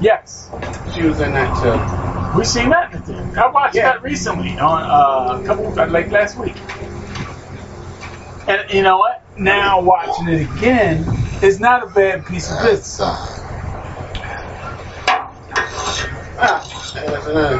Yes. 0.00 0.50
She 0.94 1.02
was 1.02 1.20
in 1.20 1.32
that 1.32 2.32
too. 2.32 2.38
We 2.38 2.44
seen 2.44 2.70
that. 2.70 2.92
in 2.92 3.00
the 3.00 3.06
theater. 3.06 3.40
I 3.40 3.50
watched 3.50 3.74
Yeah. 3.74 3.92
that 3.92 4.02
recently 4.02 4.58
on 4.58 4.82
uh, 4.82 5.40
a 5.42 5.46
couple 5.46 5.78
uh, 5.78 5.88
like 5.88 6.10
last 6.10 6.38
week. 6.38 6.56
And 8.48 8.70
you 8.70 8.82
know 8.82 8.98
what? 8.98 9.22
Now 9.36 9.80
watching 9.82 10.28
it 10.28 10.48
again 10.58 11.04
is 11.42 11.58
not 11.58 11.82
a 11.82 11.86
bad 11.86 12.24
piece 12.26 12.50
of 12.50 12.62
business. 12.62 13.00
Ah, 16.36 16.60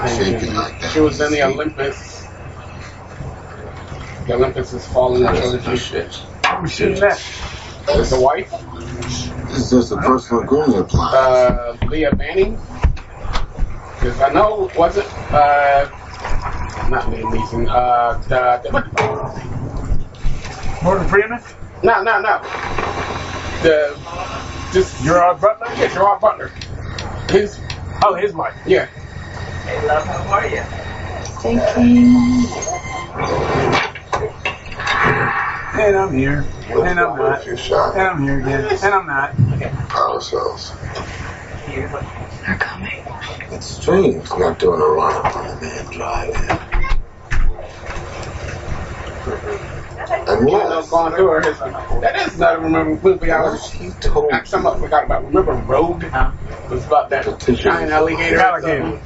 thing. 0.06 0.90
She 0.90 1.00
was 1.00 1.20
in 1.20 1.32
the 1.32 1.42
Olympus. 1.42 2.26
The 4.26 4.34
Olympus 4.34 4.72
is 4.72 4.86
falling 4.86 5.24
trilogy 5.26 5.76
shit. 5.76 6.20
We 6.62 6.68
seen 6.68 6.94
that. 6.96 7.18
With 7.86 8.10
the 8.10 8.20
wife, 8.20 8.50
This 9.48 9.58
is 9.64 9.70
just 9.70 9.92
a 9.92 9.96
personal 9.98 10.42
grooming 10.44 10.84
plan. 10.86 11.14
uh, 11.14 11.76
Leah 11.86 12.14
Banning. 12.14 12.58
Because 13.94 14.20
I 14.20 14.28
know, 14.32 14.70
was 14.76 14.96
it, 14.96 15.06
uh, 15.32 15.88
not 16.90 17.04
Liam 17.04 17.30
Neeson, 17.32 17.68
uh, 17.68 18.18
the, 18.28 18.60
the, 18.64 18.70
Morgan 20.82 21.08
Freeman, 21.08 21.40
no, 21.82 22.02
no, 22.02 22.20
no. 22.20 22.40
The, 23.62 23.96
just, 24.72 25.02
Gerard 25.04 25.40
Butler. 25.40 25.68
yeah, 25.76 25.88
Gerard 25.92 26.20
Butler. 26.20 26.50
His, 27.30 27.58
Oh, 28.02 28.14
his 28.14 28.32
wife. 28.34 28.54
yeah. 28.66 28.86
Hey, 29.66 29.86
love, 29.86 30.04
how 30.06 30.32
are 30.32 30.46
you? 30.48 30.62
Thinking. 31.40 32.44
And 35.76 35.96
I'm 35.96 36.16
here. 36.16 36.44
And 36.68 37.00
I'm 37.00 37.16
not. 37.18 37.44
You 37.44 37.56
shot 37.56 37.94
And 37.96 38.02
I'm 38.02 38.22
here 38.22 38.38
again. 38.38 38.64
And 38.82 38.94
I'm 38.94 39.06
not. 39.06 39.36
power 39.88 40.20
cells. 40.20 40.72
They're 41.66 42.56
coming. 42.58 43.04
It's 43.50 43.66
strange 43.66 44.28
not 44.30 44.58
doing 44.58 44.80
a 44.80 44.84
run 44.84 45.14
up 45.26 45.36
on 45.36 45.48
the 45.48 45.60
man 45.60 45.84
driving. 45.92 46.42
You 49.26 50.50
know, 50.50 50.60
Unless 50.66 50.90
going 50.90 51.14
through 51.14 51.26
her. 51.28 52.00
That 52.00 52.16
is 52.26 52.38
not 52.38 52.56
a 52.56 52.60
remember 52.60 53.00
movie 53.02 53.30
I 53.30 53.42
was. 53.42 53.70
he 53.72 53.90
told 54.00 54.32
I 54.32 54.44
somewhat 54.44 54.78
forgot 54.78 55.04
about. 55.04 55.24
Remember 55.26 55.52
Rogue? 55.52 56.04
It 56.04 56.70
was 56.70 56.86
about 56.86 57.10
that 57.10 57.24
giant 57.40 57.90
alligator. 57.90 58.38
Alligator. 58.38 59.00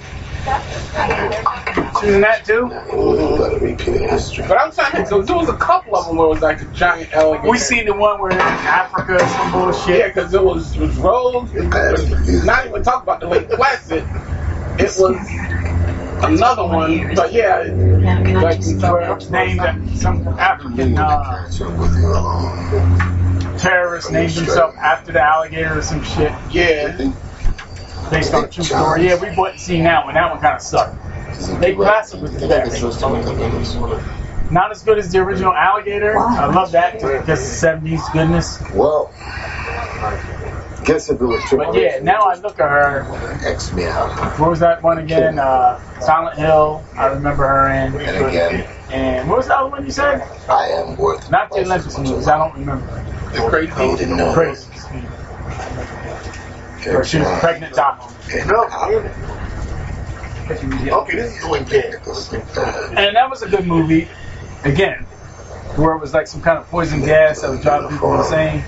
Something. 0.48 1.58
She 2.00 2.06
was 2.06 2.14
in 2.14 2.20
that 2.22 2.44
too? 2.44 2.54
you 2.54 3.38
better 3.38 3.58
repeating 3.58 4.08
history. 4.08 4.44
But 4.46 4.60
I'm 4.60 4.72
trying 4.72 5.04
to 5.04 5.22
there 5.22 5.36
was 5.36 5.48
a 5.48 5.56
couple 5.56 5.96
of 5.96 6.06
them 6.06 6.16
where 6.16 6.26
it 6.26 6.30
was 6.30 6.42
like 6.42 6.60
a 6.62 6.66
giant 6.66 7.12
alligator. 7.12 7.50
We 7.50 7.58
seen 7.58 7.86
the 7.86 7.94
one 7.94 8.20
where 8.20 8.30
in 8.30 8.38
Africa 8.38 9.14
or 9.14 9.18
some 9.18 9.52
bullshit. 9.52 9.98
Yeah, 9.98 10.08
because 10.08 10.32
it 10.34 10.42
was, 10.42 10.76
it 10.76 10.80
was 10.80 10.96
Rogue. 10.96 11.52
Not 12.44 12.66
even 12.66 12.82
talk 12.82 13.02
about 13.02 13.20
the 13.20 13.26
Lake 13.28 13.50
Placid. 13.50 14.04
It 14.78 14.94
was 14.98 15.16
another 16.24 16.64
one. 16.66 17.14
But 17.14 17.32
yeah, 17.32 17.62
it- 17.62 17.74
Now, 17.74 18.42
like. 18.42 18.62
Where 18.64 19.18
named 19.30 19.60
uh, 19.60 19.94
some 19.94 20.26
African 20.28 20.96
uh, 20.96 21.46
Catch 21.46 21.60
up 21.62 21.78
with 21.78 21.96
you 21.96 23.18
terrorist 23.58 24.12
named 24.12 24.30
himself 24.30 24.74
after 24.76 25.12
the 25.12 25.20
alligator 25.20 25.78
or 25.78 25.82
some 25.82 26.02
shit 26.04 26.32
yeah. 26.50 27.12
Based 28.10 28.34
on 28.34 28.44
a 28.44 28.48
true 28.48 28.64
story. 28.64 29.06
Yeah, 29.06 29.20
we 29.20 29.34
wouldn't 29.36 29.60
seen 29.60 29.84
that 29.84 30.04
one. 30.04 30.14
That 30.14 30.30
one 30.30 30.40
kind 30.40 30.56
of 30.56 30.62
sucked. 30.62 30.96
They 31.60 31.74
classic 31.74 32.20
with 32.20 32.38
the 32.40 32.48
best. 32.48 32.82
Not 34.50 34.70
as 34.70 34.82
good 34.82 34.98
as 34.98 35.12
the 35.12 35.18
original 35.18 35.52
Alligator. 35.52 36.18
I 36.18 36.46
love 36.46 36.72
that 36.72 36.94
because 36.94 37.64
of 37.64 37.82
70s 37.82 38.12
goodness. 38.12 38.60
Well, 38.72 39.12
guess 40.84 41.10
if 41.10 41.20
it 41.20 41.24
was 41.24 41.42
triple 41.44 41.72
But 41.72 41.80
yeah, 41.80 42.00
now 42.00 42.22
I 42.22 42.34
look 42.36 42.58
at 42.58 42.68
her. 42.70 43.06
X 43.46 43.72
me 43.72 43.84
out. 43.84 44.38
What 44.38 44.50
was 44.50 44.60
that 44.60 44.82
one 44.82 44.98
again? 44.98 45.38
Uh, 45.38 45.78
Silent 46.00 46.38
Hill. 46.38 46.82
I 46.96 47.06
remember 47.06 47.46
her 47.46 47.68
in. 47.68 47.94
And 48.00 48.26
again, 48.26 48.66
And 48.90 49.28
what 49.28 49.36
was 49.38 49.48
the 49.48 49.56
other 49.56 49.68
one 49.68 49.84
you 49.84 49.90
said? 49.90 50.22
I 50.48 50.68
am 50.68 50.96
worth 50.96 51.30
Not 51.30 51.50
the 51.50 51.60
Olympus 51.60 51.98
movies. 51.98 52.26
I 52.26 52.38
don't 52.38 52.58
remember. 52.58 52.86
The 53.32 53.46
crazy. 53.50 53.72
You 53.84 53.96
didn't 53.98 54.16
know. 54.16 54.32
Crazy. 54.32 54.70
Or 56.86 57.04
she 57.04 57.18
was 57.18 57.26
a 57.26 57.38
pregnant 57.40 57.74
doctor. 57.74 58.14
Okay, 60.50 61.16
this 61.16 61.34
is 61.36 61.40
going 61.42 61.64
big. 61.64 61.94
And 62.96 63.16
that 63.16 63.28
was 63.28 63.42
a 63.42 63.48
good 63.48 63.66
movie. 63.66 64.08
Again, 64.64 65.04
where 65.76 65.94
it 65.94 65.98
was 65.98 66.14
like 66.14 66.26
some 66.26 66.40
kind 66.40 66.58
of 66.58 66.66
poison 66.68 67.00
gas 67.00 67.42
that 67.42 67.50
was 67.50 67.60
driving 67.60 67.90
people 67.90 68.18
insane. 68.18 68.64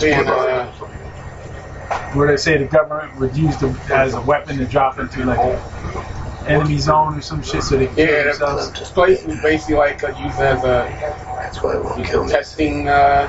Being, 0.00 0.28
uh, 0.28 0.66
Where 2.14 2.28
they 2.28 2.36
say 2.36 2.56
the 2.56 2.64
government 2.64 3.18
would 3.20 3.36
use 3.36 3.56
them 3.58 3.78
as 3.90 4.14
a 4.14 4.20
weapon 4.22 4.56
to 4.58 4.64
drop 4.66 4.98
into 4.98 5.24
like 5.24 5.38
a 5.38 6.44
enemy 6.46 6.78
zone 6.78 7.18
or 7.18 7.20
some 7.20 7.42
shit 7.42 7.62
so 7.62 7.76
they 7.76 7.86
can 7.86 7.94
kill 7.94 8.06
yeah, 8.08 8.22
themselves. 8.24 8.72
this 8.72 8.90
place 8.90 9.24
was 9.24 9.40
basically 9.42 9.76
like 9.76 10.02
uh, 10.02 10.08
used 10.08 10.40
as 10.40 10.64
a 10.64 10.88
That's 11.36 11.62
why 11.62 11.76
it 11.76 11.84
won't 11.84 12.04
kill 12.04 12.28
testing 12.28 12.88
uh, 12.88 13.28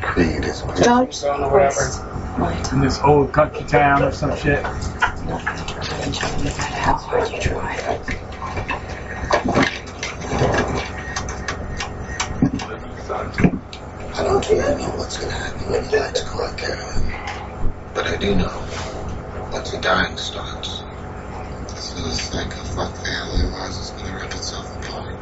Creed 0.00 0.44
is 0.44 0.62
Dodge. 0.82 1.14
zone 1.14 1.42
or 1.42 1.52
whatever. 1.52 2.72
In 2.72 2.80
this 2.80 2.98
old 3.00 3.32
country 3.32 3.64
town 3.66 4.02
or 4.02 4.12
some 4.12 4.34
shit. 4.36 4.62
Not 4.62 5.44
going 5.44 5.82
change 5.82 6.22
no 6.22 6.44
matter 6.44 6.62
how 6.62 6.94
hard 6.94 7.30
you 7.30 7.40
try. 7.40 8.00
I 14.14 14.24
don't 14.24 14.48
really 14.48 14.82
know 14.82 14.90
what's 14.96 15.16
gonna 15.18 15.32
happen 15.32 15.70
when 15.70 15.88
the 15.88 15.96
lights 15.96 16.22
go 16.24 16.44
out, 16.44 16.56
Carolyn. 16.56 17.12
But 17.94 18.06
I 18.06 18.16
do 18.16 18.34
know 18.34 18.64
once 19.52 19.70
the 19.70 19.78
dying 19.80 20.16
starts, 20.16 20.82
this 21.68 21.94
little 21.96 22.12
sack 22.12 22.52
of 22.58 22.66
fuck 22.68 22.96
family 22.96 23.46
of 23.46 23.54
ours 23.54 23.76
is 23.78 23.90
gonna 23.90 24.14
rip 24.16 24.34
itself 24.34 24.76
apart. 24.76 25.16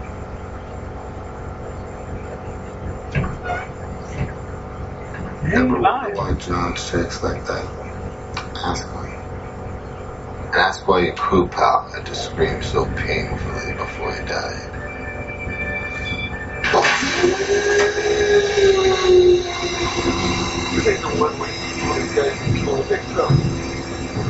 You 5.43 5.55
Ever 5.55 5.67
ain't 5.67 5.81
wonder 5.81 5.81
lying. 5.81 6.15
why 6.15 6.35
John 6.35 6.77
shakes 6.77 7.23
like 7.23 7.45
that? 7.47 7.69
Ask 8.65 8.89
him. 8.93 9.07
And 10.39 10.55
ask 10.57 10.87
why 10.89 11.01
your 11.01 11.15
crew 11.15 11.49
pal 11.49 11.91
had 11.95 12.07
to 12.07 12.15
scream 12.15 12.63
so 12.63 12.87
painfully 12.97 13.75
before 13.77 14.15
he 14.15 14.25
died. 14.25 14.71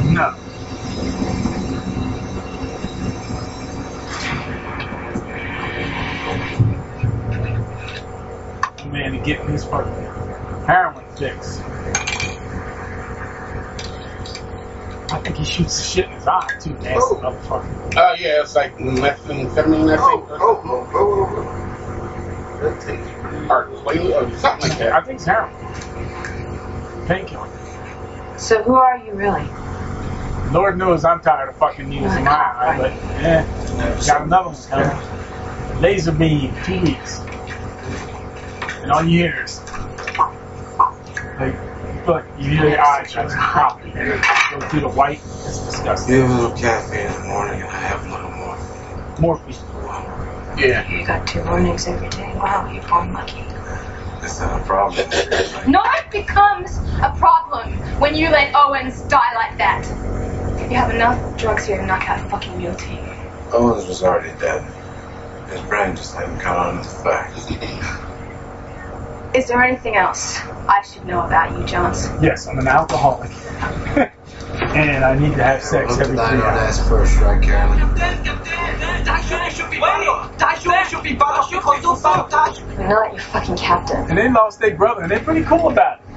No. 0.02 0.34
Man, 8.84 9.12
to 9.12 9.18
get 9.18 9.40
his 9.42 9.64
fucking 9.64 10.06
heroin 10.68 11.04
fix. 11.16 11.60
I 15.10 15.18
think 15.22 15.36
he 15.36 15.44
shoots 15.44 15.78
the 15.78 15.82
shit 15.82 16.04
in 16.04 16.10
his 16.12 16.26
eye 16.26 16.58
too, 16.60 16.74
nasty 16.74 16.90
oh. 17.00 17.20
motherfucker. 17.24 17.94
Oh 17.96 18.14
yeah, 18.18 18.42
it's 18.42 18.54
like 18.54 18.76
methamphetamine, 18.76 19.90
I 19.90 19.96
think. 19.96 20.30
Or, 20.30 20.36
Oh, 20.38 20.60
oh, 20.64 20.88
oh, 20.92 20.94
oh, 20.94 21.44
oh. 22.60 23.50
or 23.50 23.68
Quaalude, 23.82 24.14
or 24.14 24.38
something 24.38 24.68
like 24.68 24.78
that. 24.78 24.92
I 24.92 25.00
think 25.00 25.16
it's 25.16 25.24
heroin. 25.24 25.54
Painkiller. 27.06 27.48
So 28.36 28.62
who 28.62 28.74
are 28.74 28.98
you 28.98 29.12
really? 29.14 29.46
Lord 30.52 30.76
knows 30.76 31.04
I'm 31.06 31.20
tired 31.20 31.48
of 31.48 31.56
fucking 31.56 31.88
needles 31.88 32.14
in 32.14 32.24
my 32.24 32.30
eye, 32.32 32.76
but 32.78 32.92
yeah, 33.22 33.46
got 34.06 34.22
another 34.22 34.50
one 34.50 34.62
coming. 34.68 35.80
Laser 35.80 36.12
beam, 36.12 36.54
two 36.64 36.80
weeks. 36.82 37.20
And 38.82 38.92
all 38.92 39.02
you 39.04 39.18
hear 39.24 39.44
is 39.44 39.60
Like, 41.38 42.06
look, 42.06 42.24
you 42.38 42.50
hear 42.50 42.70
your 42.70 42.80
eyes 42.80 43.12
just 43.12 43.36
pop. 43.36 43.80
Go 43.82 44.60
through 44.68 44.80
the 44.80 44.88
white. 44.88 45.18
It's 45.18 45.64
disgusting. 45.66 46.16
Give 46.16 46.30
a 46.30 46.34
little 46.34 46.56
caffeine 46.56 47.06
in 47.06 47.12
the 47.12 47.28
morning 47.28 47.60
and 47.60 47.70
I 47.70 47.78
have 47.78 48.04
a 48.04 48.10
little 48.10 48.30
more. 48.30 48.58
Morphine. 49.20 49.54
Yeah. 50.58 50.90
You 50.90 51.06
got 51.06 51.28
two 51.28 51.44
mornings 51.44 51.86
every 51.86 52.08
day. 52.08 52.34
Wow, 52.34 52.68
you're 52.72 52.82
born 52.88 53.12
lucky. 53.12 53.42
That's 54.20 54.40
not 54.40 54.60
a 54.60 54.64
problem. 54.64 55.08
No, 55.70 55.82
it 55.84 56.10
becomes 56.10 56.78
a 57.02 57.14
problem 57.16 57.72
when 58.00 58.16
you 58.16 58.30
let 58.30 58.52
Owens 58.54 59.02
die 59.02 59.34
like 59.34 59.56
that. 59.58 59.86
You 60.70 60.76
have 60.76 60.90
enough 60.90 61.38
drugs 61.38 61.66
here 61.66 61.76
to 61.76 61.86
knock 61.86 62.08
out 62.10 62.24
a 62.24 62.28
fucking 62.28 62.58
mutiny. 62.58 62.98
Owens 63.52 63.86
was 63.86 64.02
already 64.02 64.36
dead. 64.40 64.64
His 65.50 65.60
brain 65.62 65.94
just 65.94 66.14
hadn't 66.16 66.40
caught 66.40 66.74
on 66.74 66.82
to 66.82 66.88
the 66.88 66.96
fact. 66.96 68.07
Is 69.38 69.46
there 69.46 69.62
anything 69.62 69.94
else 69.94 70.40
I 70.68 70.82
should 70.82 71.06
know 71.06 71.24
about 71.24 71.56
you, 71.56 71.64
Johns? 71.64 72.08
Yes, 72.20 72.48
I'm 72.48 72.58
an 72.58 72.66
alcoholic. 72.66 73.30
and 74.74 75.04
I 75.04 75.16
need 75.16 75.36
to 75.36 75.44
have 75.44 75.62
sex 75.62 75.92
Look 75.92 76.00
every 76.00 76.18
at 76.18 76.30
three 76.30 76.40
that 76.40 76.58
hours. 76.58 76.80
ass 76.80 76.88
first, 76.88 77.20
right, 77.20 77.40
Carolyn? 77.40 77.78
You're 77.78 77.86
not 82.88 83.12
your 83.12 83.20
fucking 83.20 83.56
captain. 83.58 84.10
And 84.10 84.18
they 84.18 84.28
lost 84.28 84.58
their 84.58 84.74
brother, 84.74 85.02
and 85.02 85.10
they're 85.12 85.20
pretty 85.20 85.44
cool 85.44 85.70
about 85.70 86.00
it. 86.00 86.07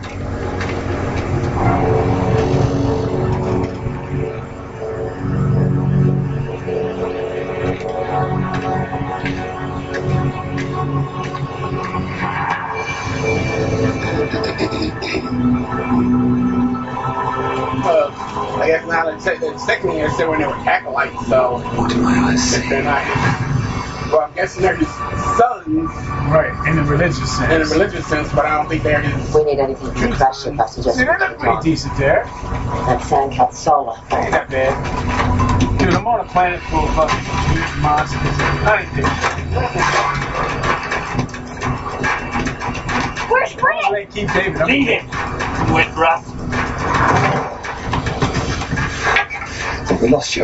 I 18.62 18.68
guess 18.68 18.86
now 18.88 19.05
the, 19.12 19.20
se- 19.20 19.38
the 19.39 19.57
second 19.57 19.91
year 19.93 20.09
said 20.12 20.28
when 20.28 20.39
they 20.39 20.47
were 20.47 20.53
acolytes, 20.53 21.28
so 21.28 21.62
if 21.66 22.70
they're 22.70 22.84
not, 22.84 23.03
well, 24.12 24.22
I'm 24.28 24.34
guessing 24.36 24.62
they're 24.62 24.76
his 24.76 24.88
sons 25.38 25.89
Right, 26.32 26.53
in 26.70 26.76
the 26.78 26.84
religious 26.84 27.38
sense. 27.38 27.51
in 27.53 27.62
a 27.62 27.66
religious 27.66 28.05
sense, 28.07 28.32
but 28.34 28.45
I 28.45 28.55
don't 28.57 28.68
think 28.70 28.84
they're 28.84 29.01
his. 29.01 29.34
We 29.34 29.43
need 29.45 29.59
anything 29.59 29.93
to 29.93 30.16
crash 30.16 30.43
ship. 30.43 30.59
I 30.59 30.66
suggest 30.68 30.97
See, 30.97 31.03
we 31.03 31.07
they 31.12 31.18
look 31.18 31.39
pretty 31.39 31.55
on. 31.55 31.64
decent 31.64 31.97
there. 31.97 32.24
That 32.26 33.01
sandcat 33.01 33.53
solar. 33.53 33.95
Ain't 34.12 34.32
that 34.32 34.49
bad. 34.49 35.80
Dude, 35.80 35.93
I'm 35.93 36.05
on 36.07 36.20
a 36.20 36.26
planet 36.26 36.62
full 36.62 36.88
of 36.88 36.93
fucking 36.95 37.20
huge 37.51 37.82
monsters. 37.82 38.20
I 38.64 38.82
ain't 38.84 38.95
there. 38.95 39.09
Where's 43.30 43.53
Britt? 43.55 43.76
They 43.91 44.05
keep 44.05 44.32
David. 44.34 44.62
I'm 44.62 44.70
him, 44.70 45.05
wet 45.74 45.95
rat. 45.97 46.24
We 50.01 50.09
lost 50.09 50.35
you. 50.35 50.43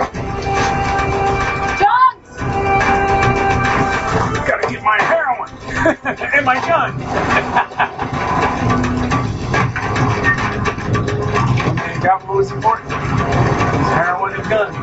Johns! 1.79 2.37
Gotta 4.47 4.67
get 4.69 4.83
my 4.83 5.01
heroin 5.01 5.49
and 6.35 6.45
my 6.45 6.59
gun. 6.67 6.91
and 11.89 12.03
got 12.03 12.23
what 12.27 12.37
was 12.37 12.51
important. 12.51 12.91
Heroin 12.91 14.33
and 14.35 14.47
gun. 14.47 14.73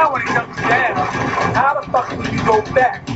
Now 0.00 0.12
when 0.14 0.22
it 0.22 0.28
comes 0.28 0.56
down, 0.56 0.96
how 1.54 1.78
the 1.78 1.82
fuck 1.92 2.08
do 2.08 2.16
you 2.34 2.42
go 2.46 2.62
back? 2.72 3.06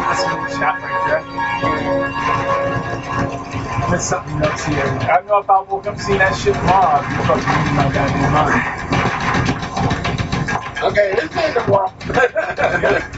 That's 0.00 0.22
a 0.22 0.28
good 0.28 0.50
shot 0.56 0.80
right 0.80 1.00
there. 1.06 1.22
There's 3.90 4.04
something 4.04 4.42
else 4.42 4.64
here. 4.64 4.86
I 4.86 5.20
know 5.26 5.38
if 5.40 5.50
I 5.50 5.60
woke 5.64 5.86
up 5.86 5.98
seeing 5.98 6.18
that 6.18 6.34
shit 6.34 6.54
tomorrow, 6.54 7.02
I'd 7.02 7.08
be 7.10 7.16
fucking 7.28 7.52
losing 7.60 7.76
my 7.76 7.92
goddamn 7.92 8.32
mind. 8.32 8.64
Okay, 10.82 11.08
this 11.14 11.36
ain't 11.36 11.54
the 11.54 11.60
one. 11.70 13.10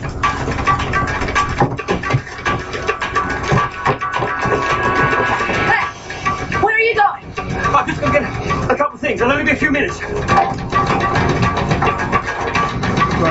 It'll 9.27 9.39
only 9.41 9.51
be 9.51 9.57
a 9.57 9.61
few 9.61 9.73
minutes. 9.73 9.99
Going 9.99 10.15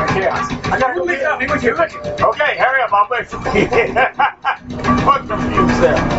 chaos. 0.10 0.52
I 0.66 0.78
gotta 0.78 1.00
go 1.00 1.06
meet 1.06 1.22
up 1.22 1.40
with 1.40 1.64
you. 1.64 1.72
Okay, 1.72 2.58
hurry 2.58 2.82
up, 2.82 2.92
I'll 2.92 3.08
wait 3.10 3.28
for 3.28 3.38
you. 3.58 3.66
What's 5.06 5.26
confused 5.30 5.82
there? 5.82 6.15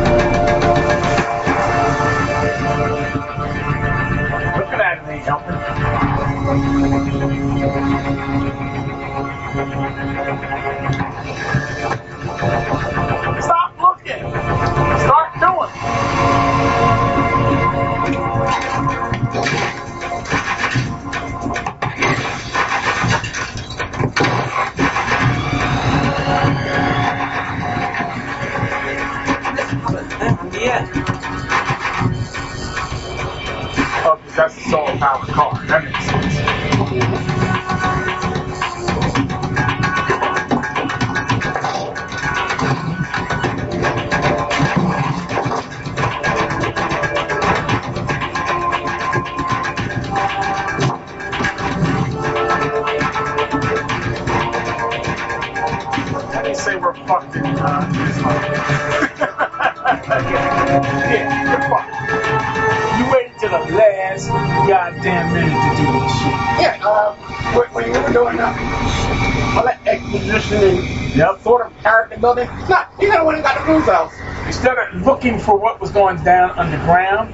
Building, 72.27 72.49
no, 72.69 72.83
you 73.01 73.09
never 73.09 73.25
went 73.25 73.39
and 73.39 73.45
got 73.45 73.57
the 73.57 73.65
Blues 73.65 73.87
House. 73.87 74.13
Instead 74.47 74.77
of 74.79 75.07
looking 75.07 75.39
for 75.39 75.57
what 75.57 75.81
was 75.81 75.93
going 75.93 76.23
down 76.25 76.51
underground, 76.59 77.33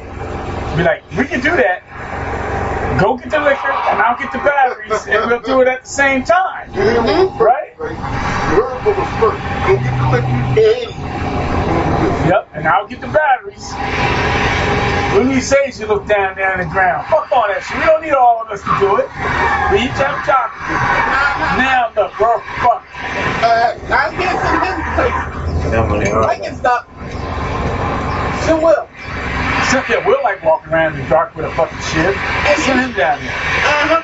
be 0.76 0.82
like, 0.82 1.02
we 1.16 1.24
can 1.24 1.40
do 1.40 1.48
that. 1.56 1.80
Go 3.00 3.16
get 3.16 3.30
the 3.30 3.40
liquor, 3.40 3.72
and 3.72 4.02
I'll 4.02 4.18
get 4.18 4.30
the 4.32 4.38
batteries, 4.38 5.06
and 5.08 5.30
we'll 5.30 5.40
do 5.40 5.62
it 5.62 5.68
at 5.68 5.82
the 5.82 5.88
same 5.88 6.24
time. 6.24 6.70
Right? 7.40 7.72
Yep, 12.28 12.50
and 12.52 12.68
I'll 12.68 12.86
get 12.86 13.00
the 13.00 13.08
batteries. 13.08 13.72
When 15.16 15.30
you 15.30 15.40
say 15.40 15.72
you 15.74 15.86
look 15.86 16.06
down 16.06 16.36
there 16.36 16.52
on 16.52 16.58
the 16.58 16.66
ground, 16.66 17.06
fuck 17.08 17.32
all 17.32 17.48
that 17.48 17.64
shit. 17.64 17.76
We 17.80 17.84
don't 17.84 18.02
need 18.02 18.12
all 18.12 18.42
of 18.42 18.48
us 18.48 18.60
to 18.60 18.72
do 18.80 18.96
it. 18.96 19.08
We 19.72 19.84
each 19.88 19.96
have 20.00 20.20
a 20.20 20.24
job 20.24 20.52
to 20.52 20.56
do. 20.68 20.76
Now 21.60 21.92
look, 21.96 22.12
we're 22.20 22.40
fucked. 22.64 22.88
Uh, 23.44 23.76
I 23.92 24.08
get 24.16 24.32
some 24.32 24.32
business 24.32 24.40
places. 24.40 24.41
I 25.72 26.38
get 26.38 26.54
stuff. 26.56 26.86
She 28.44 28.52
will. 28.52 28.88
Cynthia 29.70 30.06
will 30.06 30.22
like 30.22 30.44
walking 30.44 30.70
around 30.70 30.96
in 30.96 31.02
the 31.02 31.08
dark 31.08 31.34
with 31.34 31.46
a 31.46 31.50
fucking 31.54 31.78
shit. 31.78 32.14
Send 32.58 32.80
him 32.80 32.92
down 32.92 33.18
there. 33.20 33.32
Uh-huh. 33.32 34.02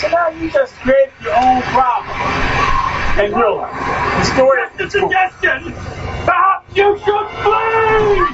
So 0.00 0.08
now 0.08 0.28
you 0.30 0.50
just 0.50 0.74
create 0.80 1.10
your 1.22 1.34
own 1.36 1.62
problem. 1.62 2.16
And 3.20 3.36
real 3.36 3.58
life. 3.58 3.72
The 4.18 4.24
story 4.24 4.62
The 4.76 4.90
suggestion! 4.90 5.72
Perhaps 6.24 6.76
you 6.76 6.98
should 6.98 7.28
flee! 7.42 8.26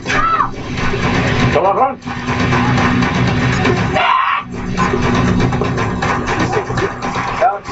Come 1.53 1.67
on, 1.67 1.77
run. 1.77 2.01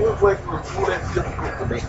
doesn't 0.00 0.10
look 0.10 0.22
like 0.22 0.38
it 0.38 0.46
was 0.46 0.76
all 0.76 0.86
that 0.86 1.14
difficult 1.14 1.58
to 1.58 1.66
make. 1.66 1.82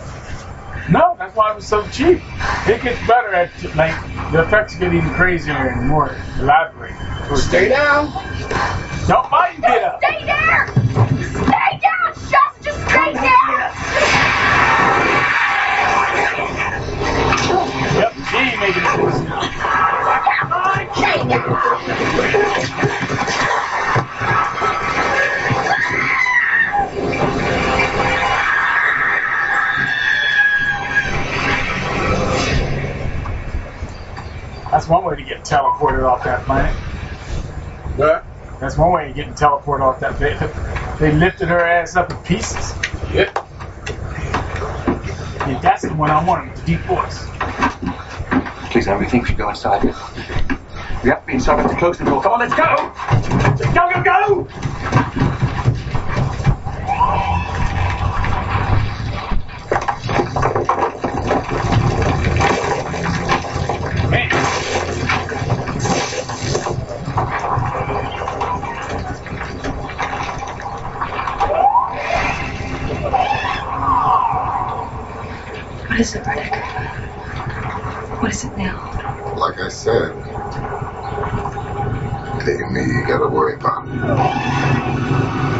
No, 0.90 1.14
that's 1.18 1.36
why 1.36 1.52
it 1.52 1.56
was 1.56 1.66
so 1.66 1.86
cheap. 1.88 2.20
It 2.66 2.82
gets 2.82 3.06
better 3.06 3.32
at 3.32 3.50
like 3.76 3.94
the 4.32 4.42
effects 4.42 4.74
get 4.74 4.92
even 4.92 5.10
crazier 5.10 5.52
and 5.52 5.88
more 5.88 6.16
elaborate. 6.38 6.94
Stay 7.36 7.68
down. 7.68 8.10
Don't 9.06 9.30
bite 9.30 9.54
and 9.54 9.62
get 9.62 9.84
up. 9.84 10.02
Stay 10.02 10.24
there! 10.24 10.66
Stay 10.66 11.78
down, 11.80 12.14
Shazza! 12.14 12.62
Just 12.62 12.80
stay 12.88 13.12
there! 13.12 13.72
Yep, 18.00 18.12
she 18.30 18.36
ain't 18.36 18.60
making 18.60 18.82
it. 18.82 18.90
That's 22.80 22.89
one 34.90 35.04
way 35.04 35.16
to 35.16 35.22
get 35.22 35.44
teleported 35.44 36.02
off 36.02 36.24
that 36.24 36.44
planet. 36.44 36.74
What? 37.96 38.26
That's 38.60 38.76
one 38.76 38.92
way 38.92 39.08
of 39.10 39.16
getting 39.16 39.34
teleported 39.34 39.80
off 39.80 40.00
that 40.00 40.16
planet. 40.16 40.98
They 40.98 41.12
lifted 41.12 41.48
her 41.48 41.60
ass 41.60 41.96
up 41.96 42.10
in 42.10 42.16
pieces. 42.18 42.74
Yep. 43.14 43.34
Yeah, 45.46 45.60
that's 45.62 45.82
the 45.82 45.94
one 45.94 46.10
I 46.10 46.22
wanted, 46.22 46.56
the 46.56 46.62
deep 46.66 46.80
voice. 46.80 47.26
Please, 48.70 48.88
everything 48.88 49.24
should 49.24 49.38
go 49.38 49.48
inside. 49.48 49.84
We 49.84 49.90
have 51.08 51.20
to 51.20 51.26
be 51.26 51.32
inside. 51.34 51.56
We 51.56 51.62
have 51.62 51.70
to 51.70 51.76
close 51.78 51.98
the 51.98 52.04
door. 52.04 52.22
Come 52.22 52.32
on, 52.32 52.40
let's 52.40 52.54
go! 52.54 52.92
Go, 53.72 53.90
go, 53.94 54.46
go! 54.46 54.69
What 76.00 76.06
is 76.06 76.14
it, 76.14 76.22
Riddick? 76.22 78.22
What 78.22 78.32
is 78.32 78.44
it 78.44 78.56
now? 78.56 79.34
Like 79.36 79.60
I 79.60 79.68
said, 79.68 80.16
it 82.40 82.48
ain't 82.48 82.72
me 82.72 82.86
you 82.86 83.04
gotta 83.06 83.28
worry 83.28 83.56
about. 83.56 83.84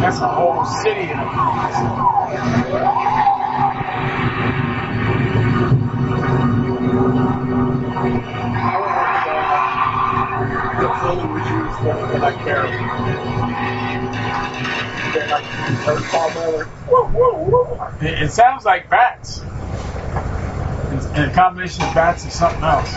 That's 0.00 0.18
a 0.20 0.28
whole 0.28 0.64
city 0.64 1.08
The 1.08 1.14
film 11.02 11.34
was 11.34 11.50
used 11.50 11.78
for 11.80 12.18
like 12.18 12.38
Carol. 12.38 12.70
They're 15.12 15.28
like 15.28 15.44
her 15.84 16.00
father. 16.00 16.66
It 18.00 18.32
sounds 18.32 18.64
like 18.64 18.88
bats. 18.88 19.42
And 21.12 21.30
a 21.30 21.34
combination 21.34 21.82
of 21.84 21.94
bats 21.94 22.24
and 22.24 22.32
something 22.32 22.62
else. 22.62 22.92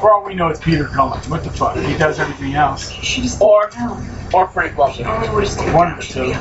For 0.00 0.12
all 0.12 0.24
we 0.24 0.34
know, 0.34 0.48
it's 0.48 0.60
Peter 0.60 0.84
Cullen. 0.84 1.20
What 1.30 1.44
the 1.44 1.50
fuck? 1.50 1.76
He 1.76 1.96
does 1.96 2.18
everything 2.18 2.54
else. 2.54 2.90
Or, 3.40 3.70
or 4.34 4.48
Frank 4.48 4.74
Welker. 4.74 5.72
One 5.72 5.92
of 5.92 5.98
the 5.98 6.04
two. 6.04 6.32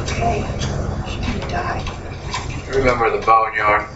Remember 2.77 3.09
the 3.09 3.25
boneyard? 3.25 3.87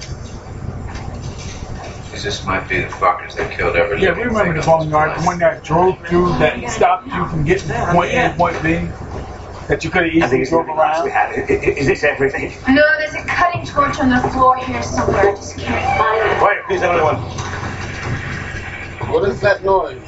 this 2.25 2.43
might 2.43 2.67
be 2.67 2.81
the 2.81 2.87
fuckers 2.87 3.35
that 3.35 3.55
killed 3.55 3.75
every 3.75 4.01
Yeah, 4.01 4.15
we 4.15 4.23
remember 4.23 4.59
the 4.59 4.67
on 4.69 4.79
bone 4.79 4.89
yard, 4.89 5.19
the 5.19 5.23
one 5.23 5.37
that 5.39 5.63
drove 5.63 5.99
through, 6.07 6.29
that 6.39 6.69
stopped 6.69 7.05
you 7.05 7.27
from 7.27 7.45
getting 7.45 7.67
from 7.67 7.95
point 7.95 8.11
A 8.13 8.29
to 8.29 8.35
point 8.35 8.63
B, 8.63 8.89
that 9.67 9.83
you 9.83 9.89
could 9.89 10.03
have 10.03 10.13
easily 10.13 10.45
drove 10.45 10.67
around. 10.67 11.07
Is 11.49 11.87
this 11.87 12.03
everything? 12.03 12.53
No, 12.73 12.83
there's 12.99 13.15
a 13.15 13.25
cutting 13.25 13.65
torch 13.65 13.99
on 13.99 14.09
the 14.09 14.29
floor 14.29 14.57
here 14.57 14.81
somewhere. 14.83 15.29
I 15.29 15.35
just 15.35 15.57
can't 15.57 15.97
find 15.97 16.31
it. 16.31 16.37
Quiet, 16.39 16.65
please, 16.67 16.81
everyone. 16.83 17.15
What 19.11 19.29
is 19.29 19.39
that 19.41 19.63
noise? 19.63 20.01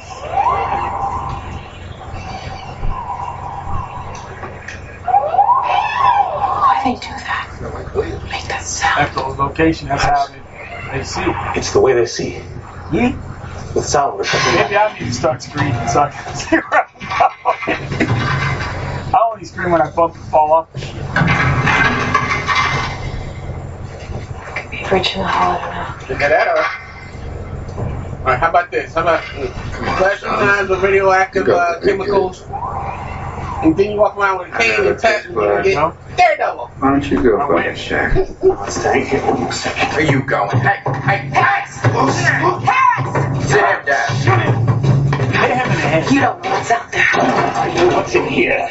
Why 6.60 6.82
do 6.84 6.90
they 6.92 6.98
do 7.00 7.08
that? 7.08 8.24
Make 8.30 8.46
that 8.48 8.62
sound. 8.62 9.08
Echolocation, 9.08 9.88
that's 9.88 10.04
how 10.04 10.26
they, 10.26 10.98
they 10.98 11.04
see. 11.04 11.22
It's 11.58 11.72
the 11.72 11.80
way 11.80 11.94
they 11.94 12.06
see. 12.06 12.38
Hmm? 12.38 13.74
With 13.74 13.84
sound 13.84 14.20
or 14.20 14.24
something. 14.24 14.54
Maybe 14.54 14.76
I 14.76 14.92
need 14.98 15.06
to 15.06 15.12
start 15.12 15.42
screaming 15.42 15.88
so 15.88 16.00
I 16.02 16.10
can 16.10 16.34
see 16.36 16.56
where 16.56 16.88
I'm 17.66 18.46
going. 18.46 18.57
I 19.14 19.30
only 19.32 19.44
scream 19.44 19.70
when 19.72 19.80
I 19.80 19.90
bump 19.90 20.16
and 20.16 20.24
fall 20.26 20.52
off 20.52 20.72
the 20.72 20.80
shit. 20.80 20.94
Could 24.54 24.70
be 24.70 24.76
a 24.76 25.14
in 25.14 25.20
the 25.20 25.26
hall, 25.26 25.58
I 25.58 25.98
don't 25.98 26.08
know. 26.08 26.14
Look 26.14 26.18
that, 26.18 26.48
all 26.48 26.54
right. 26.54 26.88
All 28.18 28.24
right, 28.24 28.38
how 28.38 28.50
about 28.50 28.70
this? 28.70 28.92
How 28.92 29.00
about 29.02 29.24
flashing 29.24 30.28
knives 30.28 30.68
with 30.68 30.82
radioactive 30.82 31.48
uh, 31.48 31.80
chemicals? 31.80 32.42
And 33.62 33.76
then 33.76 33.92
you 33.92 33.96
walk 33.96 34.16
around 34.16 34.38
with 34.40 34.54
a 34.54 34.58
cane 34.58 34.86
and 34.86 34.98
tap 34.98 35.24
and 35.24 35.34
you 35.34 35.74
get 35.74 35.94
Daredevil. 36.16 36.66
Why 36.78 36.90
don't 36.90 37.10
you 37.10 37.22
go 37.22 37.38
fucking 37.48 37.76
check? 37.76 38.12
Stay 38.68 39.04
here 39.04 39.24
one 39.24 39.50
second. 39.52 39.88
Where 39.94 40.12
you 40.12 40.22
going? 40.22 40.58
Hey, 40.58 40.80
hey, 40.84 41.30
Hex! 41.32 41.76
Hex! 41.78 43.48
sit 43.48 43.64
him 43.64 43.84
down. 43.86 44.16
Hit 44.16 44.54
him 44.54 44.67
in 45.66 45.72
the 45.72 45.80
head. 45.80 46.10
You 46.10 46.20
don't 46.20 46.42
know 46.42 46.50
what's 46.50 46.70
out 46.70 46.92
there. 46.92 47.04
What's 47.94 48.14
in 48.14 48.26
here? 48.28 48.68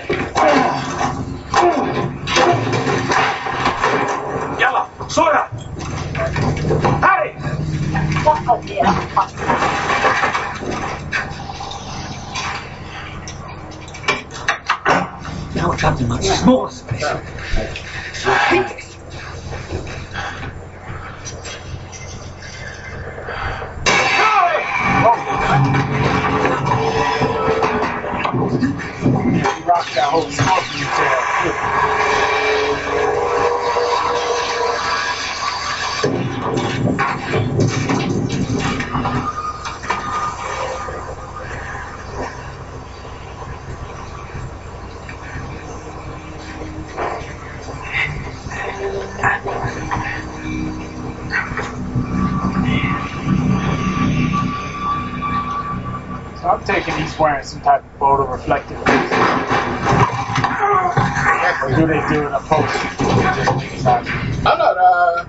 Yalla, 4.59 4.89
Sora! 5.09 5.47
Hurry! 7.01 7.33
Now 15.55 15.69
we're 15.69 15.77
trapped 15.77 15.99
in 15.99 16.05
a 16.05 16.09
much 16.09 16.25
smaller 16.25 16.71
space. 16.71 17.03
Oh, 24.99 25.73
Rocked 29.07 29.95
that 29.95 30.09
whole 30.11 30.29
scorpion 30.29 30.87
tail. 30.97 31.23
I'm 56.43 56.63
taking 56.65 56.95
he's 56.95 57.17
wearing 57.19 57.43
some 57.43 57.61
type 57.61 57.83
of 57.83 57.99
photo 57.99 58.31
reflective. 58.31 58.96
Or 61.67 61.75
do 61.75 61.85
they 61.85 61.99
do 62.07 62.21
it 62.23 62.27
in 62.27 62.33
a 62.33 62.39
post? 62.39 62.73
Just 63.35 63.57
make 63.57 63.73
it. 63.73 63.87
I'm 64.47 64.57
not, 64.57 64.77
uh, 64.79 65.25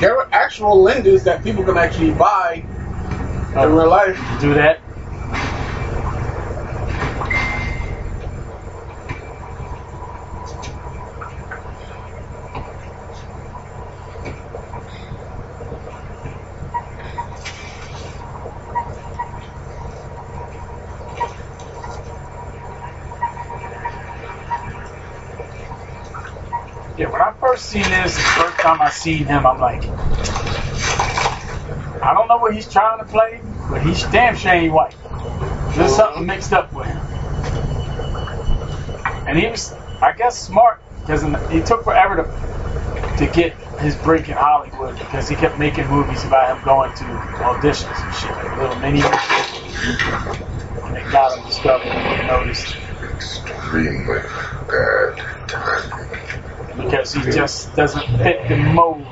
there 0.00 0.16
are 0.16 0.26
actual 0.32 0.80
lenses 0.80 1.22
that 1.24 1.42
people 1.44 1.62
can 1.64 1.76
actually 1.76 2.12
buy 2.12 2.64
in 3.52 3.54
real 3.54 3.90
life. 3.90 4.16
Do 4.40 4.54
that. 4.54 4.80
Yeah, 26.96 27.08
when 27.10 27.20
I 27.22 27.32
first 27.40 27.66
seen 27.66 27.82
this, 27.84 28.16
the 28.16 28.22
first 28.22 28.48
time 28.60 28.80
I 28.80 28.90
seen 28.90 29.24
him, 29.26 29.46
I'm 29.46 29.58
like, 29.58 29.82
I 32.02 32.14
don't 32.14 32.28
know 32.28 32.38
what 32.38 32.54
he's 32.54 32.70
trying 32.70 32.98
to 32.98 33.04
play, 33.04 33.40
but 33.70 33.82
he's 33.82 34.02
damn 34.04 34.36
sure 34.36 34.52
ain't 34.52 34.72
white. 34.72 34.94
There's 35.76 35.94
something 35.94 36.26
mixed 36.26 36.52
up 36.52 36.72
with 36.72 36.86
him. 36.86 36.96
And 39.26 39.38
he 39.38 39.46
was, 39.48 39.72
I 40.02 40.12
guess, 40.16 40.38
smart 40.38 40.80
because 41.00 41.22
he 41.50 41.60
took 41.62 41.84
forever 41.84 42.16
to 42.16 42.50
to 43.18 43.26
get 43.34 43.52
his 43.80 43.96
break 43.96 44.28
in 44.28 44.34
Hollywood 44.34 44.98
because 44.98 45.28
he 45.28 45.36
kept 45.36 45.58
making 45.58 45.86
movies 45.88 46.24
about 46.24 46.56
him 46.56 46.64
going 46.64 46.90
to 46.94 47.04
auditions 47.04 48.02
and 48.02 48.14
shit, 48.14 48.30
like 48.30 48.56
little 48.58 48.76
mini. 48.76 49.02
And 50.86 50.96
they 50.96 51.02
got 51.12 51.36
him 51.38 51.44
discovered 51.46 51.86
and 51.88 52.26
noticed 52.26 52.76
Extremely 53.02 54.20
bad 54.68 55.16
timing. 55.48 56.49
Because 56.76 57.12
he 57.12 57.22
just 57.30 57.74
doesn't 57.76 58.06
fit 58.18 58.48
the 58.48 58.56
mold. 58.56 59.02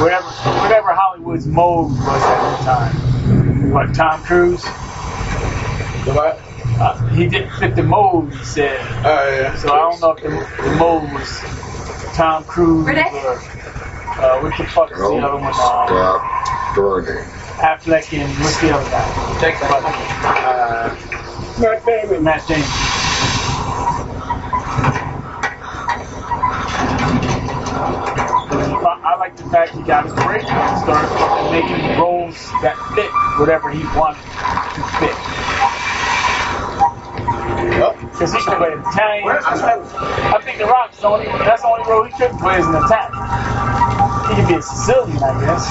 Whatever, 0.00 0.26
whatever 0.26 0.94
Hollywood's 0.94 1.46
mold 1.46 1.92
was 1.92 2.22
at 2.22 2.58
the 2.58 2.64
time. 2.64 3.70
What 3.70 3.94
Tom 3.94 4.22
Cruise? 4.22 4.64
What? 4.64 6.40
Uh, 6.78 7.06
he 7.08 7.26
didn't 7.28 7.50
fit 7.52 7.74
the 7.74 7.82
mold. 7.82 8.32
He 8.32 8.44
said. 8.44 8.78
Oh 9.04 9.28
yeah. 9.40 9.56
So 9.56 9.72
I 9.72 9.76
don't 9.78 10.00
know 10.00 10.10
if 10.12 10.22
the, 10.22 10.62
the 10.62 10.76
mold 10.76 11.10
was 11.12 11.40
Tom 12.14 12.44
Cruise 12.44 12.86
Renee? 12.86 13.10
or 13.24 13.38
uh, 13.38 14.42
what 14.42 14.56
the 14.56 14.64
fuck 14.64 14.90
is 14.92 14.98
the 14.98 15.04
other 15.04 15.34
one? 15.36 15.44
Um, 15.46 15.52
stop 15.54 16.74
burning. 16.74 17.24
Affleck 17.56 18.12
and 18.16 18.30
what's 18.44 18.60
the 18.60 18.70
other 18.70 18.90
guy? 18.90 19.40
Take 19.40 19.58
that. 19.60 19.82
Uh, 20.24 21.60
Matt 21.60 21.86
Damon. 21.86 22.22
Matt 22.22 22.46
Damon. 22.46 22.85
I, 29.06 29.14
like 29.18 29.36
the 29.36 29.44
fact 29.44 29.70
he 29.76 29.82
got 29.82 30.04
his 30.04 30.14
break 30.14 30.42
and 30.42 30.78
started 30.82 31.14
making 31.54 31.96
roles 31.96 32.34
that 32.58 32.74
fit 32.98 33.06
whatever 33.38 33.70
he 33.70 33.86
wanted 33.94 34.18
to 34.18 34.82
fit. 34.98 35.14
Because 38.10 38.32
he 38.34 38.40
could 38.42 38.58
play 38.58 38.72
an 38.72 38.80
Italian. 38.82 39.28
I 39.30 40.42
think 40.42 40.58
The 40.58 40.66
Rock's 40.66 40.98
the 40.98 41.06
only, 41.06 41.26
that's 41.26 41.62
the 41.62 41.68
only 41.68 41.88
role 41.88 42.02
he 42.02 42.10
could 42.18 42.32
play 42.42 42.56
as 42.56 42.66
an 42.66 42.74
Italian. 42.74 43.14
He 44.26 44.34
could 44.42 44.48
be 44.48 44.54
a 44.58 44.62
Sicilian, 44.62 45.22
I 45.22 45.38
guess. 45.38 45.70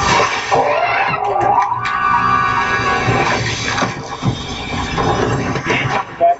He 5.68 5.72
ain't 5.76 5.92
coming 5.92 6.20
back. 6.24 6.40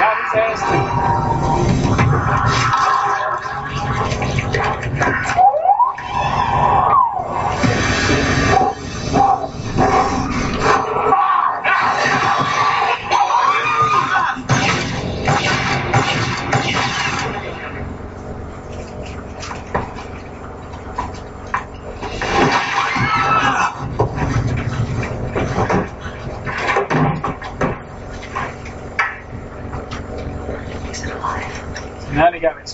Got 0.00 0.14
his 0.26 0.34
ass 0.34 0.58
too. 0.66 0.99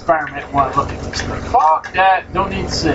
Experiment 0.06 0.52
want 0.52 0.72
to 0.72 0.80
look 0.80 0.88
at 0.90 1.02
this 1.02 1.20
thing. 1.20 1.42
Fuck 1.50 1.92
that. 1.94 2.32
Don't 2.32 2.50
need 2.50 2.68
to 2.68 2.70
see. 2.70 2.90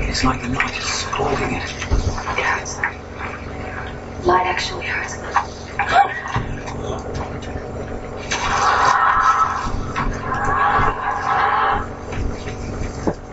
It's 0.00 0.24
like 0.24 0.42
the 0.42 0.48
night 0.48 0.76
is 0.76 1.02
holding 1.04 1.54
it. 1.54 1.62
It 1.62 2.42
hurts 2.42 2.74
them. 2.74 2.92
Light 4.24 4.46
actually 4.46 4.86
hurts 4.86 5.16
them. 5.16 5.30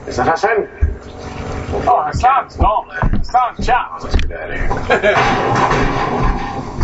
is 0.08 0.18
that 0.18 0.28
Hassan? 0.28 0.68
Oh, 1.88 2.04
Hassan's 2.06 2.56
gone. 2.58 2.90
Hassan's 3.18 3.66
chopped. 3.66 4.04
Let's 4.04 4.16
get 4.18 4.32
out 4.32 4.52
of 4.52 5.02
here. 5.02 5.88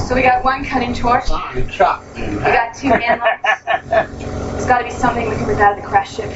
So 0.07 0.15
we 0.15 0.21
got 0.21 0.43
one 0.43 0.63
cutting 0.63 0.93
torch. 0.93 1.25
We 1.53 1.63
got 1.63 2.73
two 2.75 2.87
inlets. 2.87 3.63
There's 3.65 4.65
got 4.65 4.77
to 4.79 4.83
be 4.85 4.89
something 4.91 5.27
we 5.29 5.35
can 5.35 5.45
rip 5.45 5.59
out 5.59 5.77
of 5.77 5.83
the 5.83 5.87
crash 5.87 6.15
ship. 6.15 6.31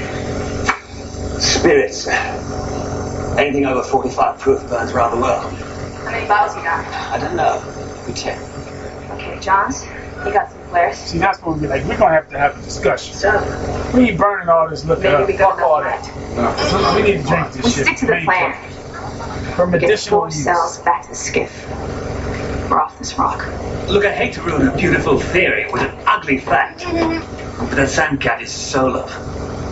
Spirits. 1.40 2.08
Anything 3.38 3.66
over 3.66 3.82
45 3.82 4.40
proof 4.40 4.68
burns 4.68 4.92
rather 4.92 5.16
well. 5.20 5.50
How 5.50 6.12
many 6.12 6.28
bottles 6.28 6.58
you 6.58 6.64
got? 6.64 6.86
I 7.14 7.18
don't 7.18 7.36
know. 7.38 7.64
We 8.06 8.14
check. 8.14 8.38
Okay, 9.12 9.40
Johns, 9.40 9.86
you 9.86 10.34
got 10.34 10.52
some 10.52 10.62
flares. 10.70 10.98
See, 10.98 11.18
that's 11.20 11.42
when 11.42 11.56
we 11.56 11.62
be 11.62 11.68
like, 11.68 11.84
we're 11.86 11.98
going 11.98 12.10
to 12.10 12.16
have 12.16 12.30
to 12.30 12.38
have 12.40 12.58
a 12.60 12.62
discussion. 12.64 13.16
So 13.16 13.92
We 13.94 14.10
ain't 14.10 14.20
burning 14.20 14.50
all 14.50 14.70
this 14.70 14.84
liquor 14.84 15.04
maybe 15.04 15.16
up. 15.16 15.28
we 15.28 15.34
go 15.38 15.50
Fuck 15.52 15.62
all 15.62 15.82
that. 15.82 16.04
light. 16.38 16.96
We 16.96 17.04
need 17.04 17.22
to 17.22 17.28
drink 17.28 17.52
this 17.54 17.64
We 17.66 17.72
shit. 17.72 17.86
stick 17.86 17.98
to 17.98 18.06
the 18.08 18.12
Main 18.16 18.26
plan. 18.26 18.54
fuck. 18.54 19.56
For 19.56 19.66
Get 19.68 19.82
medicinal 19.82 20.20
four 20.22 20.28
use. 20.28 20.44
cells 20.44 20.80
back 20.80 21.04
to 21.04 21.10
the 21.10 21.16
skiff. 21.16 21.68
We're 22.72 22.80
off 22.80 22.98
this 23.00 23.18
rock. 23.20 23.46
Look, 23.90 24.06
I 24.06 24.14
hate 24.14 24.34
to 24.36 24.42
ruin 24.44 24.66
a 24.70 24.78
beautiful 24.78 25.20
theory 25.20 25.70
with 25.74 25.82
an 25.82 25.94
ugly 26.08 26.38
fact. 26.38 26.86
But 26.86 27.76
that 27.76 27.90
sandcat 27.90 28.42
is 28.42 28.50
solo. 28.50 29.08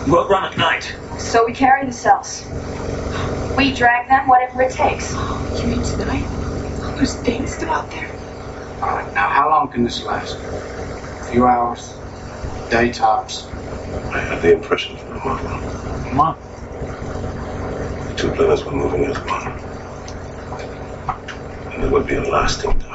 Won't 0.06 0.28
run 0.28 0.44
at 0.44 0.58
night. 0.58 0.94
So 1.18 1.46
we 1.46 1.54
carry 1.54 1.86
the 1.86 1.94
cells. 1.94 2.44
We 3.56 3.72
drag 3.72 4.06
them, 4.08 4.28
whatever 4.28 4.60
it 4.60 4.72
takes. 4.72 5.14
You 5.14 5.68
mean 5.68 5.82
tonight? 5.82 6.26
All 6.84 6.94
those 6.98 7.16
things 7.16 7.54
still 7.54 7.70
out 7.70 7.90
there. 7.90 8.10
Alright, 8.82 9.14
now 9.14 9.30
how 9.30 9.48
long 9.48 9.68
can 9.68 9.82
this 9.82 10.04
last? 10.04 10.36
A 10.36 11.30
few 11.32 11.46
hours? 11.46 11.94
Day 12.70 12.92
tops? 12.92 13.46
I 14.12 14.18
had 14.18 14.42
the 14.42 14.52
impression 14.52 14.98
for 14.98 15.06
a 15.14 15.24
moment. 15.24 15.72
Come 16.06 16.20
on. 16.20 16.38
The 18.08 18.14
two 18.18 18.30
planets 18.32 18.62
were 18.62 18.72
moving 18.72 19.06
as 19.06 19.16
one. 19.20 19.58
And 21.72 21.84
it 21.84 21.90
would 21.90 22.06
be 22.06 22.16
a 22.16 22.22
lasting 22.22 22.72
darkness. 22.72 22.89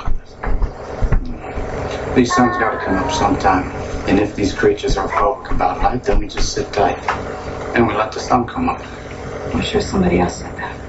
These 2.16 2.36
suns 2.36 2.58
gotta 2.58 2.80
come 2.80 2.98
up 2.98 3.12
sometime. 3.12 3.74
And 4.08 4.20
if 4.20 4.36
these 4.36 4.54
creatures 4.54 4.98
are 4.98 5.10
phobic 5.10 5.52
about 5.52 5.82
light, 5.82 6.04
then 6.06 6.20
we 6.20 6.28
just 6.28 6.54
sit 6.54 6.74
tight. 6.74 7.06
And 7.76 7.88
we 7.88 7.96
let 7.96 8.14
the 8.14 8.22
sun 8.22 8.48
come 8.48 8.70
up. 8.70 8.86
I'm 9.54 9.62
sure 9.62 9.82
somebody 9.82 10.20
else 10.20 10.42
said 10.42 10.56
that. 10.58 10.80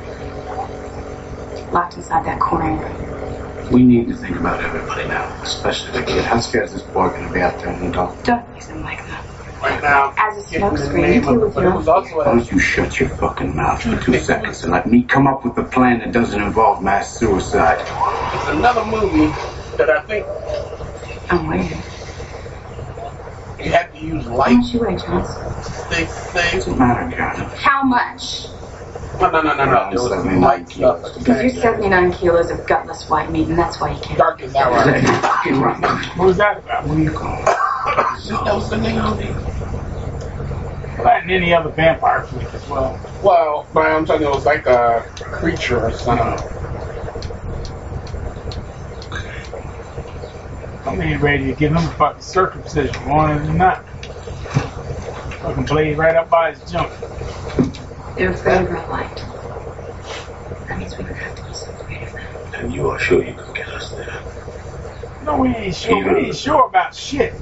Locked 1.72 1.96
inside 1.96 2.26
that 2.26 2.40
corner. 2.40 2.82
We 3.70 3.84
need 3.84 4.08
to 4.08 4.16
think 4.16 4.38
about 4.38 4.62
everybody 4.62 5.08
now, 5.08 5.36
especially 5.42 5.92
the 5.92 6.04
kid. 6.04 6.24
How 6.24 6.40
scared 6.40 6.66
is 6.66 6.72
this 6.74 6.82
boy 6.84 7.08
gonna 7.10 7.30
be 7.32 7.40
out 7.40 7.60
there 7.60 7.72
in 7.72 7.80
the 7.86 7.90
dark? 7.90 8.22
Don't 8.24 8.54
use 8.54 8.68
them 8.68 8.82
like 8.82 8.98
that. 9.08 9.26
Right 9.62 9.82
now. 9.82 10.14
As 10.18 10.38
a 10.38 10.58
Get 10.58 10.60
the 10.60 10.78
smokescreen, 10.78 11.14
you 11.16 11.22
deal 11.22 11.40
with 11.40 11.56
your 11.56 11.64
it 11.64 11.68
own. 11.70 11.76
was 11.76 11.88
also 11.88 12.16
Why 12.18 12.24
don't 12.26 12.50
you 12.52 12.58
shut 12.60 13.00
your 13.00 13.10
fucking 13.10 13.56
mouth 13.56 13.82
for 13.82 13.98
two 14.00 14.14
seconds 14.20 14.62
and 14.64 14.72
let 14.72 14.86
me 14.86 15.04
come 15.04 15.26
up 15.26 15.44
with 15.44 15.58
a 15.58 15.64
plan 15.64 16.00
that 16.00 16.12
doesn't 16.12 16.40
involve 16.40 16.82
mass 16.82 17.18
suicide? 17.18 17.78
It's 18.34 18.46
another 18.48 18.84
movie 18.84 19.34
that 19.78 19.90
I 19.90 20.02
think 20.02 20.26
Oh, 21.28 21.38
I'm 21.38 21.46
waiting. 21.48 21.78
you 23.64 23.72
have 23.72 23.92
to 23.92 23.98
use 23.98 24.24
How 24.24 24.36
light, 24.36 24.56
much 24.56 24.72
you 24.74 24.80
weigh, 24.80 24.96
Johns? 24.96 25.28
thick 25.88 26.08
things. 26.08 26.64
Doesn't 26.64 26.74
oh, 26.74 26.76
matter, 26.76 27.16
Karen. 27.16 27.36
How 27.56 27.82
much? 27.82 28.46
No, 29.20 29.30
no, 29.30 29.40
no, 29.42 29.54
no, 29.56 29.64
no. 29.64 29.90
There 29.90 30.18
was 30.18 30.26
light 30.40 30.68
stuff. 30.68 31.02
kilos. 31.02 31.18
Because 31.18 31.42
you're 31.42 31.62
79 31.62 32.12
kilos 32.12 32.50
of 32.50 32.66
gutless 32.66 33.08
white 33.08 33.30
meat, 33.30 33.48
and 33.48 33.58
that's 33.58 33.80
why 33.80 33.92
you 33.92 34.00
can't. 34.00 34.18
Dark 34.18 34.42
is 34.42 34.52
that 34.52 34.70
right? 34.70 35.04
Fucking 35.22 35.60
right. 35.60 36.16
What 36.16 36.26
was 36.26 36.36
that 36.36 36.58
about? 36.58 36.86
Where 36.86 36.98
you 36.98 37.10
going? 37.10 37.44
That 37.44 38.54
was 38.54 38.70
the 38.70 38.76
name 38.76 39.00
of 39.00 39.18
it. 39.20 39.34
That 41.02 41.22
and 41.22 41.30
any 41.30 41.52
other 41.54 41.70
vampire 41.70 42.24
flick 42.24 42.52
as 42.54 42.68
well. 42.68 42.98
Well, 43.22 43.66
but 43.72 43.86
I'm 43.86 44.04
telling 44.06 44.22
you, 44.22 44.28
it 44.28 44.34
was 44.34 44.46
like 44.46 44.66
a 44.66 45.08
creature 45.16 45.80
or 45.80 45.92
something. 45.92 46.26
Oh. 46.26 46.65
I'm 50.96 51.02
ain't 51.02 51.20
ready 51.20 51.44
to 51.48 51.52
give 51.52 51.72
him 51.72 51.76
a 51.76 51.90
fucking 51.96 52.22
circumcision, 52.22 53.06
wanted 53.06 53.46
or 53.46 53.52
not. 53.52 53.84
Fucking 55.42 55.66
blade 55.66 55.98
right 55.98 56.16
up 56.16 56.30
by 56.30 56.52
his 56.52 56.70
junk. 56.70 56.90
They're 58.16 58.30
afraid 58.30 58.62
of 58.62 58.70
our 58.70 58.88
light. 58.88 59.24
That 60.66 60.78
means 60.78 60.96
we 60.96 61.04
would 61.04 61.12
have 61.12 61.34
to 61.36 61.44
be 61.44 61.52
so 61.52 61.70
afraid 61.72 62.00
of 62.02 62.14
them. 62.14 62.54
And 62.54 62.72
you 62.72 62.88
are 62.88 62.98
sure 62.98 63.22
you 63.22 63.34
can 63.34 63.52
get 63.52 63.68
us 63.68 63.92
there? 63.92 64.22
No, 65.22 65.36
we 65.36 65.50
ain't 65.50 65.74
sure. 65.74 66.02
We 66.14 66.28
ain't 66.28 66.34
sure 66.34 66.66
about 66.66 66.94
shit. 66.94 67.34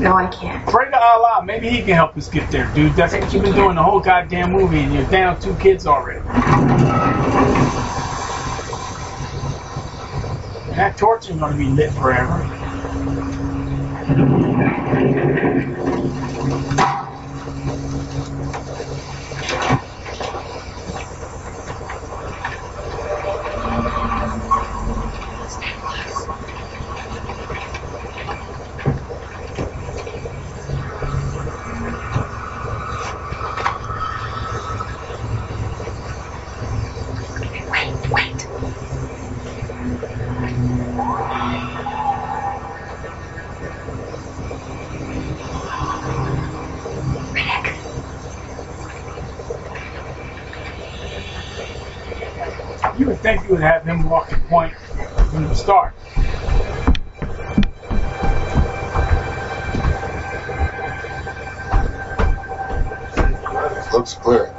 No, 0.00 0.14
I 0.14 0.28
can't. 0.28 0.66
Pray 0.66 0.90
to 0.90 0.98
Allah. 0.98 1.42
Maybe 1.44 1.68
he 1.68 1.82
can 1.82 1.96
help 1.96 2.16
us 2.16 2.30
get 2.30 2.50
there, 2.50 2.72
dude. 2.74 2.96
That's 2.96 3.12
what 3.12 3.30
you've 3.34 3.42
been 3.42 3.54
doing 3.54 3.74
the 3.74 3.82
whole 3.82 4.00
goddamn 4.00 4.52
movie, 4.52 4.80
and 4.80 4.94
you're 4.94 5.04
down 5.04 5.38
two 5.38 5.54
kids 5.56 5.86
already 5.86 6.20
that 10.80 10.96
torch 10.96 11.28
is 11.28 11.36
going 11.36 11.52
to 11.52 11.58
be 11.58 11.66
lit 11.66 11.92
forever. 11.92 12.38
You 53.50 53.56
would 53.56 53.64
have 53.64 53.82
him 53.84 54.08
walk 54.08 54.30
the 54.30 54.36
point 54.36 54.72
from 55.32 55.48
the 55.48 55.54
start. 55.56 55.92
Looks 63.92 64.14
clear. 64.14 64.54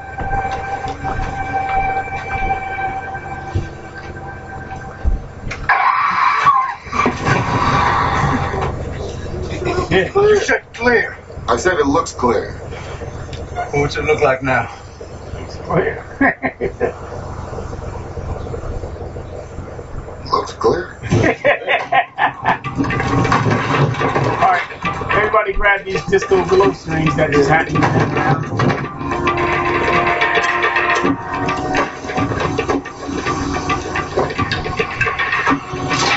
Yeah. 9.89 10.09
You 10.13 10.39
said 10.39 10.63
clear. 10.73 11.17
I 11.47 11.55
said 11.55 11.77
it 11.79 11.85
looks 11.85 12.11
clear. 12.11 12.55
What's 13.71 13.95
it 13.95 14.03
look 14.03 14.21
like 14.21 14.43
now? 14.43 14.67
Clear. 15.63 16.03
Looks 20.31 20.53
clear. 20.53 20.95
Alright, 24.41 24.63
everybody 25.11 25.53
grab 25.53 25.79
these 25.91 26.05
distal 26.05 26.45
glow 26.45 26.71
strings 26.71 27.13
that 27.17 27.33
is 27.33 27.49
happening 27.49 27.81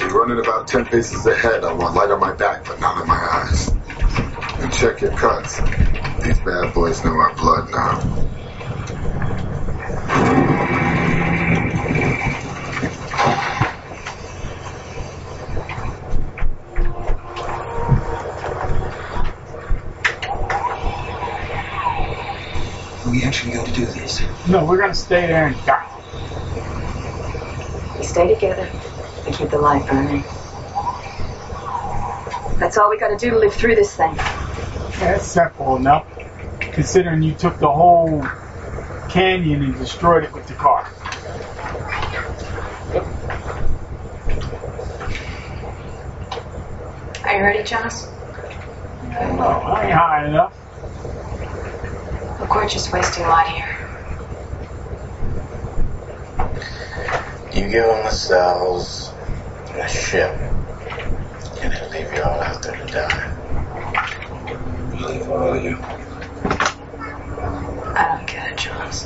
You're 0.00 0.10
running 0.10 0.40
about 0.40 0.68
10 0.68 0.84
paces 0.84 1.24
ahead. 1.24 1.64
I 1.64 1.72
want 1.72 1.94
light 1.94 2.10
on 2.10 2.20
my 2.20 2.34
back, 2.34 2.66
but 2.66 2.80
not 2.80 2.98
on 2.98 3.06
my 3.08 3.14
eyes. 3.14 3.68
And 4.60 4.70
check 4.72 5.00
your 5.00 5.12
cuts. 5.12 5.58
These 6.22 6.40
bad 6.40 6.74
boys 6.74 7.02
know 7.02 7.12
our 7.12 7.34
blood 7.34 7.70
now. 7.70 8.20
Are 23.10 23.12
we 23.12 23.24
actually 23.24 23.54
going 23.54 23.66
to 23.66 23.72
do 23.72 23.86
this? 23.86 24.22
No, 24.46 24.64
we're 24.64 24.78
gonna 24.78 24.94
stay 25.10 25.26
there 25.26 25.48
and 25.48 25.56
die. 25.66 25.88
We 27.98 28.04
stay 28.04 28.32
together 28.32 28.70
and 29.26 29.34
keep 29.34 29.50
the 29.50 29.58
light 29.58 29.84
burning. 29.88 30.22
That's 32.60 32.78
all 32.78 32.88
we 32.88 32.96
gotta 32.96 33.16
do 33.16 33.30
to 33.30 33.38
live 33.40 33.52
through 33.52 33.74
this 33.74 33.96
thing. 33.96 34.14
That's 35.00 35.26
simple 35.26 35.74
enough, 35.74 36.06
considering 36.60 37.24
you 37.24 37.34
took 37.34 37.58
the 37.58 37.72
whole 37.72 38.24
canyon 39.08 39.64
and 39.64 39.76
destroyed 39.76 40.22
it 40.22 40.32
with 40.32 40.46
the 40.46 40.54
car. 40.54 40.88
Are 47.24 47.36
you 47.36 47.42
ready, 47.42 47.64
Jonas? 47.64 48.06
No, 49.02 49.42
I 49.42 49.86
ain't 49.86 49.92
high 49.92 50.28
enough. 50.28 50.54
Look, 52.38 52.54
we're 52.54 52.68
just 52.68 52.92
wasting 52.92 53.24
light 53.24 53.48
here. 53.48 53.69
You 57.60 57.68
give 57.68 57.84
them 57.84 58.02
the 58.04 58.10
cells 58.10 59.12
and 59.68 59.80
a 59.80 59.88
ship, 59.88 60.30
and 61.60 61.70
then 61.70 61.90
leave 61.90 62.10
you 62.14 62.22
all 62.22 62.40
out 62.40 62.62
there 62.62 62.74
to 62.74 62.86
die. 62.90 63.36
Leave 65.06 65.28
all 65.30 65.52
of 65.52 65.62
you. 65.62 65.76
I 67.94 68.16
don't 68.16 68.26
get 68.26 68.52
it, 68.52 68.56
Jonas. 68.56 69.04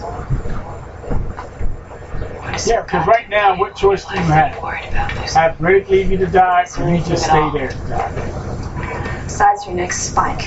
Yeah, 2.69 2.83
because 2.83 3.07
right 3.09 3.29
now, 3.29 3.59
what 3.59 3.75
choice 3.75 4.05
do 4.05 4.15
you 4.15 4.21
have? 4.21 4.63
worried 4.63 4.89
about 4.89 5.11
this? 5.17 5.35
Have 5.35 5.57
Riddick 5.57 5.89
leave 5.89 6.13
you 6.13 6.19
to 6.19 6.27
die, 6.27 6.65
or 6.79 6.89
you 6.89 7.03
just 7.03 7.25
stay 7.25 7.51
there 7.53 7.71
to 7.71 7.77
die? 7.89 9.25
Besides 9.25 9.67
your 9.67 9.75
next 9.75 10.11
spike. 10.11 10.43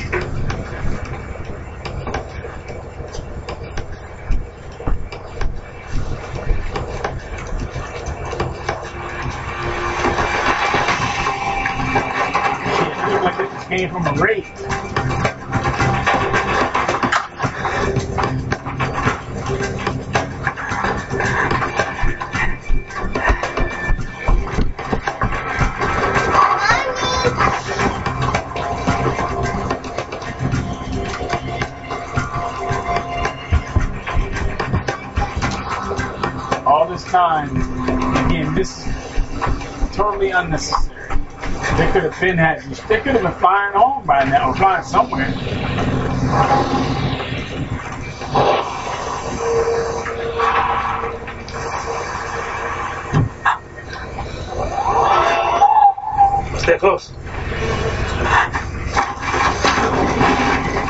Shit, 12.77 12.95
look 13.11 13.21
like 13.23 13.39
it 13.39 13.51
just 13.51 13.67
came 13.69 13.86
from 14.03 14.19
a 14.19 14.22
raid. 14.22 14.45
All 36.68 36.88
this 36.88 37.03
time, 37.06 37.56
again, 38.28 38.53
this 38.53 38.86
is 38.86 39.95
totally 39.95 40.30
unnecessary. 40.30 40.76
They 41.98 42.03
could 42.03 42.11
have 42.11 42.22
been 42.22 42.38
had. 42.38 42.61
They 42.61 42.98
could 43.02 43.14
have 43.14 43.24
been 43.24 43.41
firing 43.41 43.76
home 43.76 44.06
by 44.06 44.24
now, 44.26 44.52
or 44.52 44.56
flying 44.56 44.84
somewhere. 44.84 45.34
Stay 56.60 56.78
close. 56.78 57.11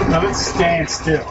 Now 0.10 0.22
let's 0.26 0.46
stand 0.46 0.90
still. 0.90 1.26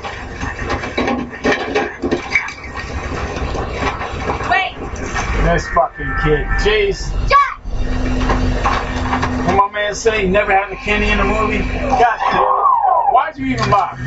Wait! 4.48 4.74
This 5.44 5.68
fucking 5.68 6.14
kid. 6.24 6.46
Jeez. 6.64 7.28
Jack! 7.28 7.46
What 9.46 9.70
my 9.70 9.70
man 9.70 9.85
say, 9.96 10.28
never 10.28 10.52
had 10.52 10.70
a 10.70 10.76
Kenny 10.76 11.10
in 11.10 11.18
the 11.18 11.24
movie? 11.24 11.56
It. 11.56 13.12
Why'd 13.12 13.38
you 13.38 13.46
even 13.46 13.70
bother? 13.70 14.05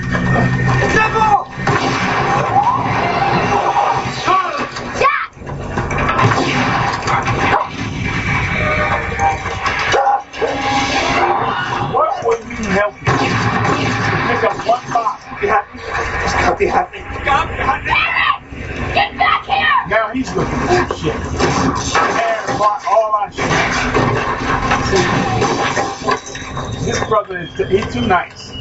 He's 27.67 27.93
too 27.93 28.01
nice. 28.01 28.51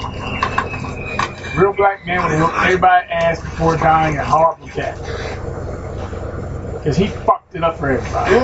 Real 1.56 1.72
black 1.72 2.06
man 2.06 2.22
would 2.22 2.32
have 2.32 2.40
whooped 2.40 2.58
everybody's 2.64 3.10
ass 3.10 3.40
before 3.40 3.76
dying 3.76 4.16
a 4.16 4.24
horrible 4.24 4.68
death. 4.68 5.00
Because 6.74 6.96
he 6.96 7.08
fucked 7.08 7.54
it 7.54 7.64
up 7.64 7.78
for 7.78 7.90
everybody. 7.90 8.34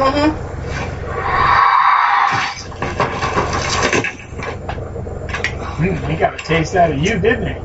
Hmm, 5.76 5.97
he 6.10 6.16
got 6.16 6.35
a 6.35 6.44
taste 6.44 6.76
out 6.76 6.93
of 6.93 6.98
you, 6.98 7.18
didn't 7.18 7.48
he? 7.48 7.60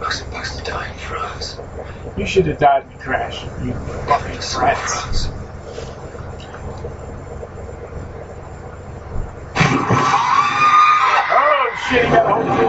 Looks 0.00 0.24
wants 0.28 0.56
to 0.56 0.64
die 0.64 0.90
in 0.90 0.98
France. 0.98 1.58
You 2.16 2.26
should 2.26 2.46
have 2.46 2.58
died 2.58 2.84
in 2.84 2.90
the 2.96 3.02
crash. 3.02 3.42
You 3.62 3.72
fucking 4.06 4.40
rats. 4.60 5.28
Oh 11.34 11.86
shit, 11.88 12.04
he 12.04 12.10
got 12.10 12.26
a 12.26 12.28
hold 12.32 12.46
of 12.46 12.58
it. 12.60 12.62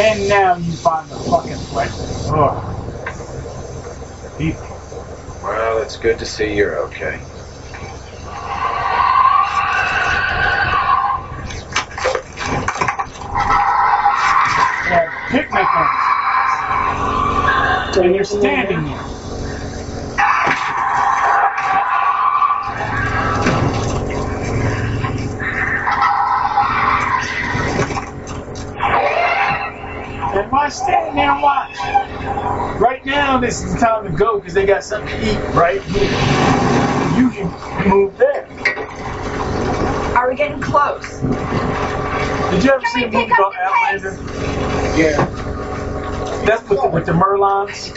And 0.00 0.28
now 0.28 0.56
you 0.56 0.72
find 0.72 1.08
the 1.10 1.16
fucking 1.16 1.74
weapon. 1.74 2.04
Ugh. 2.34 2.56
People. 4.38 4.66
Well, 5.42 5.82
it's 5.82 5.89
good 6.00 6.18
to 6.18 6.26
see 6.26 6.54
you're 6.56 6.78
okay. 6.86 7.20
Yeah, 14.86 15.10
picnic 15.30 15.66
ones. 15.74 16.24
And 17.96 18.14
you're 18.14 18.24
standing 18.24 18.84
there. 18.84 19.06
And 30.32 30.52
why 30.52 30.68
stand 30.68 31.18
there 31.18 31.30
and 31.30 31.42
watch? 31.42 31.76
Right 32.80 33.04
now, 33.04 33.38
this 33.38 33.62
is 33.62 33.74
the 33.74 33.80
time 33.80 34.04
to 34.04 34.16
go 34.16 34.38
because 34.38 34.54
they 34.54 34.64
got 34.64 34.84
something 34.84 35.08
to 35.08 35.32
eat 35.32 35.38
right 35.54 35.82
here. 35.82 36.04
You 37.18 37.30
can 37.30 37.88
move 37.88 38.16
there. 38.16 38.46
Are 40.16 40.30
we 40.30 40.36
getting 40.36 40.60
close? 40.60 41.20
Did 42.50 42.64
you 42.64 42.70
ever 42.70 42.84
see 42.94 43.04
a 43.04 43.10
movie 43.10 43.32
called 43.32 43.54
Outlander? 43.60 44.12
Yeah. 44.96 45.26
That's 46.46 46.68
with 46.68 46.80
the, 46.80 46.88
with 46.88 47.06
the 47.06 47.12
Merlons. 47.12 47.94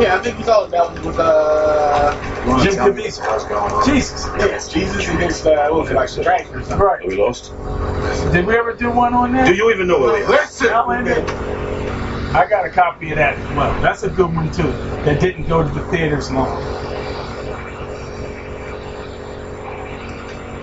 Yeah, 0.00 0.16
I 0.16 0.22
think 0.22 0.38
you 0.38 0.44
saw 0.44 0.66
that 0.66 0.92
one 0.92 1.04
with 1.04 1.18
uh, 1.18 2.14
Jim 2.62 2.74
Caviezel. 2.74 3.84
Jesus. 3.86 4.26
Yes, 4.38 4.68
Jesus 4.72 5.08
against 5.08 5.46
uh, 5.46 5.68
what 5.68 5.80
was 5.82 5.90
it 5.90 5.94
like 5.94 6.08
Strike 6.08 6.52
or 6.54 6.62
something? 6.62 6.78
Right. 6.78 7.06
We 7.06 7.16
lost. 7.16 7.52
Did 8.32 8.46
we 8.46 8.56
ever 8.56 8.72
do 8.72 8.90
one 8.90 9.12
on 9.12 9.32
that? 9.32 9.46
Do 9.46 9.54
you 9.54 9.70
even 9.70 9.86
know 9.86 10.00
where 10.00 10.14
we 10.14 10.24
are? 10.24 10.30
Listen, 10.30 10.68
Outlander. 10.68 11.20
I 12.34 12.46
got 12.48 12.64
a 12.64 12.70
copy 12.70 13.10
of 13.10 13.18
that 13.18 13.36
as 13.36 13.56
well. 13.56 13.82
That's 13.82 14.04
a 14.04 14.08
good 14.08 14.34
one 14.34 14.50
too. 14.50 14.72
That 15.04 15.20
didn't 15.20 15.48
go 15.48 15.62
to 15.62 15.68
the 15.68 15.84
theaters 15.88 16.30
long. 16.30 16.62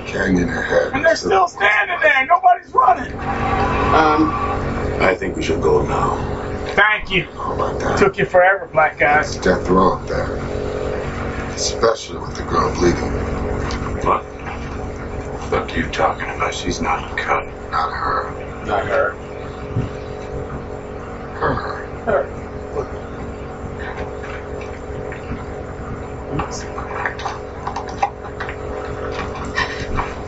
Canyon 0.07 0.49
ahead. 0.49 0.93
And 0.93 1.05
they're 1.05 1.15
still 1.15 1.47
standing 1.47 1.99
there. 2.01 2.25
Nobody's 2.25 2.73
running. 2.73 3.13
Um, 3.13 4.31
I 4.99 5.15
think 5.15 5.35
we 5.35 5.43
should 5.43 5.61
go 5.61 5.85
now. 5.85 6.15
Thank 6.73 7.11
you. 7.11 7.25
How 7.25 7.53
about 7.53 7.79
that? 7.81 7.99
Took 7.99 8.17
you 8.17 8.25
forever, 8.25 8.65
black 8.65 8.97
guys. 8.97 9.35
Death 9.35 9.69
row 9.69 9.93
up 9.99 10.07
there. 10.07 10.37
Especially 11.53 12.17
with 12.17 12.35
the 12.35 12.43
girl 12.43 12.73
bleeding. 12.73 13.11
What? 14.03 14.38
What 15.49 15.71
are 15.71 15.79
you 15.79 15.87
talking 15.89 16.29
about? 16.29 16.53
She's 16.53 16.79
not 16.79 17.17
cut. 17.17 17.43
Not 17.71 17.91
her. 17.91 18.65
not 18.67 18.85
her. 18.85 19.13
Her. 21.39 21.85
Her. 22.05 22.35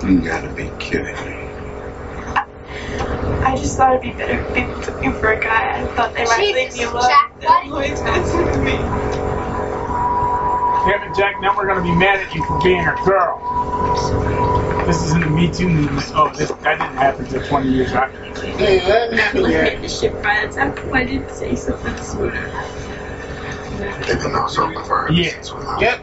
You 0.09 0.21
gotta 0.21 0.49
be 0.55 0.71
kidding 0.79 1.13
me. 1.13 1.49
I 3.43 3.55
just 3.55 3.77
thought 3.77 3.91
it'd 3.91 4.01
be 4.01 4.11
better 4.11 4.39
if 4.41 4.55
people 4.55 4.81
took 4.81 4.99
me 5.01 5.11
for 5.11 5.33
a 5.33 5.39
guy. 5.39 5.81
I 5.81 5.85
thought 5.95 6.15
they 6.15 6.25
might 6.25 6.39
leave 6.39 6.73
me 6.73 6.83
alone. 6.83 7.03
Jack, 7.03 7.65
always 7.65 8.01
messing 8.01 8.43
with 8.43 8.57
me. 8.63 8.71
Damn 10.85 11.03
it, 11.03 11.15
Jack. 11.15 11.39
Now 11.41 11.55
we're 11.55 11.67
gonna 11.67 11.83
be 11.83 11.95
mad 11.95 12.21
at 12.21 12.33
you 12.33 12.43
for 12.45 12.59
being 12.63 12.79
a 12.79 12.95
girl. 13.05 14.60
This 14.91 15.03
isn't 15.05 15.21
the 15.21 15.27
Me 15.29 15.49
Too 15.49 15.69
movement. 15.69 16.11
Oh, 16.13 16.29
this 16.35 16.49
that 16.51 16.77
didn't 16.77 16.97
happen 16.97 17.25
till 17.25 17.41
20 17.47 17.69
years 17.69 17.93
after. 17.93 18.25
Hey, 18.57 18.79
that 18.79 19.13
happened 19.13 19.43
Look 19.43 19.51
yet. 19.53 19.75
at 19.75 19.81
the 19.81 19.87
shit 19.87 20.11
by 20.21 20.45
the 20.45 20.51
time 20.53 20.93
I 20.93 21.05
didn't 21.05 21.29
say 21.31 21.55
something 21.55 21.95
sweet. 21.95 22.33
Even 24.13 24.33
though 24.33 24.47
some 24.47 24.75
of 24.75 24.85
her 24.89 25.09
Yeah. 25.09 25.29
innocence 25.31 25.53
was 25.53 25.65
out. 25.65 25.81
Yep. 25.81 25.99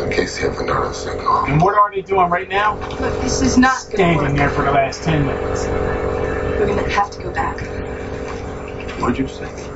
In 0.00 0.10
case 0.10 0.40
you 0.40 0.50
haven't 0.50 0.66
noticed 0.66 1.06
it, 1.06 1.16
no. 1.18 1.44
And 1.46 1.62
what 1.62 1.76
are 1.78 1.92
they 1.94 2.00
doing 2.02 2.28
right 2.30 2.48
now? 2.48 2.74
Look, 2.98 3.20
this 3.20 3.40
is 3.40 3.56
not 3.56 3.78
gonna 3.84 3.94
Standing 3.94 4.16
work. 4.18 4.36
there 4.36 4.50
for 4.50 4.64
the 4.64 4.72
last 4.72 5.04
10 5.04 5.24
minutes. 5.24 5.68
We're 5.68 6.66
gonna 6.66 6.90
have 6.90 7.12
to 7.12 7.22
go 7.22 7.30
back. 7.30 7.60
What'd 8.98 9.18
you 9.18 9.28
say? 9.28 9.71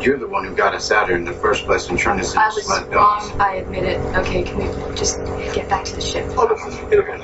You're 0.00 0.18
the 0.18 0.26
one 0.28 0.46
who 0.46 0.54
got 0.56 0.74
us 0.74 0.90
out 0.90 1.08
here 1.08 1.16
in 1.16 1.24
the 1.24 1.32
first 1.32 1.66
place 1.66 1.88
and 1.90 1.98
turned 1.98 2.20
us 2.20 2.34
I 2.34 2.46
into 2.46 2.54
was 2.56 2.66
sled 2.66 2.90
dogs. 2.90 3.30
wrong. 3.30 3.40
I 3.40 3.54
admit 3.56 3.84
it. 3.84 3.98
Okay, 4.16 4.42
can 4.44 4.56
we 4.56 4.96
just 4.96 5.18
get 5.54 5.68
back 5.68 5.84
to 5.84 5.94
the 5.94 6.00
ship? 6.00 6.24
Oh, 6.38 6.48
this 6.48 6.64
is 6.74 6.78
beautiful. 6.88 7.18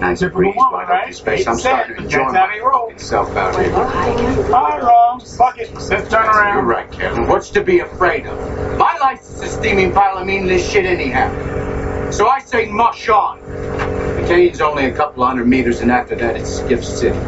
Nice 0.00 0.18
Typical 0.20 0.40
breeze, 0.40 0.54
woman, 0.56 0.72
wide 0.72 0.88
right? 0.88 1.02
open 1.02 1.12
space. 1.14 1.46
I'm 1.46 1.56
starting 1.56 1.96
to 1.96 2.02
seconds. 2.02 2.14
enjoy 2.14 2.32
That's 2.32 2.58
my 2.58 2.58
roll. 2.66 2.90
out 3.36 3.56
here. 3.60 3.72
Oh, 3.74 4.52
hi, 4.52 4.80
wrong. 4.80 5.20
Fuck 5.20 5.58
it. 5.58 5.74
Let's 5.74 5.88
turn 5.88 6.24
around. 6.26 6.54
You're 6.56 6.64
right, 6.64 6.90
Kevin. 6.90 7.26
What's 7.28 7.50
to 7.50 7.62
be 7.62 7.80
afraid 7.80 8.26
of? 8.26 8.78
My 8.78 8.96
life's 8.98 9.40
a 9.42 9.46
steaming 9.48 9.92
pile 9.92 10.16
of 10.16 10.26
meaningless 10.26 10.70
shit 10.70 10.86
anyhow. 10.86 12.10
So 12.12 12.28
I 12.28 12.40
say 12.40 12.66
mush 12.66 13.08
on. 13.10 13.40
The 13.42 14.24
Canyon's 14.26 14.60
only 14.62 14.86
a 14.86 14.92
couple 14.92 15.24
hundred 15.26 15.48
meters, 15.48 15.80
and 15.80 15.90
after 15.92 16.14
that, 16.16 16.36
it's 16.36 16.48
Skiff 16.60 16.82
City. 16.84 17.18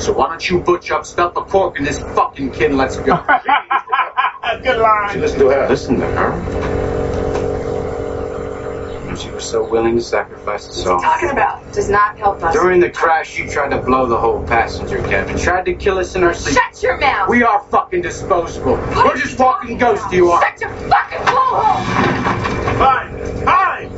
So 0.00 0.12
why 0.14 0.28
don't 0.30 0.48
you 0.48 0.60
butch 0.60 0.90
up, 0.90 1.04
stuff 1.04 1.36
a 1.36 1.42
cork 1.42 1.78
in 1.78 1.84
this 1.84 2.00
fucking 2.00 2.52
kid, 2.52 2.70
and 2.70 2.78
let's 2.78 2.96
go. 2.96 3.12
A 3.12 4.58
good 4.62 4.78
line. 4.80 5.20
Listen 5.20 5.40
to 5.40 5.48
her. 5.50 5.68
Listen 5.68 6.00
to 6.00 6.06
her. 6.06 6.32
And 9.08 9.18
she 9.18 9.28
was 9.30 9.44
so 9.44 9.68
willing 9.68 9.96
to 9.96 10.02
sacrifice 10.02 10.66
us 10.68 10.86
all. 10.86 11.00
Talking 11.00 11.30
about 11.30 11.70
does 11.74 11.90
not 11.90 12.16
help 12.16 12.42
us. 12.42 12.54
During 12.54 12.80
the 12.80 12.88
crash, 12.90 13.28
she 13.28 13.46
tried 13.46 13.70
to 13.70 13.82
blow 13.82 14.06
the 14.06 14.16
whole 14.16 14.42
passenger 14.46 15.02
cabin. 15.02 15.36
Tried 15.36 15.66
to 15.66 15.74
kill 15.74 15.98
us 15.98 16.14
in 16.14 16.24
our 16.24 16.32
sleep. 16.32 16.56
Shut 16.56 16.82
your 16.82 16.96
mouth. 16.98 17.28
We 17.28 17.42
are 17.42 17.60
fucking 17.64 18.00
disposable. 18.00 18.76
We're 18.76 19.16
just 19.16 19.38
walking 19.38 19.76
ghosts, 19.76 20.10
you 20.12 20.30
are. 20.30 20.40
Shut 20.40 20.60
your 20.62 20.70
fucking 20.88 21.18
blowhole. 21.26 21.84
Fine. 22.78 23.18
Fine. 23.44 23.90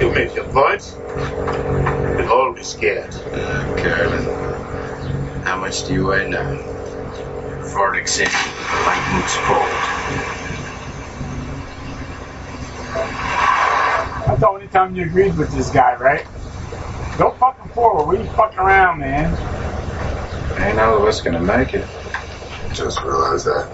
You 0.00 0.10
make 0.12 0.34
your 0.34 0.46
points. 0.46 0.96
We'll 2.16 2.30
all 2.30 2.52
be 2.52 2.62
scared. 2.62 3.14
Uh, 3.14 3.74
Carolyn, 3.78 4.24
how 5.44 5.56
much 5.58 5.86
do 5.86 5.94
you 5.94 6.06
weigh 6.08 6.28
now? 6.28 6.44
Verdict 7.74 8.08
City, 8.08 8.30
like 8.86 9.14
Moose 9.14 9.36
Cold. 9.44 9.68
That's 14.26 14.40
the 14.40 14.48
only 14.48 14.68
time 14.68 14.94
you 14.94 15.04
agreed 15.04 15.36
with 15.36 15.52
this 15.52 15.70
guy, 15.70 15.96
right? 15.96 16.26
Go 17.18 17.30
fucking 17.32 17.70
forward. 17.72 18.04
We 18.08 18.18
ain't 18.22 18.32
fucking 18.32 18.58
around, 18.58 19.00
man. 19.00 19.36
Ain't 20.58 20.76
none 20.76 20.92
of 20.94 21.04
us 21.04 21.20
gonna 21.22 21.40
make 21.40 21.74
it. 21.74 21.86
Just 22.74 23.02
realized 23.02 23.46
that. 23.46 23.70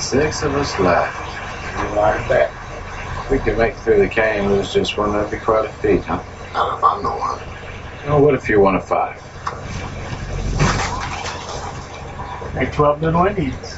Six 0.00 0.42
of 0.44 0.54
us 0.54 0.78
left. 0.78 1.16
You 1.80 1.96
like 1.96 2.28
that. 2.28 2.57
If 3.28 3.32
we 3.32 3.38
could 3.40 3.58
make 3.58 3.74
it 3.74 3.80
through 3.80 3.98
the 3.98 4.08
canyon, 4.08 4.50
lose 4.50 4.72
just 4.72 4.96
one, 4.96 5.12
that'd 5.12 5.30
be 5.30 5.36
quite 5.36 5.66
a 5.66 5.68
feat, 5.68 6.02
huh? 6.02 6.22
Not 6.54 6.78
if 6.78 6.82
I'm 6.82 7.02
the 7.02 7.10
one. 7.10 7.38
Well, 8.06 8.22
what 8.22 8.32
if 8.32 8.48
you're 8.48 8.58
one 8.58 8.74
of 8.74 8.88
five? 8.88 9.22
Like 12.56 12.72
12 12.72 13.02
Little 13.02 13.26
Indians. 13.26 13.76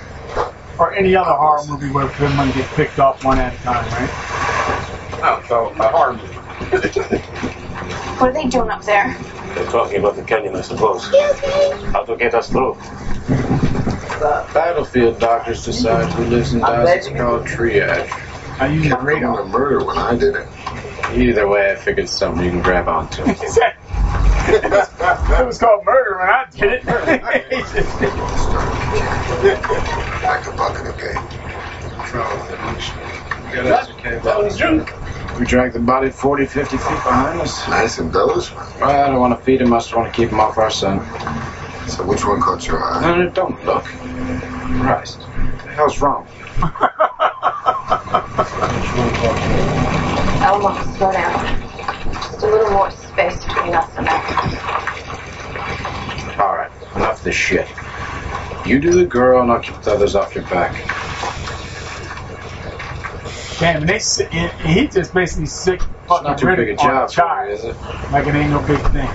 Or 0.78 0.94
any 0.94 1.16
other 1.16 1.32
horror 1.32 1.64
movie 1.66 1.90
where 1.90 2.08
someone 2.14 2.52
get 2.52 2.64
picked 2.76 3.00
off 3.00 3.24
one 3.24 3.40
at 3.40 3.52
a 3.52 3.56
time, 3.64 3.84
right? 3.90 4.08
Oh, 5.24 5.44
so 5.48 5.70
a 5.82 5.88
horror 5.88 6.12
movie. 6.12 6.34
What 8.20 8.30
are 8.30 8.32
they 8.32 8.46
doing 8.46 8.70
up 8.70 8.84
there? 8.84 9.18
They're 9.56 9.66
talking 9.66 9.98
about 9.98 10.14
the 10.14 10.22
canyon, 10.22 10.54
I 10.54 10.60
suppose. 10.60 11.10
How 11.90 12.04
to 12.04 12.16
get 12.16 12.34
us 12.34 12.48
through. 12.50 12.74
Battlefield 14.54 15.18
doctors 15.18 15.64
decide 15.64 16.12
who 16.12 16.26
lives 16.26 16.52
and 16.52 16.62
dies. 16.62 17.08
It's 17.08 17.08
called 17.08 17.48
triage. 17.48 18.28
I 18.60 18.66
use 18.68 18.84
the 18.84 18.90
Couldn't 18.90 19.06
radar. 19.06 19.42
have 19.42 19.48
murder 19.50 19.84
when 19.84 19.96
I 19.96 20.14
did 20.16 20.36
it. 20.36 20.46
Either 21.16 21.48
way, 21.48 21.72
I 21.72 21.76
figured 21.76 22.08
something 22.08 22.44
you 22.44 22.50
can 22.50 22.60
grab 22.62 22.88
onto. 22.88 23.22
it 23.26 23.32
was 25.46 25.58
called 25.58 25.84
murder 25.84 26.18
when 26.18 26.28
I 26.28 26.44
did 26.52 26.72
it. 26.74 26.84
Like 30.22 30.46
a 30.46 30.52
bucket 30.52 30.86
of 30.86 30.98
game. 30.98 31.26
That 34.22 34.38
was 34.38 34.56
true. 34.58 34.84
We 35.38 35.46
dragged 35.46 35.74
the 35.74 35.80
body 35.80 36.10
40, 36.10 36.44
50 36.44 36.76
feet 36.76 36.84
behind 36.86 37.40
us. 37.40 37.66
Nice 37.68 37.98
embellishment. 37.98 38.60
Well, 38.78 38.90
I 38.90 39.06
don't 39.08 39.20
want 39.20 39.38
to 39.38 39.42
feed 39.44 39.62
him, 39.62 39.72
I 39.72 39.78
just 39.78 39.94
want 39.96 40.12
to 40.12 40.20
keep 40.20 40.28
him 40.30 40.38
off 40.40 40.58
our 40.58 40.70
son. 40.70 40.98
So 41.88 42.04
which 42.04 42.26
one 42.26 42.40
caught 42.42 42.66
your 42.66 42.84
eye? 42.84 43.00
No, 43.00 43.22
no, 43.22 43.30
don't 43.30 43.64
look. 43.64 43.84
Christ. 43.84 45.18
What 45.18 45.64
the 45.64 45.70
hell's 45.72 46.00
wrong? 46.00 46.28
Elmo, 50.42 50.72
slow 50.96 51.12
down. 51.12 51.60
Just 52.14 52.42
a 52.42 52.46
little 52.46 52.70
more 52.70 52.90
space. 52.90 53.44
Enough 53.44 53.94
for 53.94 54.02
now. 54.02 54.20
All 56.42 56.56
right, 56.56 56.70
enough 56.96 57.22
this 57.22 57.36
shit. 57.36 57.68
You 58.64 58.80
do 58.80 58.92
the 58.94 59.04
girl, 59.04 59.42
and 59.42 59.52
I'll 59.52 59.60
keep 59.60 59.82
the 59.82 59.92
others 59.92 60.14
off 60.14 60.34
your 60.34 60.44
back. 60.44 60.72
Damn, 63.58 63.82
and 63.82 63.88
they, 63.88 64.00
he 64.66 64.88
just 64.88 65.12
basically 65.12 65.44
sick. 65.44 65.82
It's 65.82 66.08
not 66.08 66.38
too 66.38 66.46
big 66.56 66.70
a 66.70 66.76
job, 66.76 67.10
for 67.12 67.46
you, 67.46 67.52
is 67.52 67.64
it? 67.64 67.76
Like 68.10 68.26
it 68.26 68.34
ain't 68.34 68.50
no 68.50 68.60
big 68.60 68.80
thing. 68.90 69.10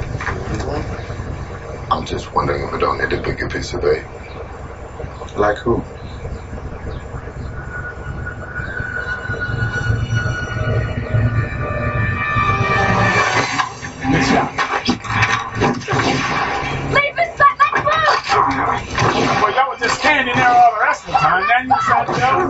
I'm 1.89 2.05
just 2.05 2.31
wondering 2.35 2.67
if 2.67 2.73
I 2.73 2.77
don't 2.80 2.99
need 2.99 3.11
a 3.17 3.22
bigger 3.23 3.49
piece 3.49 3.73
of 3.73 3.81
bait. 3.81 4.03
Like 5.35 5.57
who? 5.57 5.84
Standing 20.06 20.36
there 20.36 20.48
all 20.48 20.72
the 20.72 20.82
rest 20.82 21.03
of 21.06 21.14
the 21.14 21.18
time. 21.18 21.48
Now 21.48 21.61
you 21.64 21.69
to 22.06 22.14
go. 22.22 22.41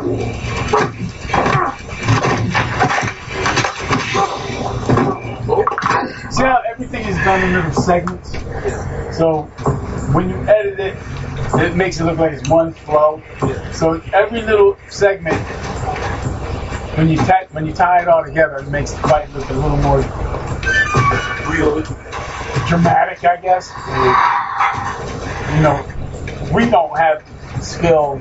See 6.31 6.43
how 6.43 6.61
everything 6.69 7.05
is 7.07 7.15
done 7.23 7.41
in 7.43 7.53
little 7.53 7.71
segments? 7.71 8.33
So 9.17 9.43
when 10.11 10.29
you 10.29 10.35
edit 10.35 10.79
it, 10.81 10.97
it 11.61 11.77
makes 11.77 11.97
it 12.01 12.03
look 12.03 12.17
like 12.17 12.33
it's 12.33 12.49
one 12.49 12.73
flow. 12.73 13.23
So 13.71 14.01
every 14.11 14.41
little 14.41 14.77
segment, 14.89 15.37
when 16.97 17.07
you 17.07 17.21
when 17.51 17.65
you 17.65 17.71
tie 17.71 18.01
it 18.01 18.09
all 18.09 18.25
together, 18.25 18.57
it 18.57 18.67
makes 18.67 18.91
the 18.91 19.07
fight 19.07 19.33
look 19.33 19.49
a 19.49 19.53
little 19.53 19.77
more 19.77 19.99
real, 21.49 21.81
dramatic, 22.67 23.23
I 23.23 23.37
guess. 23.37 23.71
You 25.55 25.61
know, 25.61 26.51
we 26.53 26.69
don't 26.69 26.97
have 26.97 27.23
skill. 27.61 28.19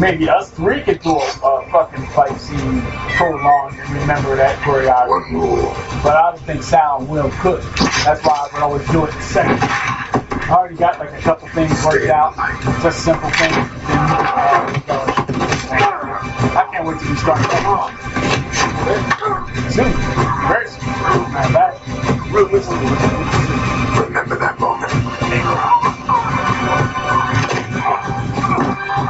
Maybe 0.00 0.28
us 0.28 0.50
three 0.52 0.80
could 0.82 1.00
do 1.00 1.10
a, 1.10 1.40
a 1.42 1.68
fucking 1.72 2.06
fight 2.10 2.38
scene 2.40 2.82
prolonged 3.16 3.76
and 3.78 3.90
remember 4.00 4.36
that 4.36 4.56
choreography. 4.60 6.02
But 6.04 6.16
I 6.16 6.30
don't 6.30 6.40
think 6.42 6.62
Sal 6.62 7.00
and 7.00 7.08
Will 7.08 7.30
could. 7.42 7.62
That's 8.04 8.24
why 8.24 8.48
I 8.48 8.48
would 8.52 8.62
always 8.62 8.88
do 8.90 9.06
it 9.06 9.14
in 9.14 9.20
seconds. 9.22 9.60
I 9.62 10.54
already 10.56 10.76
got 10.76 10.98
like 11.00 11.12
a 11.12 11.20
couple 11.20 11.48
things 11.48 11.84
worked 11.84 12.06
out, 12.08 12.34
just 12.80 13.04
simple 13.04 13.28
things. 13.30 13.54
I 16.56 16.68
can't 16.72 16.86
wait 16.86 17.00
to 17.00 17.10
we 17.10 17.16
start 17.16 17.38
that. 17.38 18.08
Soon, 19.68 19.92
very 20.48 20.68
soon. 20.68 20.88
Matter 21.32 21.48
of 21.48 21.52
fact, 21.52 21.88
Remember 24.08 24.36
that 24.36 24.58
moment. 24.58 24.67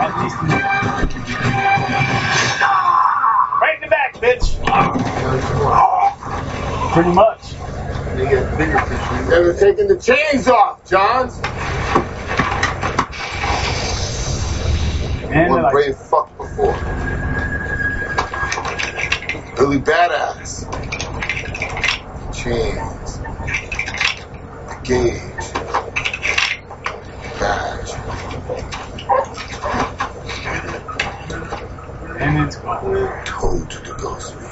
At 0.01 0.23
least 0.23 0.37
a 0.41 0.45
minute. 0.45 0.65
Right 3.61 3.75
in 3.77 3.81
the 3.83 3.89
back, 3.89 4.15
bitch. 4.17 4.59
Pretty 6.93 7.13
much. 7.13 7.55
Never 9.29 9.53
taking 9.55 9.87
the 9.87 9.97
chains 9.97 10.49
off, 10.49 10.85
Johns. 10.89 11.41
And 15.33 15.51
One 15.51 15.63
like- 15.63 15.73
brave 15.73 15.97
fuck 15.97 16.37
before. 16.37 16.75
Billy 19.57 19.79
Badass. 19.81 20.67
Chains. 22.35 23.19
The 24.69 24.77
gauge. 24.83 25.88
Badge. 27.39 27.91
And 32.21 32.47
it's 32.47 32.57
gone. 32.57 33.25
Told 33.25 33.71
to 33.71 33.79
the 33.81 33.95
ghost 33.95 34.35
me. 34.37 34.47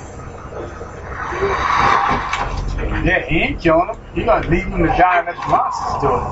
Yeah, 3.05 3.27
he 3.27 3.37
ain't 3.41 3.61
killing 3.61 3.89
him. 3.89 3.97
He 4.15 4.23
gonna 4.25 4.49
leave 4.49 4.67
him 4.67 4.83
to 4.83 4.87
die 4.87 5.25
let 5.27 5.35
the 5.37 5.49
monsters 5.49 6.01
do 6.03 6.09
it. 6.09 6.23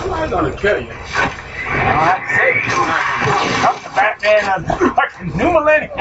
I'm 0.00 0.08
not 0.08 0.30
gonna 0.30 0.56
kill 0.56 0.82
you. 0.82 0.90
I 0.90 0.92
don't 1.92 2.06
have 2.08 2.20
to 2.22 2.34
say. 2.34 2.50
I'm 3.66 3.76
the 3.82 3.90
Batman 3.94 4.44
of 4.54 4.60
the 4.66 4.74
fucking 4.94 5.30
new 5.36 5.50
millennium. 5.52 5.98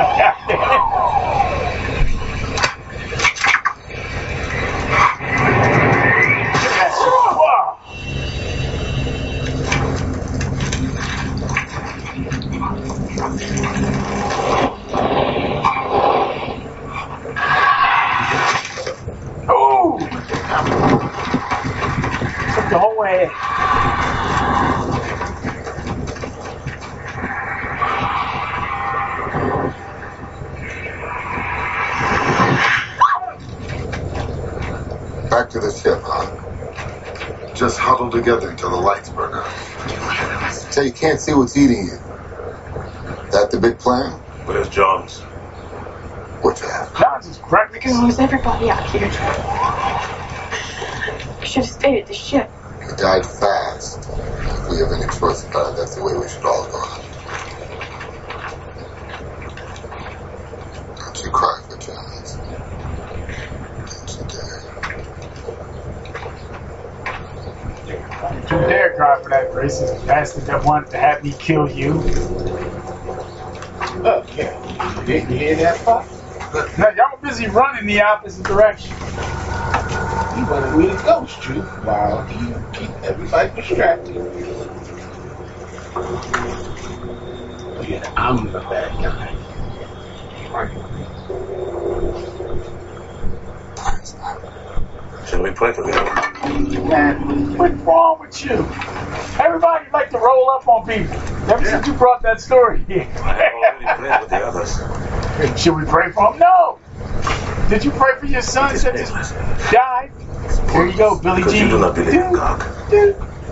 Back 35.29 35.49
to 35.51 35.59
the 35.59 35.71
ship, 35.71 36.01
huh? 36.03 36.31
Just 37.55 37.79
huddle 37.79 38.11
together 38.11 38.49
until 38.51 38.71
the 38.71 38.77
lights 38.77 39.09
burn 39.09 39.33
out. 39.33 39.53
So 40.51 40.81
you 40.81 40.93
can't 40.93 41.21
see 41.21 41.33
what's 41.33 41.57
eating 41.57 41.85
you. 41.87 42.06
That 43.87 44.11
the 44.11 44.11
big 44.11 44.19
plan? 44.19 44.47
Where's 44.47 44.69
Johns? 44.69 45.19
What's 46.41 46.61
that? 46.61 46.93
John's 46.97 47.27
is 47.27 47.37
cracked. 47.37 47.73
Because 47.73 47.97
where's 48.01 48.19
everybody 48.19 48.69
out 48.69 48.83
here? 48.89 49.07
We 51.39 51.45
should 51.45 51.63
have 51.63 51.73
stayed 51.73 52.01
at 52.01 52.07
the 52.07 52.13
ship. 52.13 52.51
He 52.81 52.95
died 52.95 53.25
fast. 53.25 53.99
If 53.99 54.69
we 54.69 54.77
have 54.77 54.91
any 54.91 55.07
choice 55.17 55.45
about 55.45 55.73
it, 55.73 55.77
that's 55.77 55.95
the 55.95 56.03
way 56.03 56.13
we 56.17 56.27
should 56.27 56.45
all 56.45 56.65
go. 56.65 56.83
Don't 60.97 61.23
you 61.23 61.31
cry 61.31 61.61
for 61.69 61.77
Johns. 61.77 62.35
Don't 63.87 64.11
you 64.17 64.23
dare. 64.27 64.61
Don't 68.21 68.61
you 68.61 68.67
dare 68.67 68.93
cry 68.95 69.21
for 69.23 69.29
that 69.29 69.51
racist 69.51 70.05
bastard 70.05 70.43
that 70.45 70.63
wanted 70.63 70.91
to 70.91 70.97
have 70.97 71.23
me 71.23 71.33
kill 71.39 71.69
you. 71.69 71.93
Look, 74.03 74.35
yeah. 74.37 75.03
Didn't 75.05 75.31
you 75.31 75.37
hear 75.37 75.56
that 75.67 75.77
fuck? 75.79 76.77
Now, 76.77 76.89
y'all 76.91 77.19
busy 77.21 77.47
running 77.47 77.85
the 77.85 78.01
opposite 78.01 78.45
direction. 78.45 78.95
He 78.95 80.43
wanted 80.43 80.77
me 80.77 80.87
to 80.87 80.95
ghost 81.03 81.45
you 81.47 81.61
while 81.83 82.25
you 82.31 82.63
keep 82.73 82.91
everybody 83.03 83.53
distracted. 83.55 84.15
Oh, 87.65 87.85
yeah, 87.87 88.13
I'm 88.15 88.51
the 88.51 88.59
bad 88.61 88.93
guy. 89.03 89.33
Should 95.27 95.41
we 95.41 95.51
play 95.51 95.73
together? 95.73 96.05
Man, 96.87 97.57
what's 97.57 97.81
wrong 97.81 98.19
with 98.21 98.45
you? 98.45 98.65
Everybody 99.43 99.89
like 99.91 100.09
to 100.11 100.17
roll 100.17 100.49
up 100.51 100.67
on 100.67 100.87
people. 100.87 101.13
Ever 101.51 101.65
since 101.65 101.87
you 101.87 101.93
brought 101.93 102.21
that 102.23 102.39
story 102.39 102.83
here. 102.87 103.09
Pray 103.15 104.17
with 104.21 104.29
the 104.29 104.37
others. 104.37 104.96
Should 105.57 105.75
we 105.75 105.85
pray 105.85 106.11
for 106.11 106.33
him? 106.33 106.39
No. 106.39 106.79
Did 107.69 107.85
you 107.85 107.91
pray 107.91 108.17
for 108.19 108.25
your 108.25 108.41
son 108.41 108.73
that 108.75 108.95
just 108.95 109.13
died? 109.71 110.11
Here 110.71 110.87
you 110.87 110.97
go, 110.97 111.19
Billy 111.19 111.37
Because 111.41 111.53
G. 111.53 111.59
you 111.59 111.69
do 111.69 111.79
not 111.79 111.93
believe 111.93 112.13
in 112.13 112.33
God. 112.33 112.59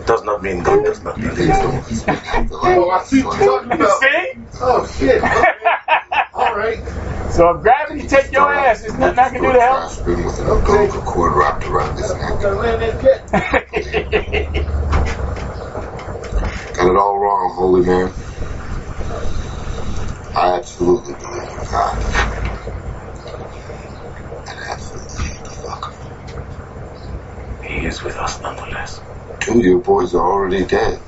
Does 0.08 0.24
not 0.24 0.42
mean 0.42 0.64
God 0.64 0.84
does 0.84 1.04
not 1.04 1.16
believe. 1.20 1.52
Oh, 1.52 2.90
I 2.90 3.04
see 3.04 3.24
what 3.24 3.40
you're 3.40 3.60
talking 3.60 3.72
about. 3.74 4.00
See? 4.00 4.34
Oh, 4.62 4.88
shit. 4.98 5.22
All 6.34 6.56
right. 6.56 6.80
So 7.32 7.50
if 7.52 7.62
gravity 7.62 8.08
take 8.08 8.32
your 8.32 8.52
ass, 8.54 8.82
there's 8.82 8.98
nothing 8.98 9.20
I 9.20 9.30
can 9.30 9.42
do 9.42 9.52
to 9.54 9.60
help. 9.60 9.80
Grasping 9.80 10.26
with 10.26 10.40
an 10.40 10.48
umbilical 10.48 11.02
cord 11.02 11.34
wrapped 11.36 11.66
around 11.66 11.98
his 11.98 12.14
neck. 12.16 12.42
Got 16.76 16.88
it 16.88 16.98
all 16.98 17.20
wrong, 17.20 17.54
holy 17.56 17.86
man. 17.86 18.12
I 20.36 20.58
absolutely 20.58 21.14
He 27.64 27.86
is 27.86 28.04
with 28.04 28.16
us 28.18 28.42
nonetheless. 28.42 29.02
Two 29.40 29.54
of 29.54 29.66
your 29.66 29.80
boys 29.80 30.14
are 30.14 30.32
already 30.32 30.66
dead. 30.66 31.00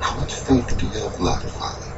How 0.00 0.16
much 0.18 0.34
faith 0.34 0.78
do 0.78 0.86
you 0.86 0.92
have 0.92 1.20
left, 1.20 1.48
Father? 1.50 1.92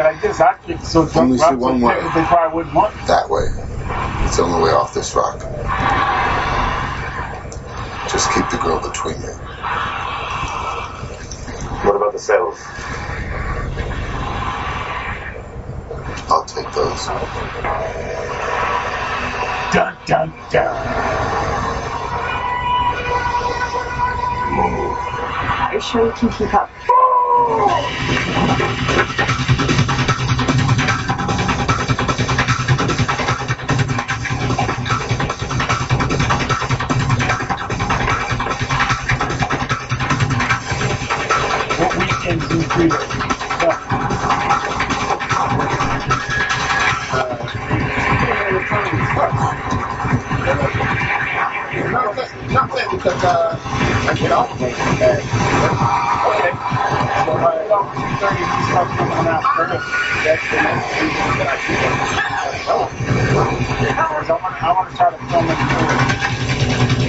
it 0.00 0.04
like 0.04 0.20
this. 0.22 0.40
I 0.40 0.56
get 0.66 0.79
so 0.90 1.06
Let 1.14 1.14
drunk, 1.14 1.30
me 1.30 1.38
see 1.38 1.54
one 1.56 1.80
way. 1.80 1.94
they 2.14 2.24
probably 2.24 2.56
wouldn't 2.56 2.74
want. 2.74 2.94
That 3.06 3.30
way. 3.30 3.46
It's 4.24 4.36
the 4.38 4.44
only 4.44 4.62
way 4.64 4.72
off 4.72 4.94
this 4.94 5.14
rock. 5.16 5.40
Just 8.10 8.32
keep 8.34 8.48
the 8.50 8.58
girl 8.58 8.80
between 8.80 9.20
you. 9.22 9.34
What 11.84 11.96
about 11.96 12.12
the 12.12 12.18
cells? 12.20 12.58
I'll 16.28 16.44
take 16.44 16.70
those. 16.74 17.06
Dun 19.72 19.96
dun 20.06 20.34
dun. 20.50 21.06
Move. 24.50 24.98
Are 25.58 25.74
you 25.74 25.80
sure 25.80 26.06
you 26.06 26.12
can 26.12 26.30
keep 26.30 26.54
up? 26.54 26.69
I 64.62 64.72
want, 64.72 64.90
to 64.90 64.96
try 64.96 65.10
to 65.10 65.16
film 65.30 65.50
it 65.50 65.56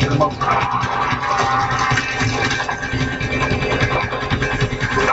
for 0.06 0.16
most 0.18 0.40
part. 0.40 0.62
Do 4.92 5.06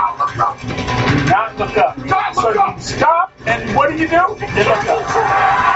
not 1.27 1.59
look 1.59 1.77
up. 1.79 2.35
So 2.35 2.49
you 2.53 2.81
stop, 2.81 3.33
and 3.47 3.75
what 3.75 3.91
do 3.91 3.97
you 3.97 4.07
do? 4.09 4.15
You 4.15 4.65
look 4.65 4.87
up. 4.87 5.68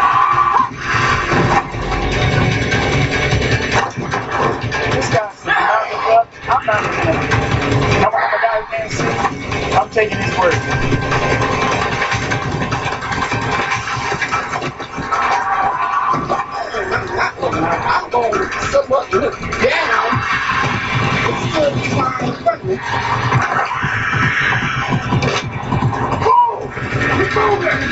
I'm 9.75 9.91
taking 9.91 10.19
his 10.19 10.39
word. 10.39 10.55
I'm 17.75 18.11
going 18.11 18.51
somewhat 18.71 19.13
look 19.13 19.39
down. 19.63 20.23
Keep 27.17 27.35
moving! 27.37 27.91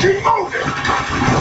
Keep 0.00 0.24
moving! 0.24 1.35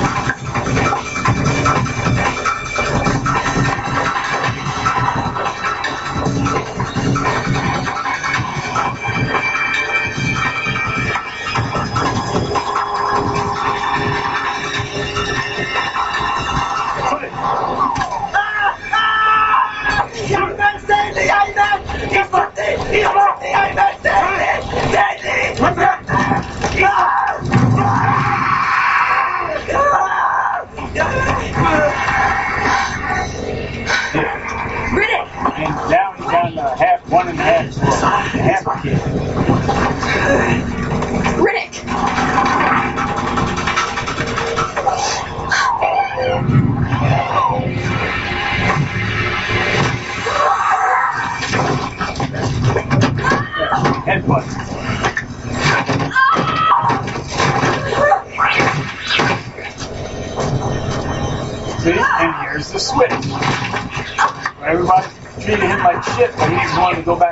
Shit, 66.15 66.31
but 66.37 66.49
he's 66.49 66.77
wanting 66.77 67.01
to 67.01 67.05
go 67.05 67.15
back 67.17 67.24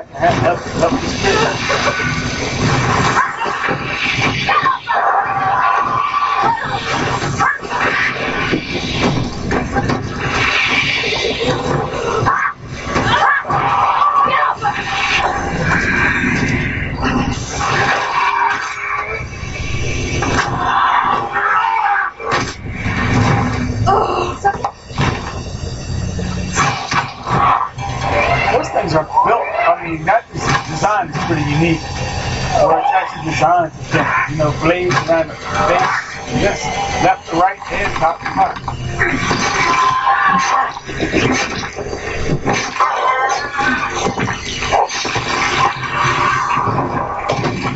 blades 35.27 35.43
around 35.45 35.69
face. 35.69 36.13
Yes, 36.41 36.63
left 37.03 37.29
to 37.29 37.37
right, 37.37 37.59
head, 37.59 37.91
top 37.97 38.19
to 38.19 38.25
bottom. 38.35 38.63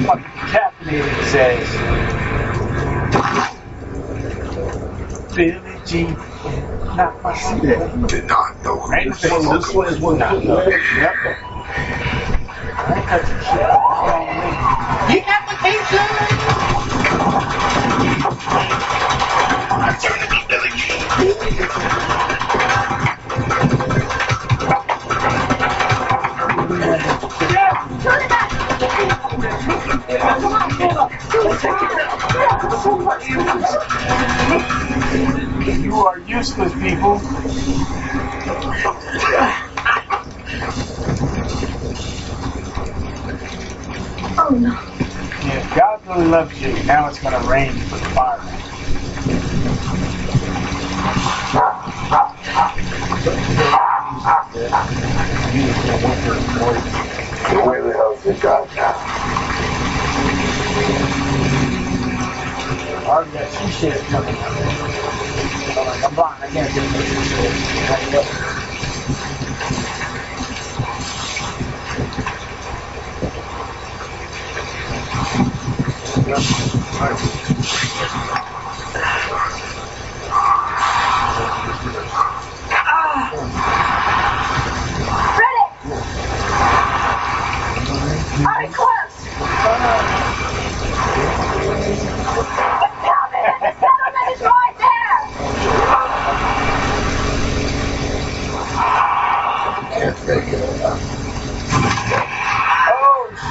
Fucking 0.07 0.23
Caffeinated 0.51 1.23
says. 1.25 1.67
Billy 5.35 5.81
Jean. 5.85 6.13
Not 6.95 7.21
my. 7.21 8.07
Did 8.07 8.25
not 8.27 8.63
know 8.63 8.87
Right 8.87 9.05
the 9.07 9.11
this 9.11 9.31
was. 9.31 9.65
This 9.67 9.75
one 9.75 9.87
is 9.87 9.99
one. 9.99 10.17
Not 10.17 10.43
know. 10.43 10.66
Really 46.07 46.27
loves 46.27 46.61
you. 46.61 46.71
Now 46.85 47.07
it's 47.09 47.19
gonna 47.19 47.45
rain 47.49 47.73
for 47.73 47.97
the 47.97 48.05
fireman. 48.11 48.53
Where 57.65 57.83
the 57.83 57.93
hell's 57.93 58.23
the 58.23 58.33
God 58.41 58.69
now? 58.75 58.93
I 62.93 63.05
already 63.05 63.31
got 63.31 63.51
two 63.51 63.69
shit 63.71 64.01
coming. 64.05 64.35
I'm 64.35 66.15
blind. 66.15 66.43
I 66.43 66.49
can't 66.51 66.73
do 66.73 66.81
this. 66.81 67.89
Like, 67.89 68.11
look. 68.11 68.27
Yep. 76.25 76.27
Ready! 76.27 76.37
Are 88.45 88.61
we 88.61 88.67
close? 88.73 89.27
The 92.81 92.89
settlement! 93.03 93.61
The 93.61 93.73
settlement 93.79 94.29
is 94.33 94.41
right 94.41 94.75
there! 94.79 95.47
Can't 99.93 100.17
fake 100.19 100.53
it. 100.53 100.79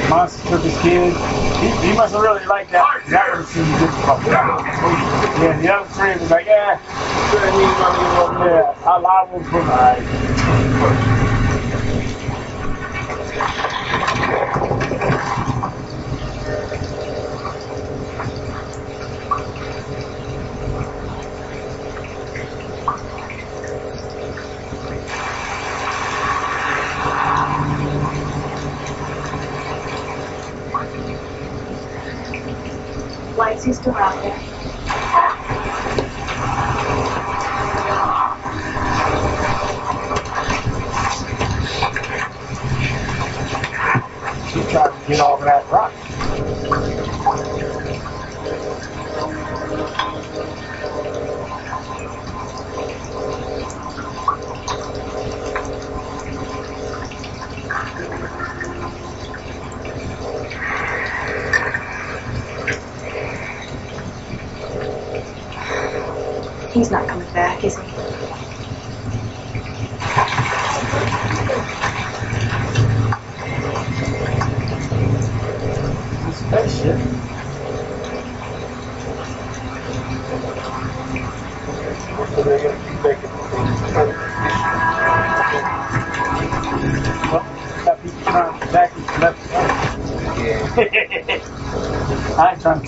Monster 0.09 0.49
took 0.49 0.61
his 0.63 0.77
kid. 0.81 1.13
He, 1.59 1.87
he 1.87 1.93
must 1.93 2.13
have 2.13 2.21
really 2.21 2.45
liked 2.45 2.71
that. 2.71 3.03
That 3.09 3.27
have 3.35 3.45
seemed 3.45 3.67
good 3.79 3.89
fuck. 4.05 4.25
Yeah, 4.25 5.59
the 5.61 5.73
other 5.75 5.89
three 5.89 6.15
was 6.21 6.31
like, 6.31 6.45
yeah. 6.45 6.79
Yeah, 7.33 8.73
Allah 8.85 9.27
will 9.29 9.43
provide. 9.43 10.05
Why 33.35 33.55
is 33.69 33.77
he 33.77 33.81
still 33.81 34.48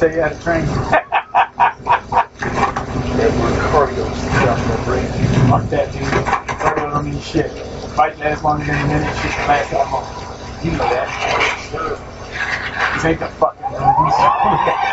Tell 0.01 0.09
you 0.11 0.21
how 0.23 0.29
to 0.29 0.39
train. 0.41 0.65
Fuck 0.65 0.89
that, 5.69 5.93
dude. 5.93 6.01
Cardio 6.57 6.89
don't 6.91 7.05
mean 7.05 7.21
shit. 7.21 7.51
Fight 7.93 8.17
lasts 8.17 8.43
longer 8.43 8.65
than 8.65 8.83
a 8.83 8.87
minute, 8.87 9.15
shit 9.21 9.31
can 9.31 9.47
last 9.47 9.69
that 9.69 9.91
long. 9.91 10.03
You 10.65 10.71
know 10.71 10.89
that. 10.89 11.07
This 12.95 13.05
ain't 13.05 13.19
the 13.19 13.27
fucking 13.27 13.61
movies. 13.61 14.15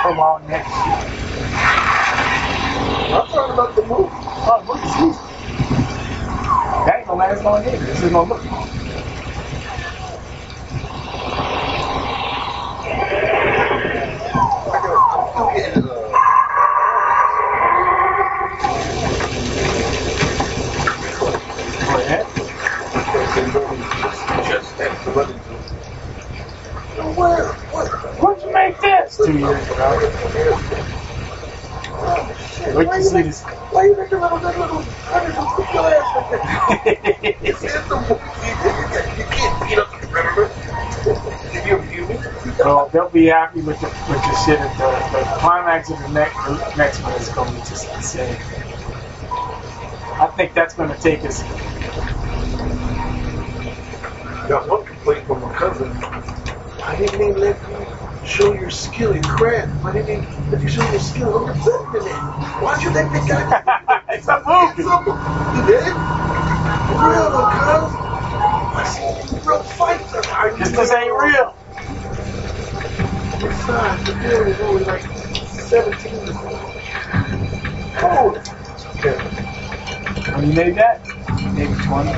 Prolong 0.02 0.46
that 0.48 0.64
shit. 0.68 1.16
I'm 3.14 3.26
talking 3.28 3.54
about 3.54 3.74
the 3.76 3.82
movie. 3.86 4.10
Oh, 4.12 4.62
look 4.68 4.76
at 4.76 5.00
this. 5.00 5.16
That 6.84 6.96
ain't 6.98 7.06
gonna 7.06 7.18
last 7.18 7.42
long 7.44 7.64
either. 7.66 7.78
This 7.78 8.02
is 8.02 8.10
gonna 8.12 8.28
look 8.28 8.44
long. 8.44 8.68
Go 15.38 15.48
ahead. 15.50 15.86
Where? 27.16 27.52
What? 27.70 27.88
Where'd 28.20 28.42
you 28.42 28.52
make 28.52 28.80
this? 28.80 29.16
Two 29.16 29.38
years 29.38 29.68
ago. 30.34 30.58
Wait 32.74 32.90
to 32.90 33.02
see 33.02 33.22
this. 33.22 33.42
Why 33.42 33.84
you 33.84 33.96
make 33.96 34.12
a 34.12 34.16
little, 34.16 34.38
that 34.38 34.58
little, 34.58 34.82
hundred 34.82 35.34
and 35.36 35.48
put 35.54 35.72
your 35.74 35.88
ass 35.88 36.16
like 36.16 36.32
in 36.86 37.02
the. 37.88 38.18
You 39.18 39.26
can't? 39.30 39.58
So 42.58 42.88
they'll 42.92 43.08
be 43.10 43.26
happy 43.26 43.60
with 43.60 43.80
the 43.80 43.86
with 43.86 44.22
the 44.22 44.34
shit. 44.44 44.58
At 44.60 44.76
the, 44.78 45.18
the 45.18 45.24
climax 45.38 45.90
of 45.90 45.98
the 46.00 46.08
next 46.08 46.36
next 46.76 47.02
one 47.02 47.12
is 47.14 47.28
going 47.30 47.54
to 47.54 47.60
just 47.68 47.88
insane. 47.94 48.36
I 50.20 50.26
think 50.36 50.54
that's 50.54 50.74
going 50.74 50.90
to 50.90 50.98
take 51.00 51.24
us. 51.24 51.42
Got 54.48 54.68
one 54.68 54.84
complaint 54.84 55.26
from 55.26 55.42
my 55.42 55.52
cousin. 55.54 55.88
Why 55.94 56.96
didn't 56.96 57.18
they 57.18 57.32
let 57.32 57.62
show 58.28 58.52
your 58.52 58.70
skill 58.70 59.12
in 59.12 59.22
craft? 59.22 59.68
Why 59.82 59.92
didn't 59.92 60.06
they 60.06 60.50
let 60.50 60.62
you 60.62 60.68
show 60.68 60.88
your 60.90 61.00
skill 61.00 61.34
on 61.34 61.46
the 61.46 61.54
president? 61.54 62.14
Why'd 62.62 62.82
you 62.82 62.90
let 62.90 63.10
the 63.10 63.18
guy? 63.26 64.02
it's 64.10 64.28
a 64.28 64.42
movie. 64.44 64.82
You 64.84 65.66
did? 65.66 65.94
Real 66.98 67.30
though, 67.32 67.48
cuz. 67.48 67.94
I 68.76 68.84
see 68.84 69.38
real 69.46 69.62
fights. 69.62 70.12
This 70.58 70.72
just 70.72 70.92
ain't 70.92 71.12
real. 71.12 71.56
Besides, 73.40 74.04
the 74.04 74.12
bill 74.20 74.42
is 74.46 74.60
only 74.60 74.84
like 74.84 75.02
17 75.02 76.14
or 76.14 76.26
something. 76.32 76.58
Oh, 78.00 78.36
okay. 78.96 79.16
When 80.34 80.46
you 80.48 80.54
made 80.54 80.74
that, 80.76 81.00
maybe 81.54 81.74
20. 81.74 82.10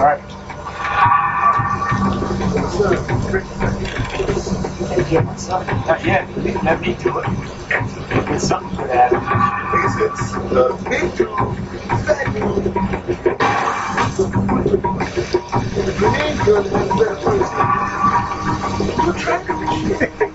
Right. 0.00 0.20
Can't 2.40 2.54
get 2.54 2.62
myself. 2.62 3.59
Not 3.80 3.96
yet. 6.04 6.28
Let 6.64 6.80
me 6.80 6.94
do 6.94 7.18
it. 7.18 7.26
Get 8.26 8.40
something 8.40 8.76
for 8.76 8.86
that. 8.86 9.12
It's 10.00 10.32
the 10.32 10.78
big 10.88 11.16
dude, 11.16 11.28
fat 12.06 12.34
dude. 12.34 12.74
The 16.44 16.96
better 16.98 17.16
place. 17.16 17.50
You're 19.04 19.14
trying 19.14 19.46
to 19.46 19.98
shit. 19.98 20.29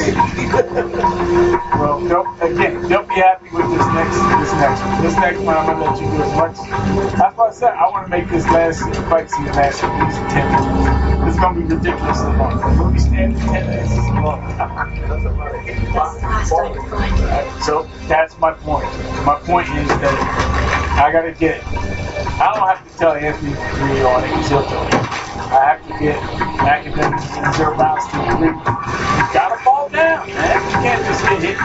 Well, 0.00 2.00
don't, 2.08 2.42
again, 2.42 2.88
don't 2.88 3.06
be 3.08 3.14
happy 3.16 3.50
with 3.52 3.68
this 3.70 3.86
next, 3.92 4.16
this 4.40 4.52
next 4.54 4.80
one. 4.80 5.02
This 5.02 5.14
next 5.16 5.38
one, 5.40 5.54
I'm 5.56 5.66
gonna 5.66 5.84
let 5.84 6.00
you 6.00 6.06
do 6.08 6.22
as 6.22 6.32
much. 6.36 6.56
That's 7.18 7.36
what 7.36 7.50
I 7.50 7.52
said. 7.52 7.74
I 7.74 7.86
want 7.90 8.06
to 8.06 8.10
make 8.10 8.26
this 8.30 8.44
last 8.46 8.80
fight 9.10 9.30
scene 9.30 9.44
the 9.44 9.52
last 9.52 9.84
at 9.84 9.92
least 10.00 10.16
10 10.32 10.48
minutes. 10.48 11.28
It's 11.28 11.36
gonna 11.38 11.60
be 11.60 11.66
ridiculously 11.66 12.32
long. 12.36 12.56
The 12.60 12.68
movie 12.82 12.98
stands 12.98 13.38
10 13.40 13.52
minutes. 13.52 13.92
It's 13.92 14.08
long. 14.24 14.40
So 17.60 17.86
that's 18.08 18.38
my 18.38 18.52
point. 18.52 18.86
My 19.26 19.34
point 19.44 19.68
is 19.68 19.88
that 19.88 20.96
I 20.98 21.12
gotta 21.12 21.32
get. 21.32 21.62
I 22.40 22.54
don't 22.54 22.66
have 22.68 22.82
to 22.90 22.98
tell 22.98 23.12
Anthony 23.12 23.52
to 23.52 23.84
Lee 23.84 24.02
on 24.02 24.24
it 24.24 24.30
he'll 24.48 24.64
tell 24.64 24.84
me. 24.84 24.90
I 25.50 25.52
have 25.76 25.82
to 25.88 25.92
get 25.98 26.16
academics 26.64 27.26
and 27.36 27.54
zero 27.54 27.76
balance 27.76 28.06
to 28.12 28.18
agree. 28.32 28.48
You 28.48 28.54
gotta 29.34 29.59
down. 29.92 30.28
You 30.28 30.34
can't 30.34 31.04
just 31.04 31.22
get 31.24 31.42
hit 31.42 31.58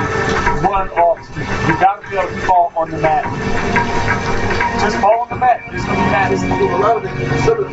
run 0.64 0.90
off. 0.90 1.20
You 1.38 1.74
gotta 1.80 2.10
be 2.10 2.18
able 2.18 2.30
to 2.30 2.42
fall 2.42 2.74
on 2.76 2.92
the 2.92 2.98
mat. 2.98 3.24
Just 4.82 4.98
fall 4.98 5.22
on 5.22 5.30
the 5.30 5.36
mat. 5.36 5.62
Just 5.72 5.88
when 5.88 5.98
the 5.98 6.06
mat 6.06 6.32
is 6.32 6.44
A 6.44 6.46
lot 6.78 6.98
of 6.98 7.06
it, 7.06 7.12
some 7.42 7.64
it, 7.64 7.72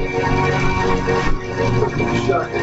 shot 2.27 2.51
at 2.51 2.63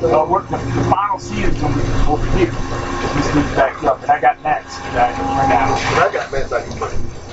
but 0.00 0.28
we're, 0.28 0.42
the, 0.42 0.56
the 0.56 0.90
final 0.90 1.18
scene 1.18 1.44
is 1.44 1.62
over 1.62 2.26
here. 2.36 2.52
We 3.16 3.22
sneak 3.22 3.56
back 3.56 3.82
up, 3.84 4.02
and 4.02 4.10
I 4.10 4.20
got 4.20 4.42
Max 4.42 4.78
back 4.78 5.18
right 5.18 5.48
now. 5.48 5.74
I 5.74 6.10
got 6.12 6.32
Matt 6.32 6.50
back 6.50 6.66
in 6.66 6.72
play. 6.76 7.25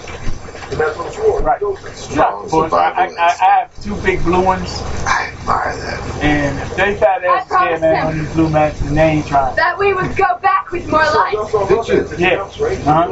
And 0.74 0.82
that's 0.82 0.98
what 0.98 1.16
you 1.16 1.38
Right. 1.38 1.62
Strong 1.96 2.50
Boys, 2.50 2.74
I, 2.74 2.78
I, 2.78 3.06
I 3.06 3.26
I 3.26 3.46
have 3.60 3.84
two 3.84 3.96
big 3.98 4.24
blue 4.24 4.42
ones, 4.42 4.82
I 5.06 5.32
admire 5.40 5.78
that. 5.78 6.24
and 6.24 6.60
if 6.60 6.76
they 6.76 6.98
fat 6.98 7.24
ass 7.24 7.52
I 7.52 7.70
yeah, 7.70 7.78
man, 7.78 8.08
on 8.08 8.18
these 8.20 8.34
blue 8.34 8.50
mats, 8.50 8.82
and 8.82 8.98
they 8.98 9.04
ain't 9.04 9.28
trying. 9.28 9.56
That 9.56 9.78
we 9.78 9.94
would 9.94 10.16
go 10.18 10.40
back 10.42 10.72
with 10.72 10.88
more 10.90 11.00
life. 11.02 11.36
Yeah. 12.18 12.42
Uh-huh. 12.42 13.10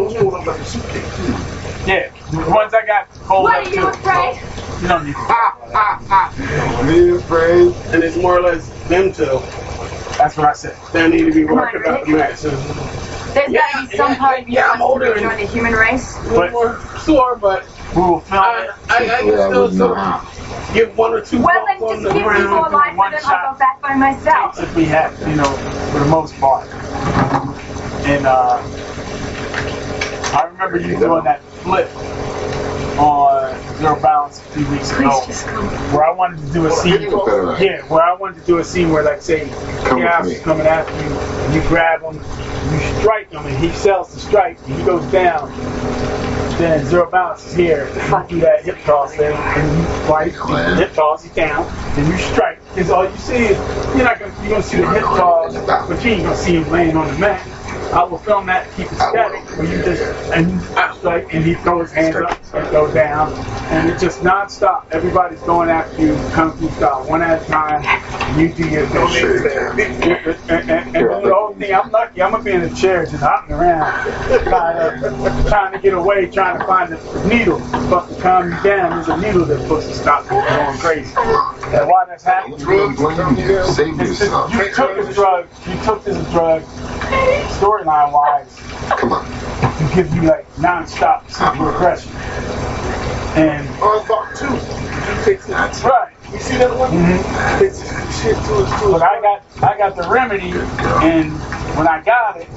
Yeah. 1.86 2.12
The 2.32 2.50
ones 2.50 2.74
I 2.74 2.86
got 2.86 3.14
fold 3.14 3.44
What 3.44 3.58
up 3.60 3.66
are 3.66 3.70
you 3.70 3.82
too. 3.82 3.88
afraid? 3.88 4.42
You 4.82 4.88
don't 4.88 5.06
need 5.06 5.14
to. 5.14 5.22
Me 5.22 5.30
afraid, 6.48 6.90
Are 6.90 6.92
you 6.92 7.16
afraid? 7.18 7.76
and 7.94 8.04
it's 8.04 8.18
more 8.18 8.40
or 8.40 8.42
less 8.42 8.70
them 8.88 9.14
two 9.14 9.40
That's 10.18 10.36
what 10.36 10.48
I 10.48 10.54
said. 10.54 10.78
They 10.94 11.08
need 11.10 11.26
to 11.26 11.32
be 11.34 11.44
Come 11.46 11.60
on, 11.60 11.66
working 11.66 11.84
out 11.86 12.08
matches. 12.08 13.11
There's 13.34 13.54
gotta 13.54 13.88
be 13.90 13.96
some 13.98 14.12
yeah, 14.12 14.18
part 14.18 14.40
of 14.42 14.48
you 14.50 14.54
yeah, 14.56 14.62
that 14.64 14.74
I'm 14.76 14.80
wants 14.80 14.92
older 14.94 15.06
to 15.06 15.12
and- 15.14 15.22
join 15.22 15.38
the 15.38 15.46
human 15.52 15.74
race. 15.74 16.16
But 16.30 16.52
more 16.52 16.80
sore, 17.00 17.36
but 17.38 17.66
we 17.96 18.02
will 18.02 18.20
film 18.22 18.42
I, 18.44 18.64
it. 18.64 18.70
I, 18.90 18.96
I 18.96 18.98
can 19.00 19.28
Yeah, 19.28 19.34
I 19.34 19.48
still 19.48 19.62
wouldn't 19.64 19.78
some, 19.78 19.92
know. 19.92 20.74
get 20.74 20.96
one 20.96 21.14
or 21.14 21.22
two 21.22 21.42
Well, 21.42 21.66
then 21.68 21.80
just 21.80 22.14
give 22.14 22.26
me 22.26 22.48
more 22.48 22.70
life 22.70 22.98
and 22.98 23.14
then 23.14 23.22
I'll 23.26 23.54
go 23.54 23.60
back 23.60 23.82
by 23.82 23.96
myself. 23.96 24.60
if 24.60 24.76
we 24.76 24.86
have, 24.86 25.18
you 25.28 25.36
know, 25.36 25.44
for 25.92 26.00
the 26.00 26.06
most 26.06 26.34
part. 26.36 26.68
And 28.08 28.26
uh, 28.26 28.62
I 30.34 30.44
remember 30.52 30.78
you 30.80 30.98
doing 30.98 31.24
that 31.26 31.44
flip 31.64 31.90
on 32.98 33.78
Zero 33.78 34.00
Balance 34.02 34.40
a 34.40 34.44
few 34.52 34.68
weeks 34.70 34.92
ago, 34.92 35.10
Please 35.10 35.28
just 35.28 35.48
come. 35.48 35.66
where 35.94 36.04
I 36.04 36.12
wanted 36.12 36.40
to 36.46 36.54
do 36.54 36.66
a 36.68 36.72
scene. 36.72 37.02
Yeah, 37.02 37.82
where 37.88 38.04
I 38.04 38.14
wanted 38.16 38.40
to 38.42 38.46
do 38.46 38.58
a 38.60 38.64
scene 38.64 38.90
where, 38.92 39.04
like, 39.04 39.22
say, 39.22 39.48
Come 39.86 40.00
with 40.00 40.08
Chaos 40.08 40.28
is 40.28 40.40
coming 40.42 40.68
after 40.68 40.94
you, 40.94 41.10
and 41.10 41.54
you 41.56 41.62
grab 41.70 42.02
him, 42.02 42.16
you 42.16 43.00
strike 43.00 43.32
him, 43.32 43.46
and 43.46 43.58
he 43.58 43.72
sells 43.72 44.14
the 44.14 44.20
strike, 44.20 44.58
and 44.66 44.76
he 44.76 44.84
goes 44.86 45.06
down. 45.12 45.50
Then 46.58 46.86
Zero 46.86 47.10
Balance 47.10 47.46
is 47.48 47.54
here, 47.56 47.88
you 47.96 48.28
do 48.28 48.40
that 48.42 48.64
hip 48.64 48.78
toss 48.84 49.16
thing, 49.16 49.34
and 49.36 49.78
you 49.80 49.86
fight, 50.08 50.34
you 50.34 50.76
hip 50.76 50.94
toss, 50.94 51.24
he's 51.24 51.32
down, 51.34 51.66
and 51.98 52.08
you 52.08 52.18
strike. 52.18 52.60
Because 52.76 52.92
all 52.92 53.10
you 53.10 53.18
see 53.18 53.46
is, 53.46 53.58
you're 53.96 54.04
not 54.04 54.20
gonna, 54.20 54.34
you're 54.42 54.50
gonna 54.52 54.62
see 54.64 54.78
the 54.78 54.88
hip 54.92 55.02
toss, 55.02 55.56
but 55.88 56.04
you 56.06 56.12
ain't 56.12 56.24
gonna 56.24 56.36
see 56.38 56.56
him 56.58 56.70
laying 56.70 56.96
on 56.96 57.08
the 57.08 57.18
mat. 57.20 57.48
I 57.94 58.04
will 58.04 58.18
film 58.20 58.46
that, 58.48 58.72
keep 58.76 58.92
it 58.92 58.96
static, 58.96 59.44
where 59.58 59.66
you 59.68 59.84
just, 59.84 60.02
and 60.32 60.52
you 60.54 60.60
strike, 60.98 61.34
and 61.34 61.44
he 61.44 61.56
throws 61.56 61.92
his 61.92 62.14
hands 62.14 62.16
up, 62.16 62.56
and 62.56 62.72
goes 62.72 62.94
down, 62.94 63.34
and 63.72 63.90
it's 63.90 64.02
just 64.02 64.24
non-stop. 64.24 64.88
Everybody's 64.92 65.42
going 65.42 65.70
after 65.70 66.02
you, 66.02 66.16
kung 66.34 66.54
fu 66.58 66.70
style, 66.72 67.06
one 67.08 67.22
at 67.22 67.42
a 67.42 67.46
time, 67.46 67.84
and 67.86 68.42
you 68.42 68.54
do 68.54 68.70
your 68.70 68.88
thing. 68.88 69.08
Sure, 69.10 69.72
And, 69.72 69.82
and, 70.04 70.72
and, 70.72 70.96
and 70.96 70.96
the 70.96 71.34
whole 71.34 71.51
thing, 71.62 71.74
I'm 71.74 71.92
lucky, 71.92 72.22
I'm 72.22 72.32
gonna 72.32 72.44
be 72.44 72.52
in 72.52 72.62
a 72.62 72.74
chair 72.76 73.06
just 73.06 73.18
hopping 73.24 73.56
around, 73.56 73.92
trying 74.44 75.00
to, 75.02 75.50
trying 75.50 75.72
to 75.74 75.80
get 75.80 75.94
away, 75.94 76.26
trying 76.30 76.60
to 76.60 76.66
find 76.66 76.92
the 76.92 77.28
needle, 77.28 77.60
supposed 77.60 78.16
to 78.16 78.22
calm 78.22 78.52
you 78.52 78.64
down. 78.64 78.90
There's 78.96 79.08
a 79.10 79.18
needle 79.18 79.46
that's 79.46 79.62
supposed 79.62 79.88
to 79.90 79.94
stop 79.96 80.24
you 80.24 80.30
from 80.42 80.48
going 80.48 80.78
crazy. 80.80 81.14
And 81.78 81.88
why 81.90 82.06
that's 82.08 82.24
happening? 82.24 82.58
Drugs, 82.58 82.98
save 83.76 84.00
It's 84.00 84.10
just, 84.10 84.22
yourself. 84.22 84.54
you 84.54 84.72
took 84.74 84.96
this 84.96 85.16
drug, 85.16 85.48
you 85.68 85.84
took 85.84 86.04
this 86.04 86.18
drug, 86.32 86.62
storyline 87.60 88.12
wise, 88.12 88.56
Come 89.00 89.14
on. 89.14 89.26
to 89.26 89.96
give 89.96 90.14
you 90.16 90.24
like 90.24 90.46
non-stop 90.60 91.30
super 91.30 91.74
aggression. 91.76 92.12
And 93.34 93.68
oh, 93.82 94.00
On 94.00 94.06
thought 94.06 94.36
two. 94.36 94.48
You 94.48 95.24
take 95.24 95.40
it. 95.40 95.48
that's 95.48 95.82
right. 95.84 96.12
You 96.34 96.40
see 96.40 96.58
that 96.58 96.78
one? 96.78 96.92
Mhm. 96.92 97.60
Fix 97.60 97.82
it. 97.82 97.88
Shit 98.24 98.36
to 98.46 98.62
it, 98.64 98.68
to 98.80 98.92
But 98.92 99.04
I 99.04 99.22
got 99.22 99.44
I 99.64 99.78
got 99.78 99.96
the 99.96 100.04
remedy, 100.10 100.52
and 100.52 101.32
when 101.78 101.88
I 101.88 102.02
got 102.04 102.38
it, 102.38 102.48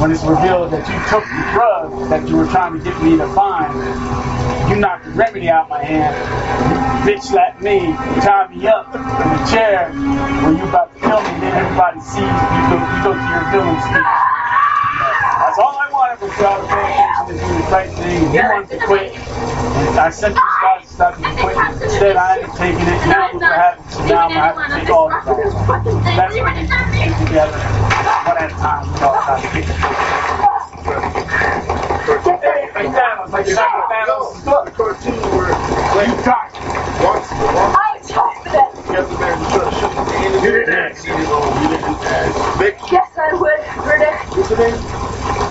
when 0.00 0.12
it's 0.12 0.24
revealed 0.24 0.72
that 0.72 0.86
you 0.88 0.98
took 1.10 1.24
the 1.24 1.44
drug 1.54 2.10
that 2.10 2.28
you 2.28 2.36
were 2.36 2.46
trying 2.46 2.78
to 2.78 2.84
get 2.84 3.00
me 3.02 3.16
to 3.18 3.28
find, 3.34 3.74
you 4.70 4.76
knocked 4.76 5.04
the 5.06 5.12
remedy 5.12 5.50
out 5.50 5.68
my 5.70 5.84
hand. 5.84 6.16
Bitch 7.06 7.22
slapped 7.22 7.62
me, 7.62 7.92
tied 8.22 8.50
me 8.50 8.66
up 8.68 8.94
in 8.94 9.02
the 9.02 9.46
chair 9.50 9.90
when 10.44 10.56
you 10.58 10.64
about 10.64 10.94
to 10.94 11.00
kill 11.00 11.22
me, 11.22 11.28
and 11.30 11.42
then 11.42 11.54
everybody 11.54 12.00
sees 12.00 12.18
you 12.20 12.62
go 12.70 12.76
you 12.78 13.04
go 13.04 13.12
to 13.14 13.26
your 13.30 13.44
villain 13.52 13.80
speech. 13.82 14.37
That's 15.58 15.74
all 15.74 15.74
I 15.74 15.90
wanted 15.90 16.22
was 16.22 16.30
y'all 16.38 16.62
to 16.62 16.70
pay 16.70 16.86
attention 16.86 17.34
to 17.34 17.34
do 17.34 17.50
the 17.50 17.66
right 17.74 17.90
thing. 17.90 18.22
You 18.30 18.42
wanted 18.46 18.70
to 18.78 18.86
quit. 18.86 19.10
I 19.98 20.10
sent 20.10 20.34
these 20.38 20.58
guys 20.62 20.82
to 20.86 20.94
stop 20.94 21.18
you 21.18 21.24
from 21.26 21.34
quitting. 21.34 21.82
Instead, 21.82 22.14
I 22.14 22.38
ended 22.38 22.50
up 22.50 22.56
taking 22.62 22.86
it. 22.86 23.02
Now 23.10 23.26
look 23.32 23.42
what 23.42 23.58
happened. 23.58 23.90
So 23.90 24.06
now 24.06 24.30
I'm 24.30 24.30
going 24.30 24.38
to 24.38 24.54
have 24.54 24.70
to 24.70 24.78
take 24.78 24.90
all 24.94 25.10
the 25.10 25.18
time. 25.18 26.14
That's 26.14 26.34
when 26.38 26.54
you 26.62 26.66
get 26.70 27.18
together, 27.26 27.58
one 27.58 28.38
at 28.38 28.54
a 28.54 28.58
time. 28.62 28.86
You 28.86 29.00
know, 29.02 29.18
try 29.18 29.34
to 29.42 29.48
kick 29.50 29.66
it. 29.66 29.78
Like 32.78 32.86
Thanos, 32.94 33.32
like 33.32 33.46
you're 33.46 33.56
not 33.56 33.74
the 33.74 33.82
Thanos. 33.90 34.46
the 34.64 34.70
cartoon 34.70 35.18
where 35.34 35.50
You 36.06 36.14
got 36.22 36.54
once 37.02 37.26
once 37.42 37.58
I 37.58 37.98
was 37.98 38.06
tired 38.08 38.46
of 38.46 38.52
that. 38.54 38.70
you 38.86 38.94
have 38.94 39.10
to 39.10 39.18
man 39.18 39.50
try 39.50 39.64
to 39.66 39.74
shoot 39.74 39.90
the 39.90 40.14
end 40.22 40.34
of 40.36 40.42
You 40.44 40.52
the 40.52 40.58
didn't 40.58 40.70
day. 40.70 40.88
ask. 40.94 41.04
You 41.04 41.26
know, 41.26 41.42
you 41.60 41.68
didn't 41.68 41.98
ask. 42.06 42.58
Vic, 42.58 42.78
Yes, 42.92 43.10
I 43.18 43.34
would, 43.34 43.82
Britta. 43.82 44.12
what's 44.38 44.50
your 44.50 44.58
name? 44.58 45.47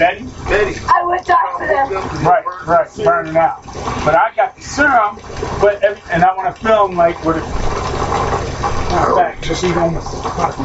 I 0.00 0.14
would. 0.14 0.24
Betty? 0.24 0.24
Betty. 0.48 0.80
I 0.86 1.04
would 1.04 1.24
die 1.24 1.36
for 1.58 1.66
them. 1.66 2.24
Right, 2.24 2.44
right, 2.66 2.88
burning 3.04 3.36
out. 3.36 3.64
But 3.64 4.14
I 4.14 4.32
got 4.34 4.56
the 4.56 4.62
serum, 4.62 5.16
but 5.60 5.82
every, 5.82 6.02
and 6.10 6.22
I 6.22 6.36
want 6.36 6.54
to 6.54 6.62
film 6.62 6.96
like 6.96 7.22
with 7.24 7.36
it. 7.38 7.40
Matter 7.40 9.10
of 9.10 9.16
fact, 9.18 9.44
just 9.44 9.64
even 9.64 9.78
almost 9.78 10.14
like 10.14 10.56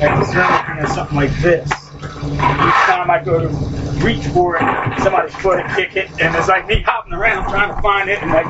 the 0.00 0.24
serum 0.24 0.84
is 0.84 0.94
something 0.94 1.16
like 1.16 1.34
this. 1.40 1.83
Each 2.24 2.80
time 2.88 3.10
I 3.10 3.22
go 3.24 3.38
to 3.40 3.48
reach 4.04 4.24
for 4.28 4.56
it, 4.56 4.62
somebody's 5.02 5.34
foot 5.36 5.60
and 5.60 5.74
kick 5.76 5.96
it, 5.96 6.10
and 6.20 6.34
it's 6.34 6.48
like 6.48 6.66
me 6.66 6.80
hopping 6.82 7.12
around 7.12 7.48
trying 7.48 7.74
to 7.74 7.80
find 7.82 8.08
it, 8.10 8.22
and 8.22 8.30
like 8.32 8.46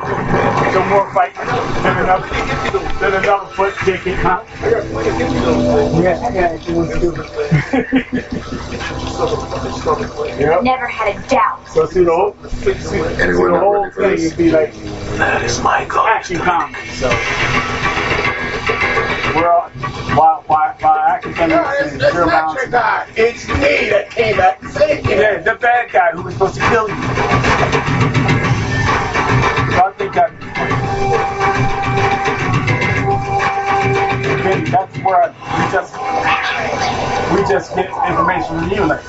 some 0.73 0.87
more 0.89 1.11
fighting, 1.13 1.35
then 1.83 1.97
another, 2.03 2.27
then 2.99 3.13
another 3.23 3.45
foot 3.53 3.75
kick 3.77 4.05
it, 4.07 4.15
huh? 4.19 4.43
Yeah, 6.01 6.31
yeah, 6.33 6.53
it 6.53 6.69
wants 6.69 6.93
to 6.95 6.99
do 6.99 7.15
it. 7.15 7.25
yep. 10.39 10.63
Never 10.63 10.87
had 10.87 11.15
a 11.15 11.27
doubt. 11.27 11.67
So 11.69 11.85
through 11.85 12.05
the 12.05 12.11
whole, 12.15 12.31
through 12.31 12.73
the 12.75 13.59
whole 13.59 13.89
thing, 13.91 14.11
this? 14.11 14.25
it'd 14.25 14.37
be 14.37 14.51
like 14.51 14.73
That 15.17 15.43
is 15.43 15.61
my 15.61 15.85
God. 15.85 16.09
action 16.09 16.37
comedy. 16.37 16.87
So 16.91 17.09
all, 19.43 19.69
why, 19.69 20.41
why, 20.47 20.75
why 20.79 21.19
comedy 21.21 21.53
It's, 21.53 21.93
is 21.93 22.01
it's 22.01 22.13
zero 22.13 22.25
not 22.27 22.55
your 22.55 22.67
guy. 22.67 23.07
It's 23.17 23.47
me 23.47 23.89
that 23.89 24.09
came 24.11 24.37
back 24.37 24.61
to 24.61 24.69
save 24.69 25.05
you. 25.05 25.11
Yeah, 25.11 25.41
the 25.41 25.55
bad 25.55 25.91
guy 25.91 26.11
who 26.11 26.23
was 26.23 26.33
supposed 26.33 26.55
to 26.55 26.61
kill 26.69 26.87
you. 26.87 26.95
So 29.75 29.81
I 29.83 29.93
think 29.97 30.13
that. 30.15 30.31
Maybe 34.45 34.69
that's 34.69 34.97
where 34.99 35.33
we 35.33 35.63
just 35.73 35.93
we 37.33 37.41
just 37.51 37.75
get 37.75 37.89
information 38.07 38.59
from 38.59 38.69
you 38.69 38.85
like. 38.85 39.03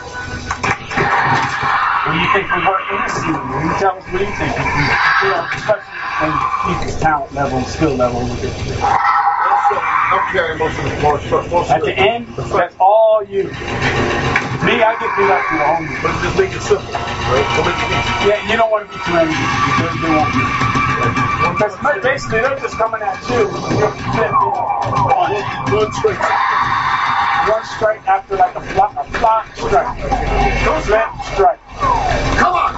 When 2.07 2.21
you 2.21 2.27
think 2.33 2.47
we're 2.51 2.67
working 2.67 2.99
this 3.03 3.15
scene, 3.15 3.35
you 3.35 3.71
tell 3.79 3.97
us 3.99 4.05
what 4.11 4.21
you 4.23 4.33
think. 4.35 4.55
You 5.23 5.29
know, 5.31 5.47
especially 5.55 5.97
when 6.21 6.33
people's 6.67 7.01
talent 7.01 7.35
level, 7.35 7.59
and 7.59 7.67
skill 7.67 7.95
level. 7.95 9.26
It. 10.07 10.15
I'm 10.15 10.33
carrying 10.33 10.59
most 10.59 10.79
of 10.79 10.85
the 10.85 10.97
most, 11.03 11.51
most 11.51 11.71
At 11.71 11.81
of 11.81 11.87
the 11.87 11.95
end, 11.99 12.27
that's 12.37 12.75
all 12.79 13.23
you. 13.25 13.45
Me, 14.65 14.83
I 14.83 14.97
get 14.99 15.11
beat 15.15 15.31
up 15.31 15.43
to 15.47 15.55
the 15.59 15.67
home. 15.67 15.87
But 16.03 16.13
just 16.23 16.37
make 16.39 16.51
it 16.55 16.63
simple, 16.63 16.91
right? 16.95 17.47
Don't 17.55 17.67
make 17.67 17.77
it 17.77 17.91
easy. 17.93 18.31
Yeah, 18.31 18.51
you 18.51 18.57
don't 18.57 18.71
want 18.71 18.87
to 18.87 18.91
be 18.91 18.99
too 19.05 19.15
angry. 19.15 19.37
They, 19.37 19.91
they 20.01 20.11
won't 20.15 20.33
be. 20.33 20.43
Because 20.97 21.77
basically, 22.03 22.41
they're 22.41 22.59
just 22.59 22.77
coming 22.79 23.03
at 23.03 23.21
you. 23.29 23.47
You're 23.77 23.93
flip, 24.17 24.17
you 24.17 24.33
know, 24.33 24.51
one, 25.13 25.35
One 25.71 25.93
straight. 25.93 26.19
one 26.19 27.65
strike 27.77 28.03
after 28.09 28.37
like 28.37 28.55
a 28.57 28.63
fly, 28.73 28.95
a 28.97 29.05
fly 29.21 29.45
strike. 29.55 29.93
Flip 30.89 31.11
strike. 31.37 31.61
Come 32.41 32.55
on. 32.55 32.75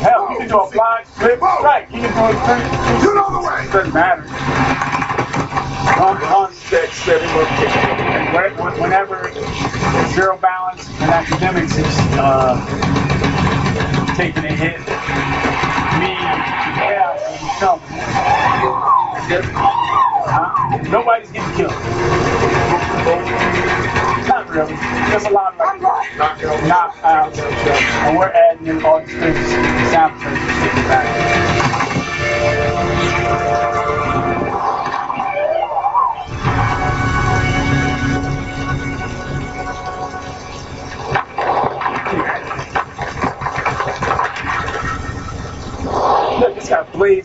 Hell, 0.00 0.30
you 0.32 0.38
can 0.38 0.48
do 0.48 0.58
a 0.60 0.70
fly 0.70 1.04
flip 1.04 1.38
strike. 1.38 1.90
You 1.92 2.00
can 2.00 2.12
do 2.14 2.24
it 2.32 2.40
three. 2.46 2.64
You 3.04 3.14
know 3.14 3.28
the 3.30 3.42
way. 3.46 3.68
Doesn't 3.70 3.92
matter. 3.94 4.24
One, 5.82 6.16
one, 6.20 6.52
That 6.70 6.90
when- 8.32 8.56
when- 8.56 8.80
whenever 8.80 9.30
zero 10.14 10.38
balance 10.38 10.88
and 11.00 11.10
academics 11.10 11.76
is 11.76 11.98
uh, 12.18 12.56
taking 14.16 14.44
a 14.44 14.48
hit, 14.54 14.78
me, 15.98 16.14
yeah, 16.78 17.58
something. 17.58 17.98
Nobody's 20.90 21.30
getting 21.32 21.54
killed. 21.56 21.72
Not 24.28 24.48
really. 24.50 24.74
There's 25.10 25.24
a 25.24 25.30
lot 25.30 25.54
of 25.54 25.58
like 25.58 26.38
knockouts, 26.62 27.38
and 28.06 28.16
we're 28.18 28.28
adding 28.30 28.66
in 28.68 28.84
all 28.84 29.00
these 29.00 29.16
things, 29.16 29.38
sound 29.90 30.20
shit 30.22 30.74
back. 30.88 31.26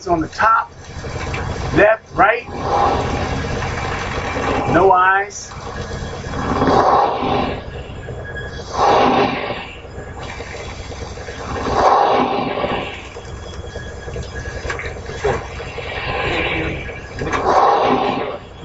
On 0.08 0.20
the 0.20 0.28
top, 0.28 0.70
left, 1.74 2.14
right. 2.14 2.46
No 4.72 4.92
eyes. 4.92 5.50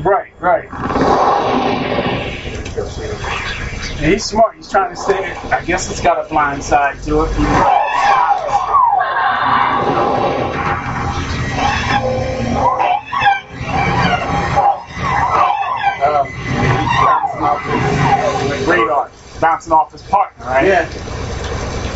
Right, 0.04 0.34
right. 0.40 0.70
He's 4.00 4.26
smart. 4.26 4.56
He's 4.56 4.70
trying 4.70 4.90
to 4.90 4.96
say, 4.96 5.32
I 5.34 5.64
guess 5.64 5.90
it's 5.90 6.02
got 6.02 6.26
a 6.26 6.30
blind 6.30 6.64
side 6.64 7.02
to 7.04 7.24
it. 7.24 7.73
Bouncing 19.68 19.74
off 19.74 19.92
his 19.92 20.02
partner, 20.04 20.46
right? 20.46 20.66
Yeah. 20.68 20.90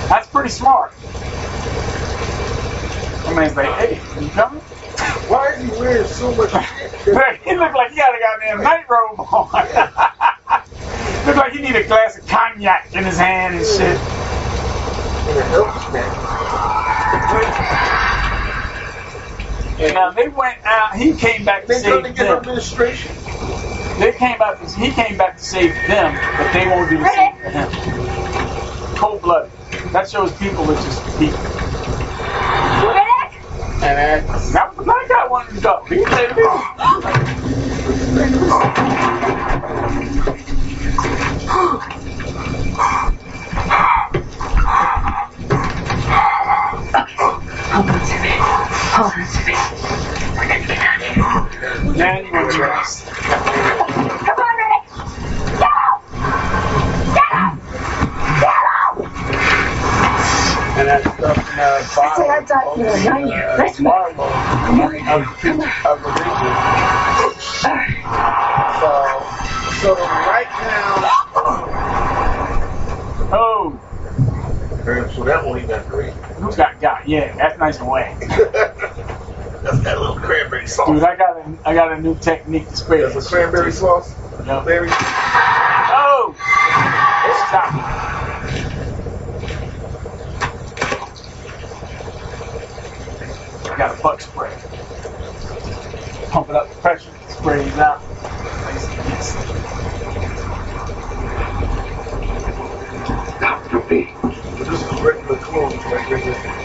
That's 0.09 0.27
pretty 0.27 0.49
smart. 0.49 0.93
I 3.25 3.33
man's 3.33 3.55
like, 3.55 3.67
hey, 3.75 4.21
you 4.23 4.29
coming? 4.29 4.61
Why 4.61 5.53
is 5.53 5.63
he 5.63 5.69
wearing 5.79 6.07
so 6.07 6.33
much 6.35 6.51
shit? 7.05 7.41
he 7.43 7.55
looked 7.57 7.75
like 7.75 7.91
he 7.91 7.97
had 7.97 8.15
a 8.15 8.19
goddamn 8.19 8.63
night 8.63 8.85
robe 8.89 9.19
on. 9.19 9.49
looked 11.27 11.37
like 11.37 11.51
he 11.51 11.61
need 11.61 11.75
a 11.75 11.85
glass 11.87 12.17
of 12.17 12.25
cognac 12.27 12.89
in 12.95 13.03
his 13.03 13.17
hand 13.17 13.55
and 13.55 13.65
shit. 13.65 13.99
Now 19.93 20.11
they 20.11 20.27
went 20.29 20.57
out. 20.63 20.95
He 20.95 21.13
came 21.13 21.43
back 21.45 21.63
to 21.63 21.67
They 21.67 21.73
save 21.75 21.91
trying 21.91 22.03
to 22.03 22.09
get 22.11 22.27
them. 22.27 22.37
administration. 22.37 23.11
They 23.99 24.11
came 24.11 24.37
back. 24.37 24.59
To, 24.59 24.79
he 24.79 24.91
came 24.91 25.17
back 25.17 25.37
to 25.37 25.43
save 25.43 25.73
them, 25.87 26.13
but 26.37 26.51
they 26.53 26.67
won't 26.67 26.87
do 26.89 26.97
the 26.99 27.09
same 27.09 27.35
for 27.37 27.49
him. 27.49 28.95
Cold 28.95 29.21
blooded. 29.23 29.51
That 29.91 30.05
shows 30.17 30.31
people 30.39 30.71
are 30.71 30.75
just 30.75 30.96
nice 77.67 77.79
and 77.79 77.89
wet. 77.89 78.17
That's 78.19 79.79
that 79.81 79.99
little 79.99 80.15
cranberry 80.15 80.67
sauce. 80.67 80.87
Dude, 80.87 81.03
I 81.03 81.17
got 81.17 81.35
a, 81.35 81.57
I 81.65 81.73
got 81.73 81.91
a 81.91 82.01
new 82.01 82.15
technique 82.17 82.69
to 82.69 82.77
spray 82.77 83.01
That's 83.01 83.25
a 83.25 83.29
cranberry 83.29 83.73
sauce. 83.73 84.15
Yep. 84.45 84.63
Oh! 85.89 86.33
Stop. 87.49 87.73
I 93.65 93.77
got 93.77 93.99
a 93.99 94.01
butt 94.01 94.21
spray. 94.21 94.55
Pump 96.29 96.49
it 96.49 96.55
up 96.55 96.69
the 96.69 96.75
pressure, 96.75 97.11
sprays 97.27 97.77
out. 97.77 98.01
Dr. 103.41 103.79
B. 103.89 104.13
This 104.57 104.69
is 104.69 105.01
regular 105.01 105.37
clothes 105.39 105.75
right 105.85 106.05
here. 106.07 106.57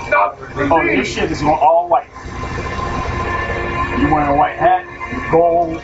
Dr. 1.14 1.28
This 1.28 1.38
shit 1.38 1.38
is 1.38 1.42
on 1.42 1.58
all 1.58 1.88
white. 1.88 2.08
You 4.00 4.12
wearing 4.14 4.28
a 4.28 4.36
white 4.36 4.56
hat, 4.56 4.84
gold, 5.30 5.82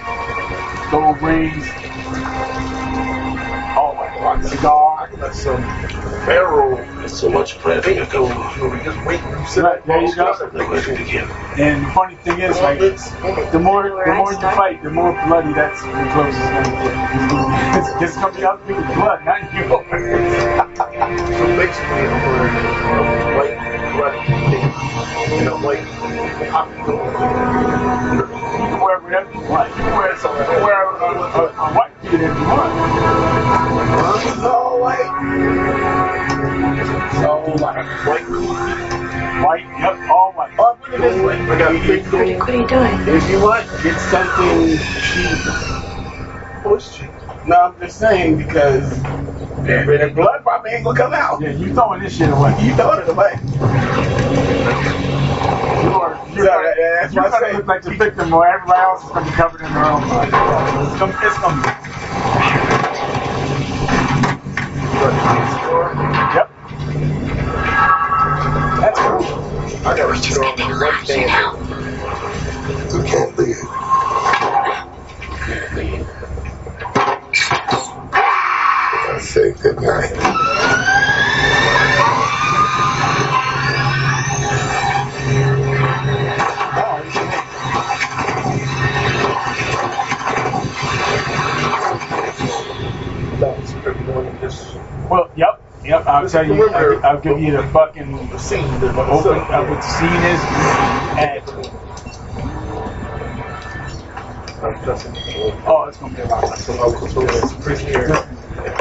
gold 0.91 1.21
rings, 1.23 1.69
all 3.77 3.95
white. 3.95 4.09
Cigar. 4.45 5.09
I 5.13 5.17
got 5.17 5.35
some 5.35 5.61
barrel. 6.27 6.77
There's 6.77 7.19
so 7.19 7.29
much 7.31 7.61
bread 7.63 7.85
in 7.87 7.99
it. 7.99 8.13
You 8.13 8.21
know, 8.21 8.71
we 8.71 8.83
just 8.85 9.07
wait. 9.07 9.21
You 9.21 9.47
sit 9.47 9.65
Right, 9.65 9.87
there 9.87 10.03
you 10.03 10.15
go. 10.15 10.33
again. 10.33 11.29
And 11.59 11.85
the 11.87 11.91
funny 11.93 12.15
thing 12.17 12.41
is, 12.41 12.61
like, 12.61 12.79
the 12.79 13.59
more 13.59 13.83
the 13.85 14.15
more 14.15 14.33
you 14.33 14.41
fight, 14.41 14.83
the 14.83 14.91
more 14.91 15.13
bloody 15.27 15.53
that's 15.53 15.83
the 15.83 15.89
close 16.13 16.35
is 16.35 16.41
gonna 16.41 16.71
get. 16.83 17.77
It's, 17.79 18.03
it's 18.03 18.17
gonna 18.17 18.59
be 18.67 18.75
blood, 18.95 19.25
want. 29.49 29.69
You 29.69 29.75
can 29.75 29.89
wear, 29.93 30.09
you 30.09 30.45
can 30.45 30.63
wear 30.63 30.85
a, 30.85 30.97
a, 30.97 31.47
a 31.49 31.75
white 31.75 31.93
if 32.05 32.13
you 32.13 32.19
want. 32.47 32.73
So 34.41 34.79
white. 34.79 35.07
So 37.21 37.31
like 37.61 37.87
white. 38.07 38.27
White, 39.45 39.67
yep, 39.81 40.11
all 40.11 40.33
white. 40.33 40.53
Oh, 40.59 40.77
put 40.81 40.95
it 40.95 41.01
this 41.01 41.23
way. 41.23 41.39
A 41.39 41.47
What 41.47 41.63
are 41.63 41.75
you, 41.75 41.81
what 41.81 41.91
are 41.91 41.97
you 41.97 42.65
doing? 42.69 43.09
If 43.09 43.31
you 43.31 43.41
want, 43.43 43.67
get 43.83 43.99
something 44.01 44.79
cheap. 45.03 45.39
What's 46.65 46.97
cheap? 46.97 47.11
No, 47.47 47.57
I'm 47.57 47.81
just 47.81 47.99
saying 47.99 48.39
because 48.39 49.03
the 49.03 50.13
blood 50.15 50.43
probably 50.43 50.73
ain't 50.73 50.85
gonna 50.85 50.99
come 50.99 51.13
out. 51.15 51.41
Yeah, 51.41 51.51
you 51.51 51.73
throwing 51.73 52.03
this 52.03 52.17
shit 52.17 52.31
away. 52.31 52.57
You 52.65 52.75
throwing 52.75 53.03
it 53.03 53.09
away. 53.09 53.39
You 56.27 56.49
are, 56.49 56.65
you're, 56.65 56.79
yeah, 56.79 57.03
that's 57.03 57.15
you're 57.15 57.25
what 57.25 57.35
I 57.35 57.41
say. 57.51 57.57
look 57.57 57.67
like 57.67 57.83
the 57.83 57.91
victim 57.95 58.31
while 58.31 58.45
everybody 58.45 58.81
else 58.81 59.05
is 59.05 59.11
gonna 59.11 59.27
be 59.27 59.33
covered 59.33 59.63
in 59.63 59.73
their 59.73 59.87
own 59.87 60.03
blood. 60.03 60.29
It's 60.29 60.99
gonna, 60.99 61.19
it's 61.23 61.39
gonna 61.41 61.63
Yep. 66.35 66.51
That's 68.67 68.99
cool. 69.01 69.25
I 69.87 69.97
got 69.97 70.11
a 70.11 70.17
store 70.17 70.47
on 70.47 70.81
one 70.81 71.07
thing. 71.07 71.29
You 72.93 73.03
can't 73.05 73.39
leave. 73.39 73.57
I 78.95 79.19
say 79.21 79.53
good 79.55 79.81
night. 79.81 80.38
I'll 96.09 96.29
tell 96.29 96.47
you. 96.47 96.69
I'll. 96.71 97.05
I'll 97.05 97.21
give 97.21 97.39
you 97.39 97.53
the 97.53 97.63
fucking 97.69 98.39
scene. 98.39 98.81
The 98.81 98.89
open 99.07 99.39
of 99.39 99.69
what 99.69 99.77
the 99.77 99.83
scene 99.83 100.23
is. 100.33 100.41
And 101.19 101.43
oh, 105.67 105.85
it's 105.89 105.99
gonna 105.99 106.15
be 106.15 106.23
a 106.23 106.27
lot. 106.27 106.59
So 106.59 106.73
local 106.75 107.09
so 107.09 107.23
it's 107.23 107.53
premier. 107.55 108.09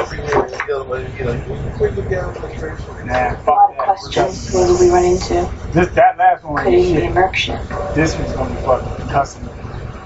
Premier 0.08 0.48
together, 0.48 1.08
you 1.18 1.24
know, 1.24 1.32
you 1.32 1.70
put 1.76 1.94
together 1.94 2.32
the 2.32 3.04
Nah, 3.04 3.14
A 3.14 3.34
lot 3.34 3.44
fuck 3.44 3.70
of 3.70 3.76
that. 3.76 3.84
questions. 3.84 4.52
What 4.54 4.66
did 4.66 4.80
we 4.80 4.90
run 4.90 5.04
into? 5.04 5.72
This 5.72 5.88
that 5.94 6.16
last 6.18 6.44
one 6.44 6.64
Could 6.64 6.72
was 6.74 6.90
it 6.90 7.14
be 7.14 7.20
a 7.20 7.32
shit. 7.34 7.60
This 7.94 8.16
one's 8.16 8.32
gonna 8.32 8.54
be 8.54 8.60
fucking 8.62 9.08
custom, 9.08 9.48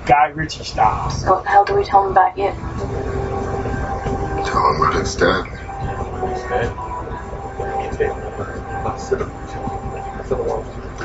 Guy 0.07 0.27
Ritchie 0.29 0.65
style. 0.65 1.11
So 1.11 1.35
what 1.35 1.45
the 1.45 1.51
hell 1.51 1.65
do 1.65 1.75
we 1.77 1.85
tell 1.85 2.03
them 2.03 2.13
about 2.13 2.37
you? 2.37 2.51
Tell 4.45 4.75
him 4.75 4.81
what 4.81 4.97
it's 4.97 5.17
done. 5.17 5.49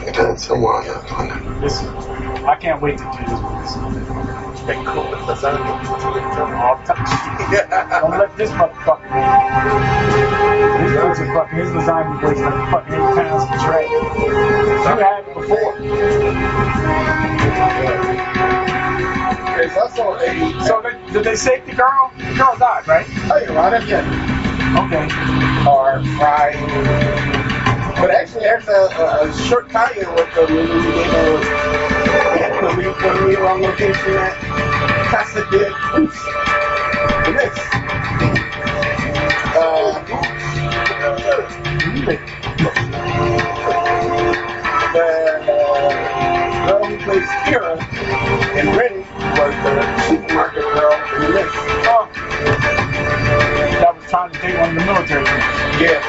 You 0.06 0.12
done 0.14 0.38
someone 0.38 0.88
up 0.90 1.20
on 1.20 1.30
it. 1.30 1.62
Listen, 1.62 1.88
I 2.46 2.56
can't 2.56 2.82
wait 2.82 2.98
to 2.98 3.04
do 3.04 3.10
this 3.12 3.30
with 3.42 3.58
this. 3.62 3.74
Time. 6.86 7.04
Don't 8.02 8.18
let 8.18 8.36
this 8.38 8.52
motherfucker. 8.52 9.10
This 10.78 10.92
dudes 10.92 11.20
are 11.20 11.34
fucking, 11.34 11.60
his 11.60 11.70
lasagna 11.70 12.22
weighs 12.22 12.40
like 12.40 12.72
fucking 12.72 12.94
eight 12.94 13.16
pounds 13.16 13.46
per 13.46 13.58
tray. 13.66 13.88
You 13.88 13.98
had 14.98 15.24
it 15.28 15.34
before. 15.34 15.74
There's 19.58 19.76
also 19.78 20.04
a. 20.16 20.66
So 20.66 20.82
they, 20.82 20.96
did 21.14 21.24
they 21.24 21.36
save 21.36 21.66
the 21.66 21.74
girl? 21.74 22.12
The 22.18 22.36
girl 22.36 22.56
died, 22.58 22.88
right? 22.88 23.06
Oh, 23.10 23.38
yeah, 23.38 23.54
right 23.54 23.74
end. 23.92 24.37
Okay. 24.76 25.08
Or 25.66 26.04
fried. 26.18 26.60
But 28.00 28.12
actually, 28.12 28.42
there's 28.42 28.68
a, 28.68 28.90
a, 28.92 29.34
short 29.48 29.70
tie-in 29.70 30.14
with 30.14 30.34
the 30.36 30.48
movie. 30.48 30.74
Know 31.08 32.68
when 32.68 32.78
we 32.78 32.84
when 32.86 33.26
we 33.26 33.36
were 33.38 33.48
on 33.48 33.62
location 33.62 34.14
at 34.14 34.36
Casa 35.10 35.46
de 35.50 35.72
Oops. 35.98 36.20
This. 37.34 37.58
Uh, 39.56 40.04
the 44.94 45.08
girl 46.68 46.86
who 46.86 46.98
plays 47.04 47.30
Kyra 47.48 47.74
in 48.60 48.68
Riddick 48.76 49.06
was 49.38 49.56
the 49.64 49.74
supermarket 50.08 50.64
girl 50.64 50.94
in 51.16 51.34
the 51.34 51.77
trying 54.08 54.32
to 54.32 54.40
date 54.40 54.58
one 54.60 54.70
of 54.70 54.76
the 54.76 54.86
military 54.86 55.26
people. 55.26 55.40
Yeah. 55.84 56.00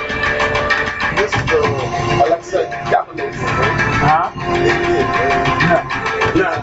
This 1.16 1.34
is 1.34 1.46
the 1.46 1.60
Alexa 2.24 2.66
Davalos. 2.90 3.34
Huh? 4.00 4.30
No. 6.34 6.42
Nah. 6.44 6.62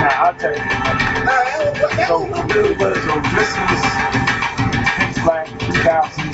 Nah, 0.00 0.22
I'll 0.22 0.34
tell 0.36 0.54
you. 0.54 0.62
So, 2.06 2.26
so 2.28 3.20
this 3.34 3.50
is 3.56 3.82
Pitch 4.96 5.24
Black 5.24 5.48
2000. 5.60 6.24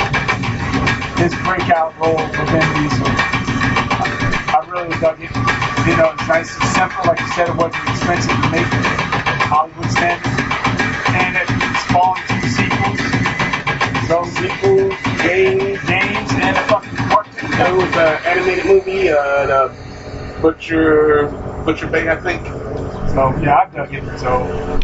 His 1.19 1.35
breakout 1.45 1.99
role 1.99 2.19
for 2.19 2.47
Vin 2.47 2.69
Diesel. 2.77 3.07
I 4.53 4.65
really 4.69 4.91
dug 5.01 5.21
it. 5.21 5.31
You 5.87 5.97
know, 5.97 6.13
it's 6.13 6.29
nice 6.29 6.57
and 6.57 6.69
simple. 6.77 7.05
Like 7.07 7.21
you 7.21 7.29
said, 7.35 7.49
it 7.51 7.57
wasn't 7.57 7.89
expensive 7.89 8.33
to 8.33 8.51
make 8.51 8.67
Hollywood 9.53 9.91
standards. 9.91 10.37
And 11.13 11.37
it 11.37 11.50
spawned 11.91 12.23
two 12.29 12.49
sequels. 12.49 13.01
So 14.07 14.25
sequels, 14.25 14.95
games, 15.23 15.79
games, 15.87 16.31
and 16.35 16.57
a 16.57 16.63
fucking 16.69 16.97
cartoon. 16.97 17.51
There 17.51 17.75
was 17.75 17.97
an 17.97 18.25
animated 18.27 18.67
movie, 18.67 19.09
uh, 19.11 19.47
the 19.47 20.41
Butcher 20.41 21.29
Butcher 21.65 21.87
Bay, 21.89 22.09
I 22.09 22.17
think. 22.17 22.47
So 23.11 23.37
yeah, 23.43 23.67
I 23.67 23.77
dug 23.77 23.93
it. 23.93 24.19
So 24.19 24.81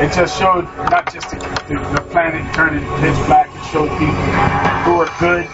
it 0.00 0.12
just 0.12 0.38
showed 0.38 0.64
not 0.90 1.12
just 1.12 1.30
the, 1.30 1.36
the, 1.68 1.74
the 1.94 2.00
planet 2.10 2.42
turning 2.54 2.80
pitch 3.00 3.26
black, 3.26 3.48
it 3.48 3.70
showed 3.70 3.90
people 3.98 4.14
who 4.84 5.00
are 5.00 5.10
good 5.20 5.46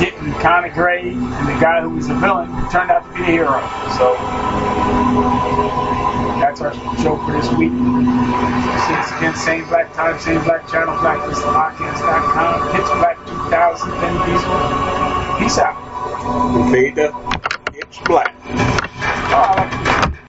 getting 0.00 0.32
kind 0.34 0.66
of 0.66 0.72
gray, 0.74 1.10
and 1.10 1.48
the 1.48 1.60
guy 1.60 1.80
who 1.80 1.90
was 1.90 2.08
the 2.08 2.14
villain 2.14 2.48
turned 2.70 2.90
out 2.90 3.04
to 3.04 3.12
be 3.14 3.20
the 3.20 3.26
hero. 3.26 3.60
So 3.96 4.14
that's 6.58 6.76
our 6.76 6.96
show 6.98 7.16
for 7.24 7.32
this 7.32 7.50
week. 7.52 7.70
Since 7.70 9.12
again, 9.18 9.34
same 9.36 9.68
black 9.68 9.92
time, 9.94 10.18
same 10.18 10.42
black 10.44 10.68
channel, 10.68 10.94
blacklistlockins.com, 10.96 12.72
pitch 12.72 12.86
black 12.98 13.16
2000, 13.26 13.90
Vin 13.90 14.14
Diesel. 14.26 15.38
Peace 15.38 15.58
out. 15.58 16.70
Vader, 16.70 17.12
it's 17.74 17.98
black. 17.98 18.34
Oh, 19.30 19.97